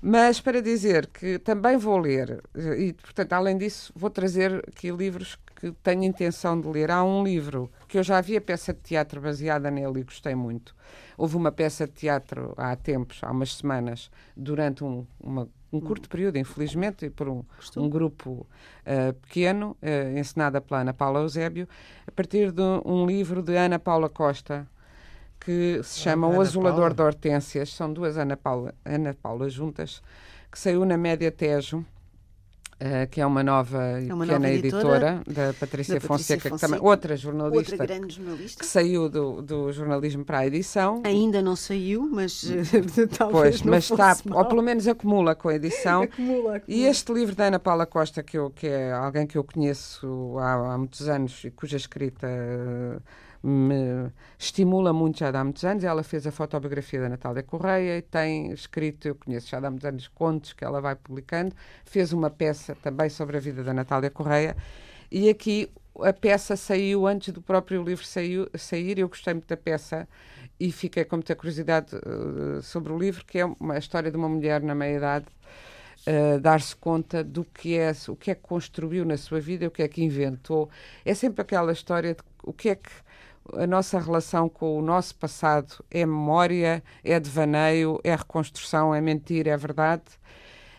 Mas 0.00 0.40
para 0.40 0.62
dizer 0.62 1.08
que 1.08 1.38
também 1.38 1.76
vou 1.76 1.98
ler, 1.98 2.42
e 2.78 2.94
portanto, 2.94 3.34
além 3.34 3.58
disso, 3.58 3.92
vou 3.94 4.08
trazer 4.08 4.64
aqui 4.66 4.90
livros 4.90 5.36
que 5.58 5.72
tenho 5.82 6.04
intenção 6.04 6.60
de 6.60 6.68
ler. 6.68 6.90
Há 6.90 7.02
um 7.02 7.24
livro 7.24 7.70
que 7.88 7.98
eu 7.98 8.02
já 8.04 8.20
vi 8.20 8.36
a 8.36 8.40
peça 8.40 8.72
de 8.72 8.78
teatro 8.80 9.20
baseada 9.20 9.70
nele 9.70 10.00
e 10.00 10.04
gostei 10.04 10.34
muito, 10.34 10.74
Houve 11.16 11.36
uma 11.36 11.50
peça 11.50 11.84
de 11.84 11.92
teatro 11.92 12.54
há 12.56 12.76
tempos, 12.76 13.18
há 13.22 13.32
umas 13.32 13.56
semanas, 13.56 14.08
durante 14.36 14.84
um, 14.84 15.04
uma, 15.18 15.48
um 15.72 15.80
curto 15.80 16.08
período, 16.08 16.38
infelizmente, 16.38 17.06
e 17.06 17.10
por 17.10 17.28
um, 17.28 17.42
um 17.76 17.90
grupo 17.90 18.46
uh, 18.86 19.12
pequeno, 19.14 19.76
uh, 19.82 20.16
encenada 20.16 20.60
pela 20.60 20.82
Ana 20.82 20.94
Paula 20.94 21.18
Eusébio, 21.18 21.68
a 22.06 22.12
partir 22.12 22.52
de 22.52 22.62
um 22.84 23.04
livro 23.04 23.42
de 23.42 23.56
Ana 23.56 23.80
Paula 23.80 24.08
Costa, 24.08 24.64
que 25.40 25.80
se 25.82 25.98
chama 25.98 26.28
O 26.28 26.40
Azulador 26.40 26.78
Paula. 26.78 26.94
de 26.94 27.02
Hortênsias. 27.02 27.70
São 27.74 27.92
duas 27.92 28.16
Ana 28.16 28.36
Paula, 28.36 28.72
Ana 28.84 29.12
Paula 29.12 29.48
juntas, 29.48 30.00
que 30.52 30.58
saiu 30.58 30.84
na 30.84 30.96
Média 30.96 31.32
Tejo 31.32 31.84
Uh, 32.80 33.08
que 33.10 33.20
é 33.20 33.26
uma 33.26 33.42
nova 33.42 33.82
é 33.82 34.14
uma 34.14 34.24
pequena 34.24 34.38
nova 34.38 34.54
editora, 34.54 35.10
editora, 35.10 35.22
da 35.26 35.52
Patrícia, 35.52 35.52
da 35.52 35.54
Patrícia 35.58 36.00
Fonseca, 36.00 36.48
Fonseca, 36.48 36.54
que 36.54 36.60
também 36.60 36.80
outra 36.80 37.16
jornalista, 37.16 37.72
outra 37.72 37.86
grande 37.86 38.14
jornalista 38.14 38.60
que 38.60 38.66
saiu 38.66 39.08
do, 39.08 39.42
do 39.42 39.72
jornalismo 39.72 40.24
para 40.24 40.38
a 40.38 40.46
edição. 40.46 41.02
Ainda 41.04 41.42
não 41.42 41.56
saiu, 41.56 42.08
mas 42.08 42.44
talvez 43.18 43.60
pois, 43.60 43.62
mas 43.62 43.90
está, 43.90 44.16
mal. 44.26 44.38
ou 44.38 44.44
pelo 44.44 44.62
menos 44.62 44.86
acumula 44.86 45.34
com 45.34 45.48
a 45.48 45.56
edição. 45.56 46.02
acumula, 46.02 46.56
acumula. 46.58 46.62
E 46.68 46.84
este 46.84 47.12
livro 47.12 47.34
da 47.34 47.46
Ana 47.46 47.58
Paula 47.58 47.84
Costa, 47.84 48.22
que, 48.22 48.38
eu, 48.38 48.48
que 48.48 48.68
é 48.68 48.92
alguém 48.92 49.26
que 49.26 49.36
eu 49.36 49.42
conheço 49.42 50.36
há, 50.38 50.74
há 50.74 50.78
muitos 50.78 51.08
anos 51.08 51.42
e 51.42 51.50
cuja 51.50 51.76
escrita 51.76 52.28
me 53.42 54.10
estimula 54.38 54.92
muito 54.92 55.18
já 55.18 55.28
há 55.28 55.44
muitos 55.44 55.64
anos. 55.64 55.84
Ela 55.84 56.02
fez 56.02 56.26
a 56.26 56.32
fotobiografia 56.32 57.00
da 57.00 57.08
Natália 57.08 57.42
Correia 57.42 57.98
e 57.98 58.02
tem 58.02 58.50
escrito, 58.52 59.08
eu 59.08 59.14
conheço 59.14 59.48
já 59.48 59.58
há 59.58 59.70
muitos 59.70 59.84
anos, 59.84 60.08
contos 60.08 60.52
que 60.52 60.64
ela 60.64 60.80
vai 60.80 60.94
publicando. 60.96 61.54
Fez 61.84 62.12
uma 62.12 62.30
peça 62.30 62.74
também 62.76 63.08
sobre 63.08 63.36
a 63.36 63.40
vida 63.40 63.62
da 63.62 63.72
Natália 63.72 64.10
Correia. 64.10 64.56
E 65.10 65.28
aqui 65.28 65.70
a 66.00 66.12
peça 66.12 66.56
saiu 66.56 67.06
antes 67.06 67.32
do 67.32 67.42
próprio 67.42 67.82
livro 67.82 68.04
saiu, 68.04 68.48
sair. 68.56 68.98
Eu 68.98 69.08
gostei 69.08 69.34
muito 69.34 69.48
da 69.48 69.56
peça 69.56 70.08
e 70.58 70.72
fiquei 70.72 71.04
com 71.04 71.16
muita 71.16 71.34
curiosidade 71.36 71.94
uh, 71.96 72.62
sobre 72.62 72.92
o 72.92 72.98
livro, 72.98 73.24
que 73.24 73.38
é 73.38 73.44
uma 73.44 73.78
história 73.78 74.10
de 74.10 74.16
uma 74.16 74.28
mulher 74.28 74.62
na 74.62 74.74
meia-idade 74.74 75.26
Uh, 76.06 76.40
dar-se 76.40 76.74
conta 76.76 77.22
do 77.22 77.44
que 77.44 77.76
é, 77.76 77.92
o 78.06 78.16
que 78.16 78.30
é 78.30 78.34
que 78.34 78.40
construiu 78.40 79.04
na 79.04 79.18
sua 79.18 79.40
vida, 79.40 79.66
o 79.66 79.70
que 79.70 79.82
é 79.82 79.88
que 79.88 80.02
inventou. 80.02 80.70
É 81.04 81.12
sempre 81.12 81.42
aquela 81.42 81.72
história 81.72 82.14
de 82.14 82.22
o 82.42 82.52
que 82.52 82.70
é 82.70 82.76
que 82.76 82.88
a 83.54 83.66
nossa 83.66 83.98
relação 83.98 84.48
com 84.48 84.78
o 84.78 84.82
nosso 84.82 85.14
passado 85.14 85.84
é 85.90 86.04
memória, 86.04 86.82
é 87.02 87.18
devaneio, 87.18 88.00
é 88.04 88.14
reconstrução, 88.14 88.94
é 88.94 89.00
mentira, 89.00 89.50
é 89.50 89.56
verdade. 89.56 90.04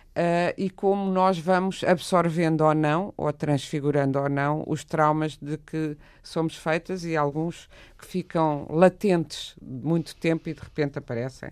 Uh, 0.10 0.52
e 0.58 0.70
como 0.70 1.10
nós 1.12 1.38
vamos 1.38 1.84
absorvendo 1.84 2.62
ou 2.62 2.74
não, 2.74 3.14
ou 3.16 3.32
transfigurando 3.32 4.20
ou 4.20 4.28
não, 4.28 4.64
os 4.68 4.84
traumas 4.84 5.38
de 5.38 5.58
que 5.58 5.96
somos 6.22 6.56
feitas 6.56 7.06
e 7.06 7.16
alguns 7.16 7.70
que 7.98 8.06
ficam 8.06 8.68
latentes 8.70 9.56
muito 9.62 10.16
tempo 10.16 10.50
e 10.50 10.54
de 10.54 10.60
repente 10.60 10.98
aparecem. 10.98 11.52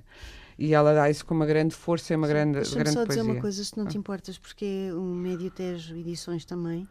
E 0.59 0.73
ela 0.73 0.93
dá 0.93 1.09
isso 1.09 1.25
com 1.25 1.35
uma 1.35 1.45
grande 1.45 1.75
força 1.75 2.13
e 2.13 2.15
uma 2.15 2.27
Sim, 2.27 2.33
grande, 2.33 2.69
grande 2.71 2.91
só 2.91 3.05
dizer 3.05 3.21
uma 3.21 3.39
coisa, 3.39 3.63
se 3.63 3.77
não 3.77 3.85
te 3.85 3.95
ah. 3.95 3.99
importas, 3.99 4.37
porque 4.37 4.89
um 4.91 5.13
Médio 5.13 5.51
Tejo 5.51 5.95
Edições 5.95 6.43
também 6.43 6.89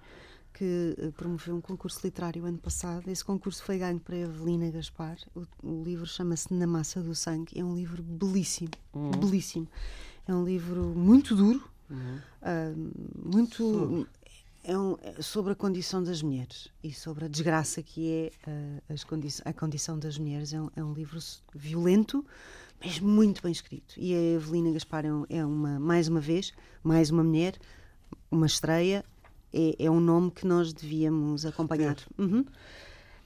que 0.57 0.97
eh, 0.99 1.11
promoveu 1.11 1.55
um 1.55 1.61
concurso 1.61 2.01
literário 2.03 2.47
ano 2.47 2.57
passado. 2.57 3.11
Esse 3.11 3.23
concurso 3.23 3.63
foi 3.63 3.77
ganho 3.77 4.01
para 4.01 4.17
Evelina 4.17 4.71
Gaspar. 4.71 5.19
O, 5.35 5.45
o 5.63 5.83
livro 5.85 6.07
chama-se 6.07 6.53
Na 6.55 6.67
Massa 6.67 7.03
do 7.03 7.15
Sangue. 7.15 7.59
É 7.59 7.63
um 7.63 7.75
livro 7.75 8.03
belíssimo, 8.03 8.71
uhum. 8.95 9.11
belíssimo. 9.11 9.69
É 10.27 10.35
um 10.35 10.45
livro 10.45 10.83
muito 10.97 11.37
duro, 11.37 11.63
uhum. 11.91 12.19
uh, 12.43 13.29
muito 13.29 14.09
é 14.65 14.77
um, 14.77 14.97
é 15.03 15.21
sobre 15.23 15.53
a 15.53 15.55
condição 15.55 16.03
das 16.03 16.23
mulheres 16.23 16.69
e 16.83 16.93
sobre 16.93 17.27
a 17.27 17.29
desgraça 17.29 17.83
que 17.83 18.11
é 18.11 18.31
uh, 18.91 19.07
condi 19.07 19.29
a 19.45 19.53
condição 19.53 19.99
das 19.99 20.19
mulheres. 20.19 20.55
É 20.55 20.61
um, 20.61 20.71
é 20.75 20.83
um, 20.83 20.95
livro 20.95 21.19
violento, 21.55 22.25
mas 22.83 22.99
muito 22.99 23.43
bem 23.43 23.53
escrito. 23.53 23.95
E 23.99 24.15
a 24.15 24.21
Evelina 24.37 24.73
Gaspar 24.73 25.05
é, 25.05 25.11
é 25.37 25.45
uma 25.45 25.79
mais 25.79 26.09
uma 26.09 26.21
vez 26.21 26.53
mais 26.83 27.11
uma 27.11 27.23
mulher, 27.23 27.59
uma 28.31 28.47
estreia 28.47 29.05
é, 29.53 29.85
é 29.87 29.91
um 29.91 30.01
nome 30.01 30.31
que 30.31 30.47
nós 30.47 30.73
devíamos 30.73 31.47
acompanhar. 31.47 31.97
Uhum. 32.19 32.45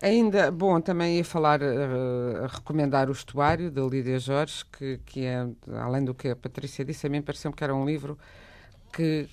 Ainda, 0.02 0.50
bom, 0.50 0.80
também 0.80 1.18
ia 1.18 1.24
falar, 1.24 1.60
uh, 1.60 2.46
recomendar 2.48 3.10
o 3.10 3.12
Estuário, 3.12 3.70
da 3.70 3.82
Lídia 3.82 4.18
Jorge, 4.18 4.64
que, 4.72 4.98
que 5.04 5.24
é, 5.26 5.46
além 5.78 6.04
do 6.04 6.14
que 6.14 6.28
a 6.28 6.36
Patrícia 6.36 6.84
disse, 6.84 7.06
a 7.06 7.10
mim 7.10 7.20
pareceu-me 7.20 7.54
que 7.54 7.62
era 7.62 7.74
um 7.74 7.84
livro 7.84 8.16
que, 8.94 9.28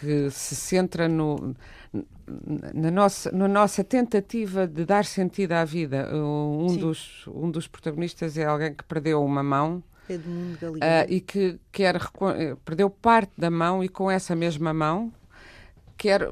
que 0.00 0.30
se 0.30 0.54
centra 0.54 1.08
no, 1.08 1.56
na, 2.72 2.90
nossa, 2.92 3.32
na 3.32 3.48
nossa 3.48 3.82
tentativa 3.82 4.64
de 4.64 4.84
dar 4.84 5.04
sentido 5.04 5.52
à 5.52 5.64
vida. 5.64 6.08
Um 6.14 6.76
dos, 6.76 7.26
um 7.26 7.50
dos 7.50 7.66
protagonistas 7.66 8.38
é 8.38 8.44
alguém 8.44 8.72
que 8.72 8.84
perdeu 8.84 9.24
uma 9.24 9.42
mão. 9.42 9.82
Uh, 10.08 11.08
e 11.08 11.20
que 11.20 11.58
quer, 11.70 11.98
perdeu 12.64 12.90
parte 12.90 13.32
da 13.36 13.50
mão 13.50 13.82
e 13.82 13.88
com 13.88 14.10
essa 14.10 14.36
mesma 14.36 14.72
mão 14.74 15.12
quer 15.96 16.28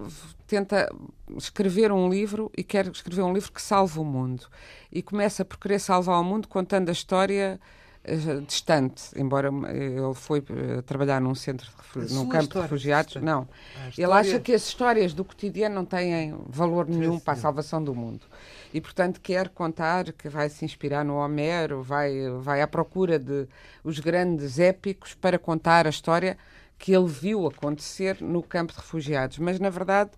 tenta 0.46 0.92
escrever 1.36 1.92
um 1.92 2.08
livro 2.08 2.50
e 2.56 2.64
quer 2.64 2.86
escrever 2.88 3.22
um 3.22 3.32
livro 3.32 3.52
que 3.52 3.62
salve 3.62 4.00
o 4.00 4.04
mundo. 4.04 4.46
E 4.90 5.00
começa 5.00 5.44
por 5.44 5.58
querer 5.58 5.78
salvar 5.78 6.20
o 6.20 6.24
mundo 6.24 6.48
contando 6.48 6.88
a 6.88 6.92
história 6.92 7.60
uh, 8.04 8.40
distante, 8.42 9.04
embora 9.16 9.48
ele 9.68 10.12
foi 10.14 10.40
uh, 10.40 10.82
trabalhar 10.82 11.20
num 11.20 11.36
centro, 11.36 11.70
de, 11.94 12.12
num 12.12 12.28
campo 12.28 12.54
de 12.54 12.60
refugiados, 12.62 13.14
não. 13.22 13.48
História... 13.88 13.92
Ele 13.96 14.12
acha 14.12 14.40
que 14.40 14.52
as 14.52 14.66
histórias 14.66 15.14
do 15.14 15.24
cotidiano 15.24 15.76
não 15.76 15.84
têm 15.84 16.34
valor 16.48 16.88
nenhum 16.88 17.20
para 17.20 17.34
a 17.34 17.36
salvação 17.36 17.82
do 17.82 17.94
mundo. 17.94 18.26
E, 18.74 18.80
portanto, 18.80 19.20
quer 19.20 19.48
contar 19.48 20.12
que 20.12 20.28
vai 20.28 20.48
se 20.48 20.64
inspirar 20.64 21.04
no 21.04 21.16
Homero, 21.16 21.82
vai, 21.82 22.28
vai 22.40 22.60
à 22.60 22.66
procura 22.66 23.18
de 23.20 23.46
os 23.84 24.00
grandes 24.00 24.58
épicos 24.58 25.14
para 25.14 25.38
contar 25.38 25.86
a 25.86 25.90
história 25.90 26.36
que 26.80 26.94
ele 26.94 27.06
viu 27.06 27.46
acontecer 27.46 28.22
no 28.22 28.42
campo 28.42 28.72
de 28.72 28.78
refugiados. 28.78 29.38
Mas, 29.38 29.60
na 29.60 29.68
verdade, 29.68 30.12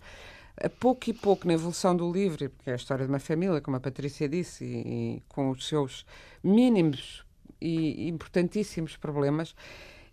a 0.56 0.68
pouco 0.68 1.10
e 1.10 1.12
pouco 1.12 1.46
na 1.46 1.54
evolução 1.54 1.94
do 1.94 2.10
livro, 2.10 2.48
porque 2.50 2.70
é 2.70 2.72
a 2.72 2.76
história 2.76 3.04
de 3.04 3.10
uma 3.10 3.18
família, 3.18 3.60
como 3.60 3.76
a 3.76 3.80
Patrícia 3.80 4.28
disse, 4.28 4.64
e, 4.64 5.16
e 5.16 5.22
com 5.28 5.50
os 5.50 5.66
seus 5.66 6.06
mínimos 6.42 7.26
e 7.60 8.08
importantíssimos 8.08 8.96
problemas, 8.96 9.56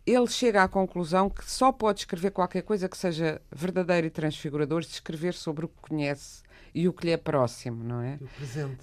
ele 0.08 0.28
chega 0.28 0.64
à 0.64 0.68
conclusão 0.68 1.30
que 1.30 1.50
só 1.50 1.72
pode 1.72 2.00
escrever 2.00 2.32
qualquer 2.32 2.64
coisa 2.64 2.90
que 2.90 2.98
seja 2.98 3.40
verdadeiro 3.52 4.08
e 4.08 4.10
transfigurador 4.10 4.84
se 4.84 4.94
escrever 4.94 5.36
sobre 5.36 5.66
o 5.66 5.68
que 5.68 5.80
conhece 5.82 6.42
e 6.74 6.88
o 6.88 6.94
que 6.94 7.06
lhe 7.06 7.12
é 7.12 7.18
próximo, 7.18 7.84
não 7.84 8.02
é? 8.02 8.18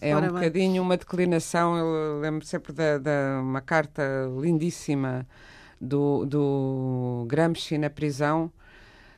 É 0.00 0.16
um 0.16 0.28
bocadinho 0.28 0.82
uma 0.82 0.96
declinação, 0.96 1.76
eu 1.76 2.20
lembro 2.20 2.46
sempre 2.46 2.72
de, 2.72 3.00
de 3.00 3.40
uma 3.40 3.60
carta 3.60 4.02
lindíssima 4.40 5.26
do, 5.80 6.24
do 6.24 7.26
Gramsci 7.28 7.78
na 7.78 7.90
prisão, 7.90 8.50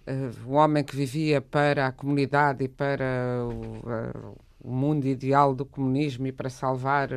uh, 0.07 0.49
o 0.49 0.53
homem 0.53 0.83
que 0.85 0.97
vivia 0.97 1.41
para 1.41 1.87
a 1.87 1.93
comunidade 1.93 2.65
e 2.65 2.69
para 2.69 3.05
o, 3.45 4.31
uh, 4.31 4.37
o 4.61 4.71
mundo 4.71 5.07
ideal 5.07 5.55
do 5.55 5.65
comunismo 5.65 6.27
e 6.27 6.33
para 6.33 6.51
salvar 6.51 7.11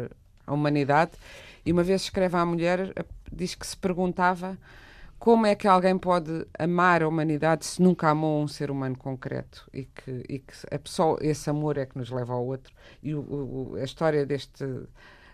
a 0.45 0.53
humanidade, 0.53 1.11
e 1.65 1.71
uma 1.71 1.83
vez 1.83 2.01
escreve 2.01 2.35
à 2.37 2.45
mulher, 2.45 2.93
diz 3.31 3.55
que 3.55 3.65
se 3.65 3.77
perguntava 3.77 4.57
como 5.21 5.45
é 5.45 5.53
que 5.53 5.67
alguém 5.67 5.95
pode 5.99 6.47
amar 6.57 7.03
a 7.03 7.07
humanidade 7.07 7.63
se 7.63 7.79
nunca 7.79 8.09
amou 8.09 8.41
um 8.41 8.47
ser 8.47 8.71
humano 8.71 8.97
concreto 8.97 9.69
e 9.71 9.85
que, 9.85 10.25
e 10.27 10.39
que 10.39 10.53
é 10.71 10.79
só 10.83 11.15
esse 11.21 11.47
amor 11.47 11.77
é 11.77 11.85
que 11.85 11.95
nos 11.95 12.09
leva 12.09 12.33
ao 12.33 12.43
outro. 12.43 12.73
E 13.03 13.13
o, 13.13 13.19
o, 13.19 13.75
a 13.75 13.83
história 13.83 14.25
deste 14.25 14.65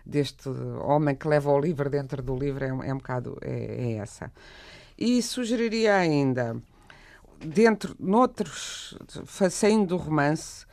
deste 0.08 0.48
homem 0.82 1.14
que 1.14 1.28
leva 1.28 1.50
o 1.50 1.60
livro 1.60 1.90
dentro 1.90 2.22
do 2.22 2.36
livro 2.36 2.64
é, 2.64 2.68
é 2.68 2.94
um 2.94 2.98
bocado 2.98 3.38
é, 3.42 3.52
é 3.52 3.92
essa 3.94 4.32
e 4.96 5.22
sugeriria 5.22 5.94
ainda 5.96 6.56
dentro 7.38 7.94
noutros 8.00 8.96
saindo 9.50 9.88
do 9.88 9.96
romance 9.96 10.66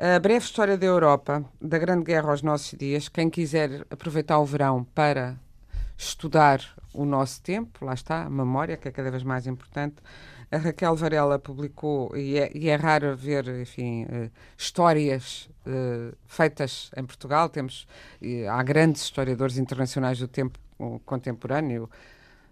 a 0.00 0.16
breve 0.20 0.44
história 0.44 0.78
da 0.78 0.86
Europa, 0.86 1.44
da 1.60 1.76
Grande 1.76 2.04
Guerra 2.04 2.30
aos 2.30 2.40
nossos 2.40 2.78
dias. 2.78 3.08
Quem 3.08 3.28
quiser 3.28 3.84
aproveitar 3.90 4.38
o 4.38 4.44
verão 4.44 4.84
para 4.94 5.36
estudar 5.96 6.60
o 6.94 7.04
nosso 7.04 7.42
tempo, 7.42 7.84
lá 7.84 7.94
está, 7.94 8.22
a 8.22 8.30
memória, 8.30 8.76
que 8.76 8.86
é 8.86 8.92
cada 8.92 9.10
vez 9.10 9.24
mais 9.24 9.48
importante. 9.48 9.96
A 10.50 10.56
Raquel 10.56 10.96
Varela 10.96 11.38
publicou, 11.38 12.16
e 12.16 12.38
é, 12.38 12.50
e 12.54 12.68
é 12.70 12.76
raro 12.76 13.14
ver, 13.14 13.46
enfim, 13.60 14.04
uh, 14.04 14.30
histórias 14.56 15.50
uh, 15.66 16.16
feitas 16.26 16.90
em 16.96 17.04
Portugal. 17.04 17.50
Temos, 17.50 17.86
uh, 18.22 18.48
há 18.50 18.62
grandes 18.62 19.02
historiadores 19.02 19.58
internacionais 19.58 20.18
do 20.18 20.26
tempo 20.26 20.58
contemporâneo. 21.04 21.90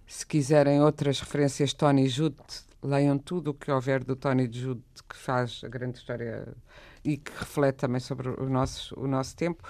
Se 0.07 0.27
quiserem 0.27 0.83
outras 0.83 1.21
referências, 1.21 1.73
Tony 1.73 2.07
Judd, 2.07 2.37
leiam 2.83 3.17
tudo 3.17 3.53
o 3.53 3.55
que 3.55 3.71
houver 3.71 4.05
do 4.05 4.15
Tony 4.15 4.49
Judd, 4.53 4.83
que 5.09 5.17
faz 5.17 5.63
a 5.65 5.69
grande 5.69 5.99
história 5.99 6.47
e 7.03 7.17
que 7.17 7.33
reflete 7.39 7.77
também 7.77 8.01
sobre 8.01 8.29
o 8.29 8.49
nosso, 8.49 8.99
o 8.99 9.07
nosso 9.07 9.35
tempo, 9.37 9.63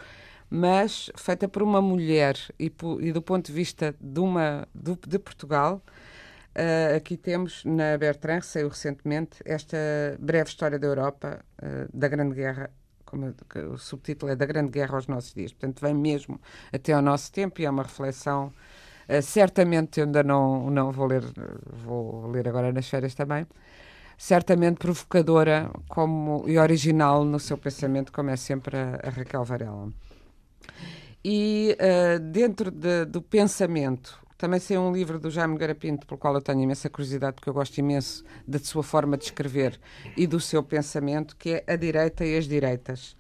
mas 0.51 1.11
feita 1.17 1.47
por 1.49 1.63
uma 1.63 1.83
mulher 1.83 2.37
e, 2.59 2.73
e 3.01 3.13
do 3.13 3.23
ponto 3.23 3.47
de 3.47 3.53
vista 3.53 3.95
de, 4.01 4.21
uma, 4.21 4.67
do, 4.75 4.99
de 5.07 5.19
Portugal. 5.19 5.83
Uh, 6.57 6.97
aqui 6.97 7.19
temos 7.19 7.63
na 7.67 7.99
Bertrand, 7.99 8.41
que 8.41 8.47
saiu 8.47 8.71
recentemente, 8.71 9.43
esta 9.45 9.77
breve 10.19 10.49
história 10.49 10.79
da 10.79 10.87
Europa, 10.87 11.45
uh, 11.63 11.87
da 11.95 12.09
Grande 12.09 12.35
Guerra, 12.35 12.71
como 13.05 13.35
o 13.75 13.77
subtítulo 13.77 14.33
é 14.33 14.37
Da 14.37 14.47
Grande 14.47 14.71
Guerra 14.71 14.95
aos 14.95 15.07
Nossos 15.07 15.35
Dias. 15.35 15.53
Portanto, 15.53 15.83
vem 15.83 15.93
mesmo 15.93 16.41
até 16.73 16.95
ao 16.95 17.03
nosso 17.03 17.31
tempo 17.31 17.61
e 17.61 17.67
é 17.67 17.71
uma 17.71 17.83
reflexão. 17.83 18.55
Uh, 19.07 19.21
certamente 19.21 20.01
eu 20.01 20.07
ainda 20.07 20.23
não, 20.23 20.71
não 20.71 20.91
vou 20.93 21.07
ler, 21.07 21.25
vou 21.85 22.27
ler 22.29 22.49
agora 22.49 22.73
nas 22.73 22.89
férias 22.89 23.15
também, 23.15 23.47
certamente 24.17 24.79
provocadora 24.79 25.71
como, 25.91 26.43
e 26.49 26.59
original 26.59 27.23
no 27.23 27.39
seu 27.39 27.59
pensamento, 27.59 28.11
como 28.11 28.31
é 28.31 28.37
sempre 28.37 28.79
a, 28.79 28.99
a 29.03 29.11
Raquel 29.11 29.45
Varela. 29.45 29.93
E 31.23 31.77
dentro 32.33 32.71
de, 32.71 33.05
do 33.05 33.21
pensamento, 33.21 34.26
também 34.37 34.61
sei 34.61 34.77
um 34.77 34.93
livro 34.93 35.19
do 35.19 35.31
Jaime 35.31 35.57
Garapinto, 35.57 36.07
pelo 36.07 36.19
qual 36.19 36.35
eu 36.35 36.43
tenho 36.43 36.61
imensa 36.61 36.91
curiosidade, 36.91 37.37
porque 37.37 37.49
eu 37.49 37.55
gosto 37.55 37.79
imenso 37.79 38.23
da 38.47 38.59
sua 38.59 38.83
forma 38.83 39.17
de 39.17 39.25
escrever 39.25 39.81
e 40.17 40.27
do 40.27 40.39
seu 40.39 40.63
pensamento, 40.63 41.37
que 41.37 41.51
é 41.55 41.65
A 41.73 41.77
Direita 41.77 42.25
e 42.25 42.37
as 42.37 42.47
Direitas, 42.47 43.17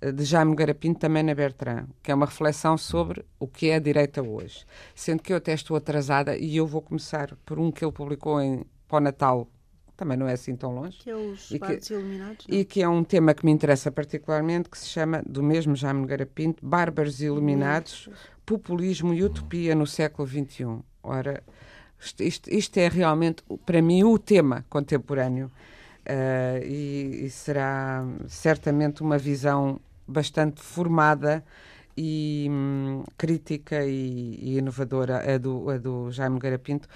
eh, 0.00 0.12
de 0.12 0.24
Jaime 0.24 0.54
Garapinto, 0.54 1.00
também 1.00 1.22
na 1.22 1.34
Bertrand, 1.34 1.86
que 2.02 2.10
é 2.12 2.14
uma 2.14 2.26
reflexão 2.26 2.78
sobre 2.78 3.24
o 3.38 3.48
que 3.48 3.70
é 3.70 3.76
a 3.76 3.78
direita 3.80 4.22
hoje. 4.22 4.64
Sendo 4.94 5.22
que 5.22 5.32
eu 5.32 5.38
até 5.38 5.52
estou 5.52 5.76
atrasada 5.76 6.36
e 6.36 6.56
eu 6.56 6.66
vou 6.66 6.80
começar 6.80 7.34
por 7.44 7.58
um 7.58 7.72
que 7.72 7.84
ele 7.84 7.92
publicou 7.92 8.40
em, 8.40 8.64
para 8.86 8.98
o 8.98 9.00
Natal 9.00 9.48
também 9.96 10.16
não 10.16 10.26
é 10.26 10.32
assim 10.32 10.56
tão 10.56 10.74
longe. 10.74 10.98
Que 10.98 11.10
é 11.10 11.16
os 11.16 11.50
e 11.50 11.58
que, 11.58 11.92
iluminados. 11.92 12.46
Não? 12.48 12.58
E 12.58 12.64
que 12.64 12.82
é 12.82 12.88
um 12.88 13.04
tema 13.04 13.32
que 13.32 13.44
me 13.44 13.52
interessa 13.52 13.90
particularmente, 13.90 14.68
que 14.68 14.76
se 14.78 14.88
chama, 14.88 15.22
do 15.24 15.42
mesmo 15.42 15.76
Jaime 15.76 16.04
Garapinto, 16.06 16.66
Bárbaros 16.66 17.20
Iluminados, 17.20 18.08
Populismo 18.44 19.12
e 19.14 19.22
Utopia 19.22 19.74
no 19.74 19.86
século 19.86 20.28
XXI. 20.28 20.78
Ora, 21.02 21.42
isto, 22.20 22.52
isto 22.52 22.78
é 22.78 22.88
realmente, 22.88 23.42
para 23.64 23.80
mim, 23.80 24.04
o 24.04 24.18
tema 24.18 24.64
contemporâneo. 24.68 25.50
Uh, 26.06 26.62
e, 26.62 27.24
e, 27.24 27.30
será 27.30 28.04
certamente 28.28 29.02
uma 29.02 29.16
visão 29.16 29.80
bastante 30.06 30.60
formada 30.60 31.42
e 31.96 32.46
hum, 32.50 33.02
crítica 33.16 33.86
e, 33.86 34.38
e, 34.38 34.58
inovadora 34.58 35.34
a 35.34 35.38
do, 35.38 35.70
a 35.70 35.78
do 35.78 36.10
Jaime 36.10 36.38
Garapinto 36.38 36.88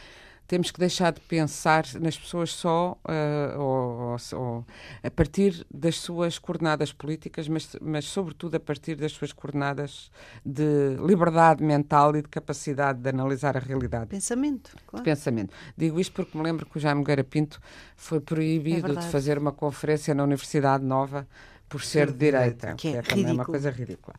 temos 0.48 0.70
que 0.70 0.80
deixar 0.80 1.12
de 1.12 1.20
pensar 1.20 1.84
nas 2.00 2.18
pessoas 2.18 2.54
só 2.54 2.98
uh, 3.04 3.60
ou, 3.60 4.16
ou, 4.32 4.66
a 5.02 5.10
partir 5.10 5.66
das 5.72 5.96
suas 5.96 6.38
coordenadas 6.38 6.90
políticas, 6.90 7.46
mas, 7.46 7.76
mas 7.82 8.06
sobretudo 8.06 8.54
a 8.56 8.60
partir 8.60 8.96
das 8.96 9.12
suas 9.12 9.30
coordenadas 9.30 10.10
de 10.44 10.96
liberdade 11.06 11.62
mental 11.62 12.16
e 12.16 12.22
de 12.22 12.28
capacidade 12.28 12.98
de 12.98 13.10
analisar 13.10 13.58
a 13.58 13.60
realidade. 13.60 14.06
Pensamento, 14.06 14.74
claro. 14.86 15.04
De 15.04 15.10
pensamento. 15.10 15.54
Digo 15.76 16.00
isto 16.00 16.14
porque 16.14 16.36
me 16.36 16.42
lembro 16.42 16.64
que 16.64 16.78
o 16.78 16.80
Jaime 16.80 17.04
Guerra 17.04 17.24
Pinto 17.24 17.60
foi 17.94 18.18
proibido 18.18 18.92
é 18.92 18.96
de 18.96 19.06
fazer 19.08 19.36
uma 19.36 19.52
conferência 19.52 20.14
na 20.14 20.24
Universidade 20.24 20.82
Nova 20.82 21.28
por 21.68 21.82
ser 21.82 22.10
de 22.10 22.16
direita, 22.18 22.74
que 22.74 22.88
é, 22.88 22.92
que 22.92 22.96
é 22.96 23.02
também 23.02 23.34
uma 23.34 23.44
coisa 23.44 23.70
ridícula. 23.70 24.16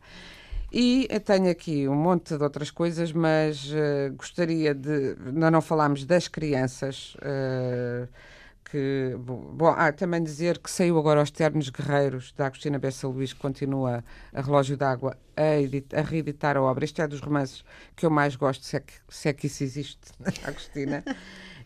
E 0.72 1.08
tenho 1.24 1.50
aqui 1.50 1.88
um 1.88 1.94
monte 1.94 2.36
de 2.36 2.42
outras 2.42 2.70
coisas, 2.70 3.12
mas 3.12 3.70
uh, 3.72 4.14
gostaria 4.16 4.74
de. 4.74 5.16
Ainda 5.26 5.50
não 5.50 5.60
falámos 5.60 6.04
das 6.04 6.28
crianças. 6.28 7.16
Uh, 7.16 8.08
que, 8.70 9.16
bom, 9.18 9.66
ah, 9.76 9.92
também 9.92 10.22
dizer 10.22 10.58
que 10.58 10.70
saiu 10.70 10.96
agora 10.96 11.18
aos 11.18 11.30
Ternos 11.30 11.70
Guerreiros, 11.70 12.32
da 12.32 12.46
Agostina 12.46 12.78
Bessa 12.78 13.08
Luís, 13.08 13.32
que 13.32 13.40
continua 13.40 14.04
a 14.32 14.40
Relógio 14.40 14.76
d'Água 14.76 15.16
a, 15.36 15.98
a, 15.98 16.02
reeditar 16.02 16.56
a 16.56 16.62
obra. 16.62 16.84
Este 16.84 17.02
é 17.02 17.08
dos 17.08 17.18
romances 17.20 17.64
que 17.96 18.06
eu 18.06 18.10
mais 18.10 18.36
gosto, 18.36 18.64
se 18.64 18.76
é 18.76 18.80
que, 18.80 18.92
se 19.08 19.28
é 19.28 19.32
que 19.32 19.48
isso 19.48 19.64
existe, 19.64 20.12
Agostina. 20.46 21.02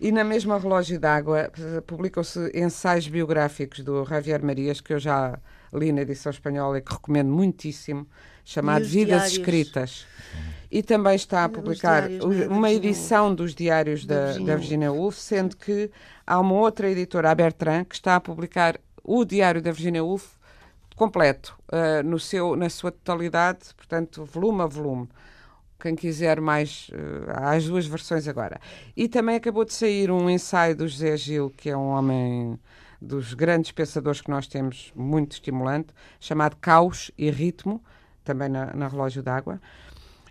E 0.00 0.10
na 0.10 0.24
mesma 0.24 0.58
Relógio 0.58 0.98
d'Água 0.98 1.50
eh, 1.58 1.80
publicam-se 1.82 2.50
ensaios 2.54 3.06
biográficos 3.06 3.80
do 3.80 4.02
Javier 4.06 4.42
Marias, 4.42 4.80
que 4.80 4.94
eu 4.94 4.98
já 4.98 5.38
li 5.74 5.92
na 5.92 6.02
edição 6.02 6.30
espanhola 6.30 6.78
e 6.78 6.82
que 6.82 6.92
recomendo 6.92 7.30
muitíssimo 7.30 8.06
chamado 8.44 8.84
Vidas 8.84 9.32
diários. 9.32 9.32
Escritas. 9.32 10.06
E 10.70 10.82
também 10.82 11.14
está 11.14 11.44
a 11.44 11.48
publicar 11.48 12.08
uma 12.50 12.70
edição 12.70 13.34
dos 13.34 13.54
diários 13.54 14.04
da, 14.04 14.38
da 14.38 14.56
Virginia 14.56 14.92
Woolf, 14.92 15.16
sendo 15.16 15.56
que 15.56 15.90
há 16.26 16.38
uma 16.40 16.54
outra 16.54 16.90
editora, 16.90 17.30
a 17.30 17.34
Bertrand, 17.34 17.84
que 17.84 17.94
está 17.94 18.16
a 18.16 18.20
publicar 18.20 18.78
o 19.02 19.24
diário 19.24 19.62
da 19.62 19.70
Virginia 19.70 20.02
Woolf 20.02 20.32
completo, 20.96 21.56
uh, 21.68 22.02
no 22.04 22.18
seu, 22.18 22.56
na 22.56 22.68
sua 22.70 22.90
totalidade, 22.90 23.74
portanto, 23.76 24.24
volume 24.24 24.62
a 24.62 24.66
volume. 24.66 25.08
Quem 25.78 25.94
quiser 25.94 26.40
mais, 26.40 26.88
uh, 26.92 27.30
há 27.30 27.52
as 27.52 27.66
duas 27.66 27.86
versões 27.86 28.26
agora. 28.26 28.60
E 28.96 29.08
também 29.08 29.36
acabou 29.36 29.64
de 29.64 29.74
sair 29.74 30.10
um 30.10 30.30
ensaio 30.30 30.74
do 30.74 30.88
José 30.88 31.16
Gil, 31.16 31.52
que 31.56 31.68
é 31.68 31.76
um 31.76 31.88
homem 31.88 32.58
dos 33.04 33.34
grandes 33.34 33.70
pensadores 33.70 34.20
que 34.20 34.30
nós 34.30 34.46
temos, 34.46 34.92
muito 34.94 35.32
estimulante, 35.32 35.88
chamado 36.18 36.56
Caos 36.56 37.10
e 37.16 37.30
Ritmo, 37.30 37.82
também 38.24 38.48
na, 38.48 38.72
na 38.74 38.88
Relógio 38.88 39.22
d'Água. 39.22 39.60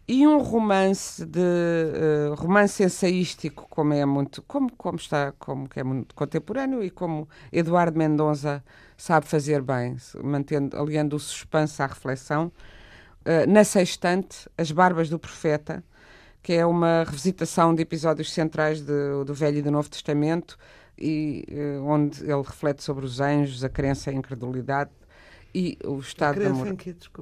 E 0.06 0.28
um 0.28 0.40
romance 0.40 1.26
de 1.26 1.40
uh, 1.40 2.36
romance 2.36 2.84
ensaístico, 2.84 3.66
como 3.70 3.94
é 3.94 4.06
muito, 4.06 4.42
como, 4.42 4.70
como 4.76 4.98
está, 4.98 5.32
como 5.40 5.70
que 5.70 5.80
é 5.80 5.84
muito 5.84 6.14
contemporâneo 6.14 6.84
e 6.84 6.90
como 6.90 7.30
Eduardo 7.54 7.98
Mendonça 7.98 8.62
sabe 8.98 9.26
fazer 9.26 9.62
bem, 9.62 9.96
mantendo, 10.22 10.78
aliando 10.78 11.16
o 11.16 11.20
suspense 11.20 11.82
à 11.82 11.88
reflexão. 11.88 12.52
Uh, 13.22 13.50
na 13.50 13.64
sextante, 13.64 14.50
As 14.58 14.72
Barbas 14.72 15.10
do 15.10 15.18
Profeta, 15.18 15.82
que 16.42 16.52
é 16.52 16.66
uma 16.66 17.06
revisitação 17.06 17.74
de 17.74 17.82
episódios 17.84 18.34
centrais 18.34 18.82
de, 18.82 19.24
do 19.26 19.34
Velho 19.34 19.60
e 19.60 19.62
do 19.62 19.72
Novo 19.72 19.90
Testamento, 19.90 20.58
e 20.98 21.46
uh, 21.50 21.86
onde 21.86 22.24
ele 22.24 22.42
reflete 22.42 22.84
sobre 22.84 23.06
os 23.06 23.20
anjos, 23.20 23.64
a 23.64 23.70
crença 23.70 24.12
e 24.12 24.16
a 24.16 24.18
incredulidade 24.18 24.92
e 25.54 25.78
o 25.86 26.00
estado 26.00 26.40
a 26.40 26.44
de 26.44 26.48
amor. 26.48 26.76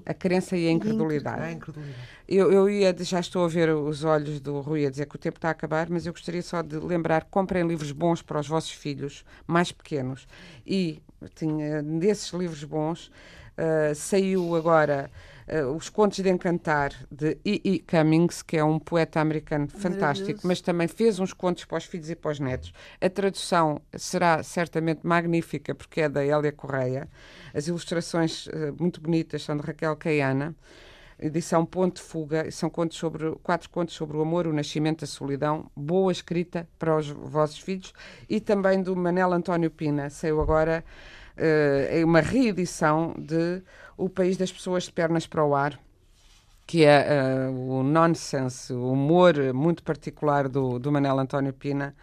A 0.06 0.14
crença 0.14 0.56
e 0.56 0.68
a 0.68 0.72
incredulidade. 0.72 1.42
Ah, 1.42 1.52
incredulidade. 1.52 2.00
Eu, 2.28 2.52
eu 2.52 2.70
ia, 2.70 2.96
já 3.00 3.20
estou 3.20 3.44
a 3.44 3.48
ver 3.48 3.70
os 3.70 4.04
olhos 4.04 4.40
do 4.40 4.62
Rui 4.62 4.86
a 4.86 4.90
dizer 4.90 5.06
que 5.06 5.16
o 5.16 5.20
tempo 5.20 5.38
está 5.38 5.50
a 5.50 5.52
acabar, 5.52 5.90
mas 5.90 6.06
eu 6.06 6.14
gostaria 6.14 6.42
só 6.42 6.62
de 6.62 6.78
lembrar: 6.78 7.26
comprem 7.26 7.68
livros 7.68 7.92
bons 7.92 8.22
para 8.22 8.40
os 8.40 8.48
vossos 8.48 8.72
filhos 8.72 9.26
mais 9.46 9.72
pequenos. 9.72 10.28
E 10.66 11.02
tinha, 11.36 11.84
desses 11.84 12.32
livros 12.32 12.64
bons, 12.64 13.12
uh, 13.58 13.94
saiu 13.94 14.56
agora 14.56 15.12
uh, 15.52 15.76
Os 15.76 15.90
Contos 15.90 16.20
de 16.20 16.30
Encantar, 16.30 16.92
de 17.12 17.38
E. 17.46 17.62
E. 17.64 17.80
Cummings, 17.80 18.42
que 18.42 18.58
é 18.58 18.64
um 18.64 18.80
poeta 18.80 19.20
americano 19.20 19.68
fantástico, 19.68 20.42
mas 20.44 20.62
também 20.62 20.88
fez 20.88 21.20
uns 21.20 21.34
contos 21.34 21.66
para 21.66 21.78
os 21.78 21.86
filhos 21.86 22.10
e 22.10 22.16
para 22.16 22.32
os 22.32 22.40
netos. 22.40 22.74
A 23.00 23.10
tradução 23.10 23.82
será 23.96 24.42
certamente 24.44 25.02
magnífica, 25.06 25.76
porque 25.76 26.02
é 26.02 26.10
da 26.10 26.24
Hélia 26.24 26.52
Correia. 26.52 27.08
As 27.54 27.68
ilustrações 27.68 28.48
uh, 28.48 28.76
muito 28.80 29.02
bonitas 29.02 29.44
são 29.44 29.58
de 29.58 29.64
Raquel 29.64 29.96
Caiana. 29.96 30.56
Edição 31.20 31.64
Ponto 31.64 31.98
de 31.98 32.02
Fuga, 32.02 32.50
são 32.50 32.68
contos 32.68 32.98
sobre, 32.98 33.32
quatro 33.44 33.70
contos 33.70 33.94
sobre 33.94 34.18
o 34.18 34.22
amor, 34.22 34.48
o 34.48 34.54
nascimento, 34.54 35.04
a 35.04 35.08
solidão, 35.08 35.70
boa 35.76 36.12
escrita 36.12 36.68
para 36.80 36.98
os 36.98 37.10
vossos 37.10 37.60
filhos, 37.60 37.94
e 38.28 38.40
também 38.40 38.82
do 38.82 38.96
Manel 38.96 39.32
António 39.32 39.70
Pina. 39.70 40.10
Saiu 40.10 40.42
agora 40.42 40.84
uh, 41.38 42.06
uma 42.06 42.22
reedição 42.22 43.14
de 43.20 43.62
O 44.02 44.10
País 44.10 44.36
das 44.36 44.52
Pessoas 44.52 44.86
de 44.86 44.92
Pernas 44.92 45.28
para 45.28 45.46
o 45.46 45.54
Ar, 45.54 45.80
que 46.66 46.84
é 46.84 47.48
uh, 47.48 47.52
o 47.52 47.84
nonsense, 47.84 48.74
o 48.74 48.94
humor 48.94 49.36
muito 49.54 49.84
particular 49.84 50.50
do, 50.50 50.80
do 50.80 50.92
Manel 50.92 51.20
António 51.20 51.54
Pina. 51.54 51.96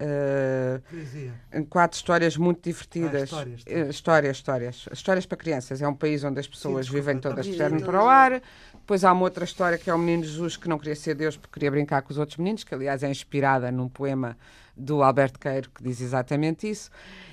Uh, 0.00 1.66
quatro 1.68 1.96
histórias 1.96 2.36
muito 2.36 2.62
divertidas. 2.62 3.22
Ah, 3.22 3.24
histórias, 3.24 3.62
uh, 3.62 3.90
histórias, 3.90 4.36
histórias. 4.36 4.88
Histórias 4.92 5.26
para 5.26 5.36
crianças. 5.36 5.82
É 5.82 5.88
um 5.88 5.94
país 5.94 6.22
onde 6.22 6.38
as 6.38 6.46
pessoas 6.46 6.86
Sim, 6.86 6.92
vivem 6.92 7.18
todas 7.18 7.44
de 7.44 7.56
pernas 7.56 7.82
para 7.82 8.02
o 8.02 8.08
ar. 8.08 8.40
Depois 8.72 9.02
há 9.02 9.12
uma 9.12 9.22
outra 9.22 9.44
história 9.44 9.76
que 9.76 9.90
é 9.90 9.94
o 9.94 9.98
menino 9.98 10.22
Jesus 10.22 10.56
que 10.56 10.68
não 10.68 10.78
queria 10.78 10.94
ser 10.94 11.16
Deus 11.16 11.36
porque 11.36 11.54
queria 11.54 11.70
brincar 11.72 12.00
com 12.02 12.12
os 12.12 12.18
outros 12.18 12.38
meninos, 12.38 12.62
que 12.62 12.72
aliás 12.72 13.02
é 13.02 13.10
inspirada 13.10 13.72
num 13.72 13.88
poema 13.88 14.38
do 14.80 15.02
Alberto 15.02 15.38
Queiro 15.38 15.70
que 15.70 15.82
diz 15.82 16.00
exatamente 16.00 16.68
isso. 16.68 16.90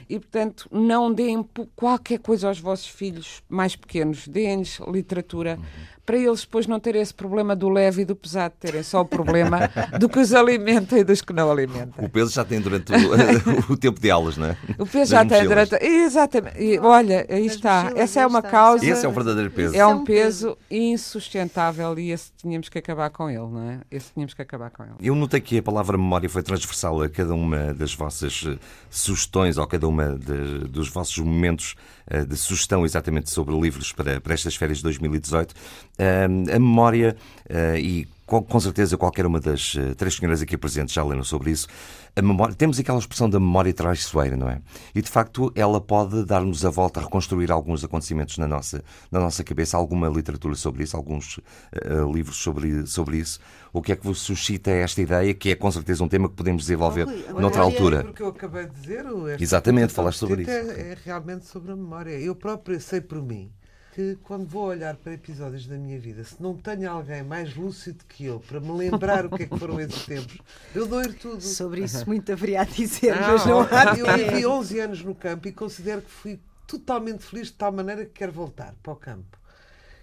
E, 0.10 0.20
portanto, 0.20 0.70
não 0.72 1.12
deem 1.14 1.46
qualquer 1.76 2.20
coisa 2.20 2.48
aos 2.48 2.60
vossos 2.60 2.88
filhos 2.88 3.44
mais 3.50 3.76
pequenos. 3.76 4.26
Deem-lhes 4.26 4.80
literatura, 4.88 5.58
uhum 5.58 5.97
para 6.08 6.18
eles 6.18 6.40
depois 6.40 6.66
não 6.66 6.80
terem 6.80 7.02
esse 7.02 7.14
problema 7.14 7.54
do 7.54 7.68
leve 7.68 8.04
e 8.04 8.06
do 8.06 8.16
pesado, 8.16 8.54
terem 8.58 8.82
só 8.82 9.02
o 9.02 9.06
problema 9.06 9.70
do 10.00 10.08
que 10.08 10.20
os 10.20 10.34
alimenta 10.34 10.98
e 10.98 11.04
dos 11.04 11.22
que 11.22 11.34
não 11.34 11.52
alimenta. 11.52 12.02
O 12.02 12.08
peso 12.08 12.32
já 12.32 12.46
tem 12.46 12.62
durante 12.62 12.94
o, 12.94 12.96
o 13.74 13.78
tempo 13.78 14.00
de 14.00 14.10
aulas, 14.10 14.38
não 14.38 14.48
é? 14.48 14.58
O 14.80 14.86
peso 14.86 15.12
já 15.12 15.26
tem 15.26 15.44
durante. 15.46 15.76
Exatamente. 15.84 16.64
E, 16.64 16.80
olha, 16.80 17.28
aí 17.30 17.46
está. 17.46 17.92
Essa 17.94 18.22
é 18.22 18.26
uma 18.26 18.42
causa. 18.42 18.86
Esse 18.86 19.06
é 19.06 19.10
o 19.10 19.12
verdadeiro 19.12 19.52
peso. 19.52 19.76
É 19.76 19.86
um 19.86 20.06
peso 20.06 20.58
insustentável 20.72 22.00
e 22.00 22.12
esse 22.12 22.32
tínhamos 22.38 22.70
que 22.70 22.78
acabar 22.78 23.10
com 23.10 23.30
ele, 23.30 23.40
não 23.40 23.70
é? 23.70 23.82
Esse 23.92 24.14
tínhamos 24.14 24.34
que 24.34 24.42
acabar 24.42 24.70
com 24.70 24.84
ele. 24.84 24.94
Eu 25.02 25.14
notei 25.14 25.42
que 25.42 25.58
a 25.58 25.64
palavra 25.64 25.98
memória 25.98 26.30
foi 26.30 26.42
transversal 26.42 27.02
a 27.02 27.10
cada 27.10 27.36
uma 27.36 27.74
das 27.74 27.94
vossas 27.94 28.46
eh, 28.48 28.58
sugestões 28.90 29.58
ou 29.58 29.64
a 29.66 29.68
cada 29.68 29.86
uma 29.86 30.18
de, 30.18 30.70
dos 30.70 30.88
vossos 30.88 31.18
momentos 31.18 31.76
eh, 32.10 32.24
de 32.24 32.38
sugestão 32.38 32.86
exatamente 32.86 33.30
sobre 33.30 33.54
livros 33.60 33.92
para, 33.92 34.22
para 34.22 34.34
estas 34.34 34.56
férias 34.56 34.78
de 34.78 34.86
2018 34.86 35.54
a 36.00 36.60
memória, 36.60 37.16
uh, 37.50 37.78
e 37.78 38.08
com 38.28 38.60
certeza 38.60 38.98
qualquer 38.98 39.26
uma 39.26 39.40
das 39.40 39.74
uh, 39.76 39.96
três 39.96 40.16
senhoras 40.16 40.42
aqui 40.42 40.58
presentes 40.58 40.94
já 40.94 41.04
leram 41.04 41.24
sobre 41.24 41.50
isso, 41.50 41.68
a 42.14 42.22
memória, 42.22 42.54
temos 42.54 42.78
aquela 42.78 43.00
expressão 43.00 43.30
da 43.30 43.40
memória 43.40 43.74
traiçoeira, 43.74 44.36
não 44.36 44.50
é? 44.50 44.60
E 44.94 45.02
de 45.02 45.10
facto 45.10 45.52
ela 45.56 45.80
pode 45.80 46.26
dar-nos 46.26 46.66
a 46.66 46.70
volta 46.70 47.00
a 47.00 47.04
reconstruir 47.04 47.52
alguns 47.52 47.86
acontecimentos 47.86 48.38
na 48.38 48.48
nossa, 48.48 48.84
na 49.10 49.20
nossa 49.20 49.44
cabeça, 49.46 49.78
alguma 49.78 50.10
literatura 50.10 50.56
sobre 50.56 50.84
isso, 50.84 50.98
alguns 50.98 51.38
uh, 51.38 52.12
livros 52.14 52.38
sobre, 52.38 52.86
sobre 52.86 53.18
isso. 53.18 53.40
O 53.72 53.82
que 53.82 53.94
é 53.94 53.96
que 53.96 54.06
vos 54.06 54.20
suscita 54.20 54.72
esta 54.72 55.02
ideia, 55.02 55.34
que 55.34 55.52
é 55.52 55.56
com 55.56 55.72
certeza 55.72 56.04
um 56.04 56.10
tema 56.10 56.28
que 56.28 56.36
podemos 56.36 56.64
desenvolver 56.64 57.08
oh, 57.34 57.40
noutra 57.40 57.62
altura? 57.62 58.04
Porque 58.04 58.24
eu 58.24 58.30
acabei 58.30 58.66
de 58.66 58.82
dizer, 58.82 59.06
Exatamente, 59.40 59.94
falaste 59.94 60.18
sobre 60.18 60.42
isso. 60.42 60.52
É, 60.52 60.92
é 60.92 60.98
realmente 61.06 61.46
sobre 61.46 61.72
a 61.72 61.76
memória. 61.76 62.20
Eu 62.20 62.36
próprio 62.36 62.82
sei 62.82 63.00
por 63.00 63.22
mim 63.22 63.52
que 63.98 64.16
quando 64.22 64.46
vou 64.46 64.66
olhar 64.66 64.96
para 64.96 65.14
episódios 65.14 65.66
da 65.66 65.76
minha 65.76 65.98
vida, 65.98 66.24
se 66.24 66.40
não 66.40 66.56
tenho 66.56 66.88
alguém 66.88 67.24
mais 67.24 67.56
lúcido 67.56 68.06
que 68.08 68.26
eu 68.26 68.40
para 68.40 68.60
me 68.60 68.72
lembrar 68.72 69.26
o 69.26 69.30
que 69.36 69.42
é 69.42 69.48
que 69.48 69.58
foram 69.58 69.82
esses 69.82 70.06
tempos, 70.06 70.38
eu 70.76 70.86
dou-lhe 70.86 71.14
tudo. 71.14 71.42
Sobre 71.42 71.84
isso 71.84 72.06
muito 72.06 72.32
haveria 72.32 72.62
a 72.62 72.64
dizer, 72.64 73.20
não, 73.20 73.32
mas 73.32 73.46
não 73.48 73.62
há. 73.62 73.98
Eu 73.98 74.06
vivi 74.16 74.46
11 74.46 74.80
anos 74.82 75.04
no 75.04 75.16
campo 75.16 75.48
e 75.48 75.52
considero 75.52 76.04
que 76.04 76.12
fui 76.12 76.40
totalmente 76.68 77.24
feliz 77.24 77.48
de 77.48 77.54
tal 77.54 77.72
maneira 77.72 78.06
que 78.06 78.12
quero 78.12 78.32
voltar 78.32 78.76
para 78.84 78.94
o 78.94 78.96
campo. 78.96 79.36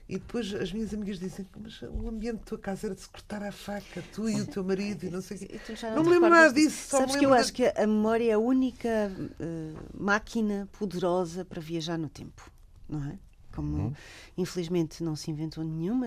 E 0.09 0.19
depois 0.19 0.53
as 0.53 0.73
minhas 0.73 0.93
amigas 0.93 1.21
dizem 1.21 1.47
mas 1.57 1.81
o 1.83 2.09
ambiente 2.09 2.39
da 2.39 2.45
tua 2.47 2.59
casa 2.59 2.89
era 2.89 2.97
de 2.97 3.01
se 3.01 3.09
cortar 3.09 3.45
a 3.45 3.53
faca, 3.53 4.03
tu 4.13 4.29
e 4.29 4.41
o 4.41 4.47
teu 4.47 4.65
marido 4.65 5.07
e 5.07 5.11
não 5.11 5.23
sei 5.23 5.37
o 5.37 5.41
quê. 5.41 5.61
Não, 5.85 5.95
não 5.95 6.03
me 6.03 6.11
lembro 6.11 6.31
nada 6.31 6.53
disso. 6.53 6.89
Só 6.91 6.99
Sabes 6.99 7.15
que 7.15 7.25
eu 7.25 7.33
acho 7.33 7.53
que 7.53 7.65
a 7.65 7.87
memória 7.87 8.33
é 8.33 8.35
a 8.35 8.39
única 8.41 9.13
uh, 9.41 9.79
máquina 9.97 10.69
poderosa 10.73 11.45
para 11.45 11.61
viajar 11.61 11.97
no 11.97 12.09
tempo, 12.09 12.51
não 12.89 13.05
é? 13.05 13.19
Como 13.55 13.77
uhum. 13.77 13.93
infelizmente 14.37 15.03
não 15.03 15.15
se 15.15 15.31
inventou 15.31 15.63
nenhuma, 15.63 16.07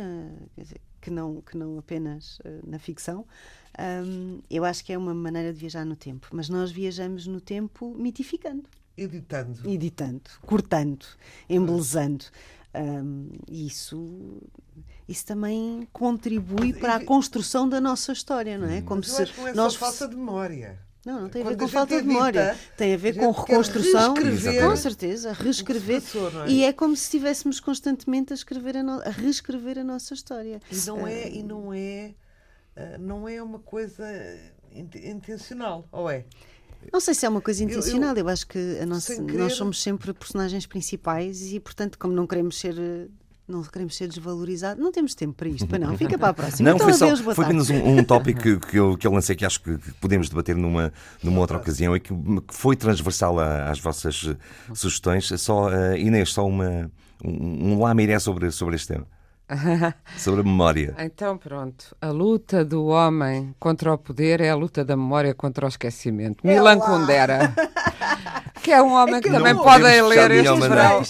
dizer, 0.57 0.81
que, 1.01 1.09
não, 1.09 1.41
que 1.41 1.57
não 1.57 1.77
apenas 1.77 2.39
uh, 2.39 2.67
na 2.67 2.77
ficção, 2.77 3.25
um, 4.05 4.39
eu 4.49 4.65
acho 4.65 4.83
que 4.83 4.91
é 4.91 4.97
uma 4.97 5.13
maneira 5.13 5.53
de 5.53 5.59
viajar 5.59 5.85
no 5.85 5.95
tempo. 5.95 6.27
Mas 6.31 6.49
nós 6.49 6.71
viajamos 6.71 7.27
no 7.27 7.39
tempo 7.39 7.93
mitificando. 7.97 8.67
Editando. 8.97 9.69
Editando, 9.69 10.29
cortando, 10.41 11.05
embelezando. 11.47 12.25
Um, 12.75 13.29
isso, 13.47 14.41
isso 15.07 15.25
também 15.25 15.87
contribui 15.93 16.73
para 16.73 16.95
a 16.95 17.05
construção 17.05 17.69
da 17.69 17.79
nossa 17.79 18.11
história, 18.11 18.57
não 18.57 18.67
é? 18.67 18.81
Como 18.81 19.01
Mas 19.01 19.11
se 19.11 19.47
é 19.47 19.53
nós 19.53 19.75
falta 19.75 20.07
de 20.07 20.15
memória. 20.15 20.79
Não, 21.07 21.21
não 21.21 21.29
tem 21.29 21.41
a 21.41 21.45
ver 21.45 21.55
com 21.55 21.67
falta 21.69 22.01
de 22.01 22.05
memória. 22.05 22.57
Tem 22.75 22.93
a 22.93 22.97
ver 22.97 23.15
com 23.15 23.31
reconstrução. 23.31 24.13
Com 24.13 24.75
certeza, 24.75 25.31
reescrever. 25.31 26.03
É? 26.45 26.49
E 26.51 26.63
é 26.65 26.73
como 26.73 26.97
se 26.97 27.03
estivéssemos 27.03 27.61
constantemente 27.61 28.33
a, 28.33 28.35
escrever 28.35 28.75
a, 28.75 28.83
no... 28.83 28.99
a 28.99 29.09
reescrever 29.09 29.79
a 29.79 29.85
nossa 29.85 30.13
história. 30.13 30.59
E 30.69 30.75
não 30.85 31.07
é, 31.07 31.29
e 31.29 31.43
não 31.43 31.73
é, 31.73 32.13
ah, 32.75 32.97
não 32.99 33.29
é 33.29 33.41
uma 33.41 33.59
coisa 33.59 34.05
intencional, 34.73 35.87
ou 35.93 36.09
é? 36.09 36.25
Não 36.91 36.99
sei 36.99 37.13
se 37.13 37.25
é 37.25 37.29
uma 37.29 37.41
coisa 37.41 37.63
intencional, 37.63 38.09
eu, 38.09 38.17
eu, 38.17 38.25
eu 38.25 38.29
acho 38.29 38.45
que 38.45 38.59
nossa, 38.85 39.21
nós 39.21 39.53
somos 39.53 39.81
sempre 39.81 40.11
personagens 40.13 40.65
principais 40.65 41.53
e, 41.53 41.59
portanto, 41.61 41.97
como 41.97 42.13
não 42.13 42.27
queremos 42.27 42.59
ser 42.59 42.75
não 43.47 43.63
queremos 43.63 43.95
ser 43.95 44.07
desvalorizados. 44.07 44.83
Não 44.83 44.91
temos 44.91 45.15
tempo 45.15 45.33
para 45.33 45.47
isto, 45.47 45.65
para 45.67 45.79
não. 45.79 45.97
Fica 45.97 46.17
para 46.17 46.29
a 46.29 46.33
próxima. 46.33 46.67
Não, 46.69 46.75
então, 46.75 46.87
foi, 46.87 46.93
só, 46.93 47.05
adeus, 47.05 47.21
foi 47.21 47.45
apenas 47.45 47.69
um, 47.69 47.97
um 47.97 48.03
tópico 48.03 48.41
que, 48.41 48.57
que, 48.59 48.77
eu, 48.77 48.97
que 48.97 49.07
eu 49.07 49.11
lancei 49.11 49.35
que 49.35 49.45
acho 49.45 49.61
que 49.61 49.77
podemos 50.01 50.27
debater 50.27 50.55
numa, 50.55 50.91
numa 51.23 51.39
outra 51.39 51.57
ocasião 51.57 51.95
e 51.95 51.99
que, 51.99 52.13
que 52.13 52.53
foi 52.53 52.75
transversal 52.75 53.39
às 53.39 53.79
vossas 53.79 54.35
sugestões. 54.73 55.27
Só, 55.37 55.69
uh, 55.69 55.95
Inês, 55.95 56.33
só 56.33 56.45
uma, 56.45 56.91
um, 57.23 57.73
um 57.73 57.79
lamiré 57.81 58.19
sobre, 58.19 58.51
sobre 58.51 58.75
este 58.75 58.89
tema. 58.89 59.07
Sobre 60.17 60.41
a 60.41 60.43
memória. 60.43 60.93
Então, 60.99 61.37
pronto. 61.37 61.95
A 62.01 62.09
luta 62.09 62.65
do 62.65 62.87
homem 62.87 63.55
contra 63.57 63.93
o 63.93 63.97
poder 63.97 64.41
é 64.41 64.49
a 64.49 64.55
luta 64.55 64.83
da 64.83 64.97
memória 64.97 65.33
contra 65.33 65.65
o 65.65 65.69
esquecimento. 65.69 66.45
É 66.45 66.53
Milan 66.53 66.79
Kundera. 66.79 67.53
que 68.67 68.73
é 68.73 68.81
um 68.81 68.91
homem 68.91 69.15
é 69.15 69.21
que, 69.21 69.29
que 69.29 69.33
também 69.33 69.55
pode 69.55 69.81
ler 69.81 70.31
este 70.31 70.59
verão. 70.59 71.01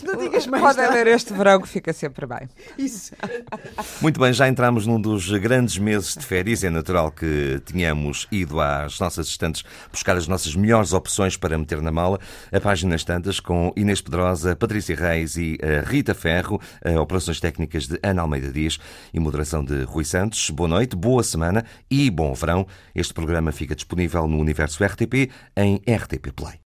Pode 0.61 0.79
ler 0.79 1.07
este 1.07 1.33
verão 1.33 1.59
que 1.59 1.67
fica 1.67 1.91
sempre 1.91 2.27
bem. 2.27 2.47
Isso. 2.77 3.15
Muito 3.99 4.19
bem, 4.19 4.31
já 4.31 4.47
entramos 4.47 4.85
num 4.85 5.01
dos 5.01 5.27
grandes 5.39 5.79
meses 5.79 6.13
de 6.13 6.23
férias. 6.23 6.63
É 6.63 6.69
natural 6.69 7.09
que 7.09 7.59
tenhamos 7.65 8.27
ido 8.31 8.61
às 8.61 8.99
nossas 8.99 9.27
estantes 9.27 9.63
buscar 9.91 10.15
as 10.15 10.27
nossas 10.27 10.55
melhores 10.55 10.93
opções 10.93 11.35
para 11.35 11.57
meter 11.57 11.81
na 11.81 11.91
mala. 11.91 12.19
A 12.51 12.59
páginas 12.59 13.03
tantas 13.03 13.39
com 13.39 13.73
Inês 13.75 14.01
Pedrosa, 14.01 14.55
Patrícia 14.55 14.95
Reis 14.95 15.35
e 15.35 15.57
eh, 15.59 15.83
Rita 15.83 16.13
Ferro, 16.13 16.61
eh, 16.83 16.99
operações 16.99 17.39
técnicas 17.39 17.87
de 17.87 17.97
Ana 18.03 18.21
Almeida 18.21 18.51
Dias 18.51 18.77
e 19.11 19.19
moderação 19.19 19.65
de 19.65 19.81
Rui 19.81 20.05
Santos. 20.05 20.51
Boa 20.51 20.69
noite, 20.69 20.95
boa 20.95 21.23
semana 21.23 21.65
e 21.89 22.11
bom 22.11 22.35
verão. 22.35 22.67
Este 22.93 23.15
programa 23.15 23.51
fica 23.51 23.75
disponível 23.75 24.27
no 24.27 24.37
Universo 24.37 24.83
RTP 24.83 25.31
em 25.55 25.81
RTP 25.87 26.31
Play. 26.35 26.66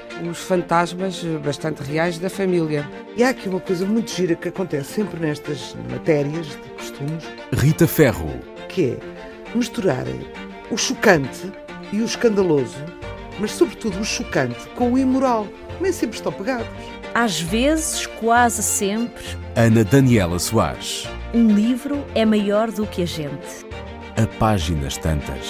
os 0.29 0.39
fantasmas 0.39 1.23
bastante 1.43 1.81
reais 1.83 2.17
da 2.17 2.29
família. 2.29 2.89
E 3.15 3.23
há 3.23 3.29
aqui 3.29 3.49
uma 3.49 3.59
coisa 3.59 3.85
muito 3.85 4.11
gira 4.11 4.35
que 4.35 4.49
acontece 4.49 4.93
sempre 4.93 5.19
nestas 5.19 5.75
matérias 5.89 6.47
de 6.47 6.69
costumes. 6.77 7.23
Rita 7.53 7.87
Ferro. 7.87 8.29
Que 8.67 8.91
é 8.91 8.99
misturarem 9.55 10.21
o 10.69 10.77
chocante 10.77 11.51
e 11.91 12.01
o 12.01 12.05
escandaloso, 12.05 12.77
mas 13.39 13.51
sobretudo 13.51 13.99
o 13.99 14.05
chocante 14.05 14.67
com 14.75 14.93
o 14.93 14.97
imoral. 14.97 15.47
Nem 15.79 15.91
sempre 15.91 16.15
estão 16.15 16.31
pegados. 16.31 16.67
Às 17.13 17.41
vezes, 17.41 18.05
quase 18.05 18.63
sempre. 18.63 19.23
Ana 19.55 19.83
Daniela 19.83 20.39
Soares. 20.39 21.07
Um 21.33 21.47
livro 21.49 22.05
é 22.15 22.23
maior 22.23 22.71
do 22.71 22.85
que 22.85 23.01
a 23.01 23.07
gente. 23.07 23.65
A 24.15 24.27
páginas 24.37 24.97
tantas. 24.97 25.49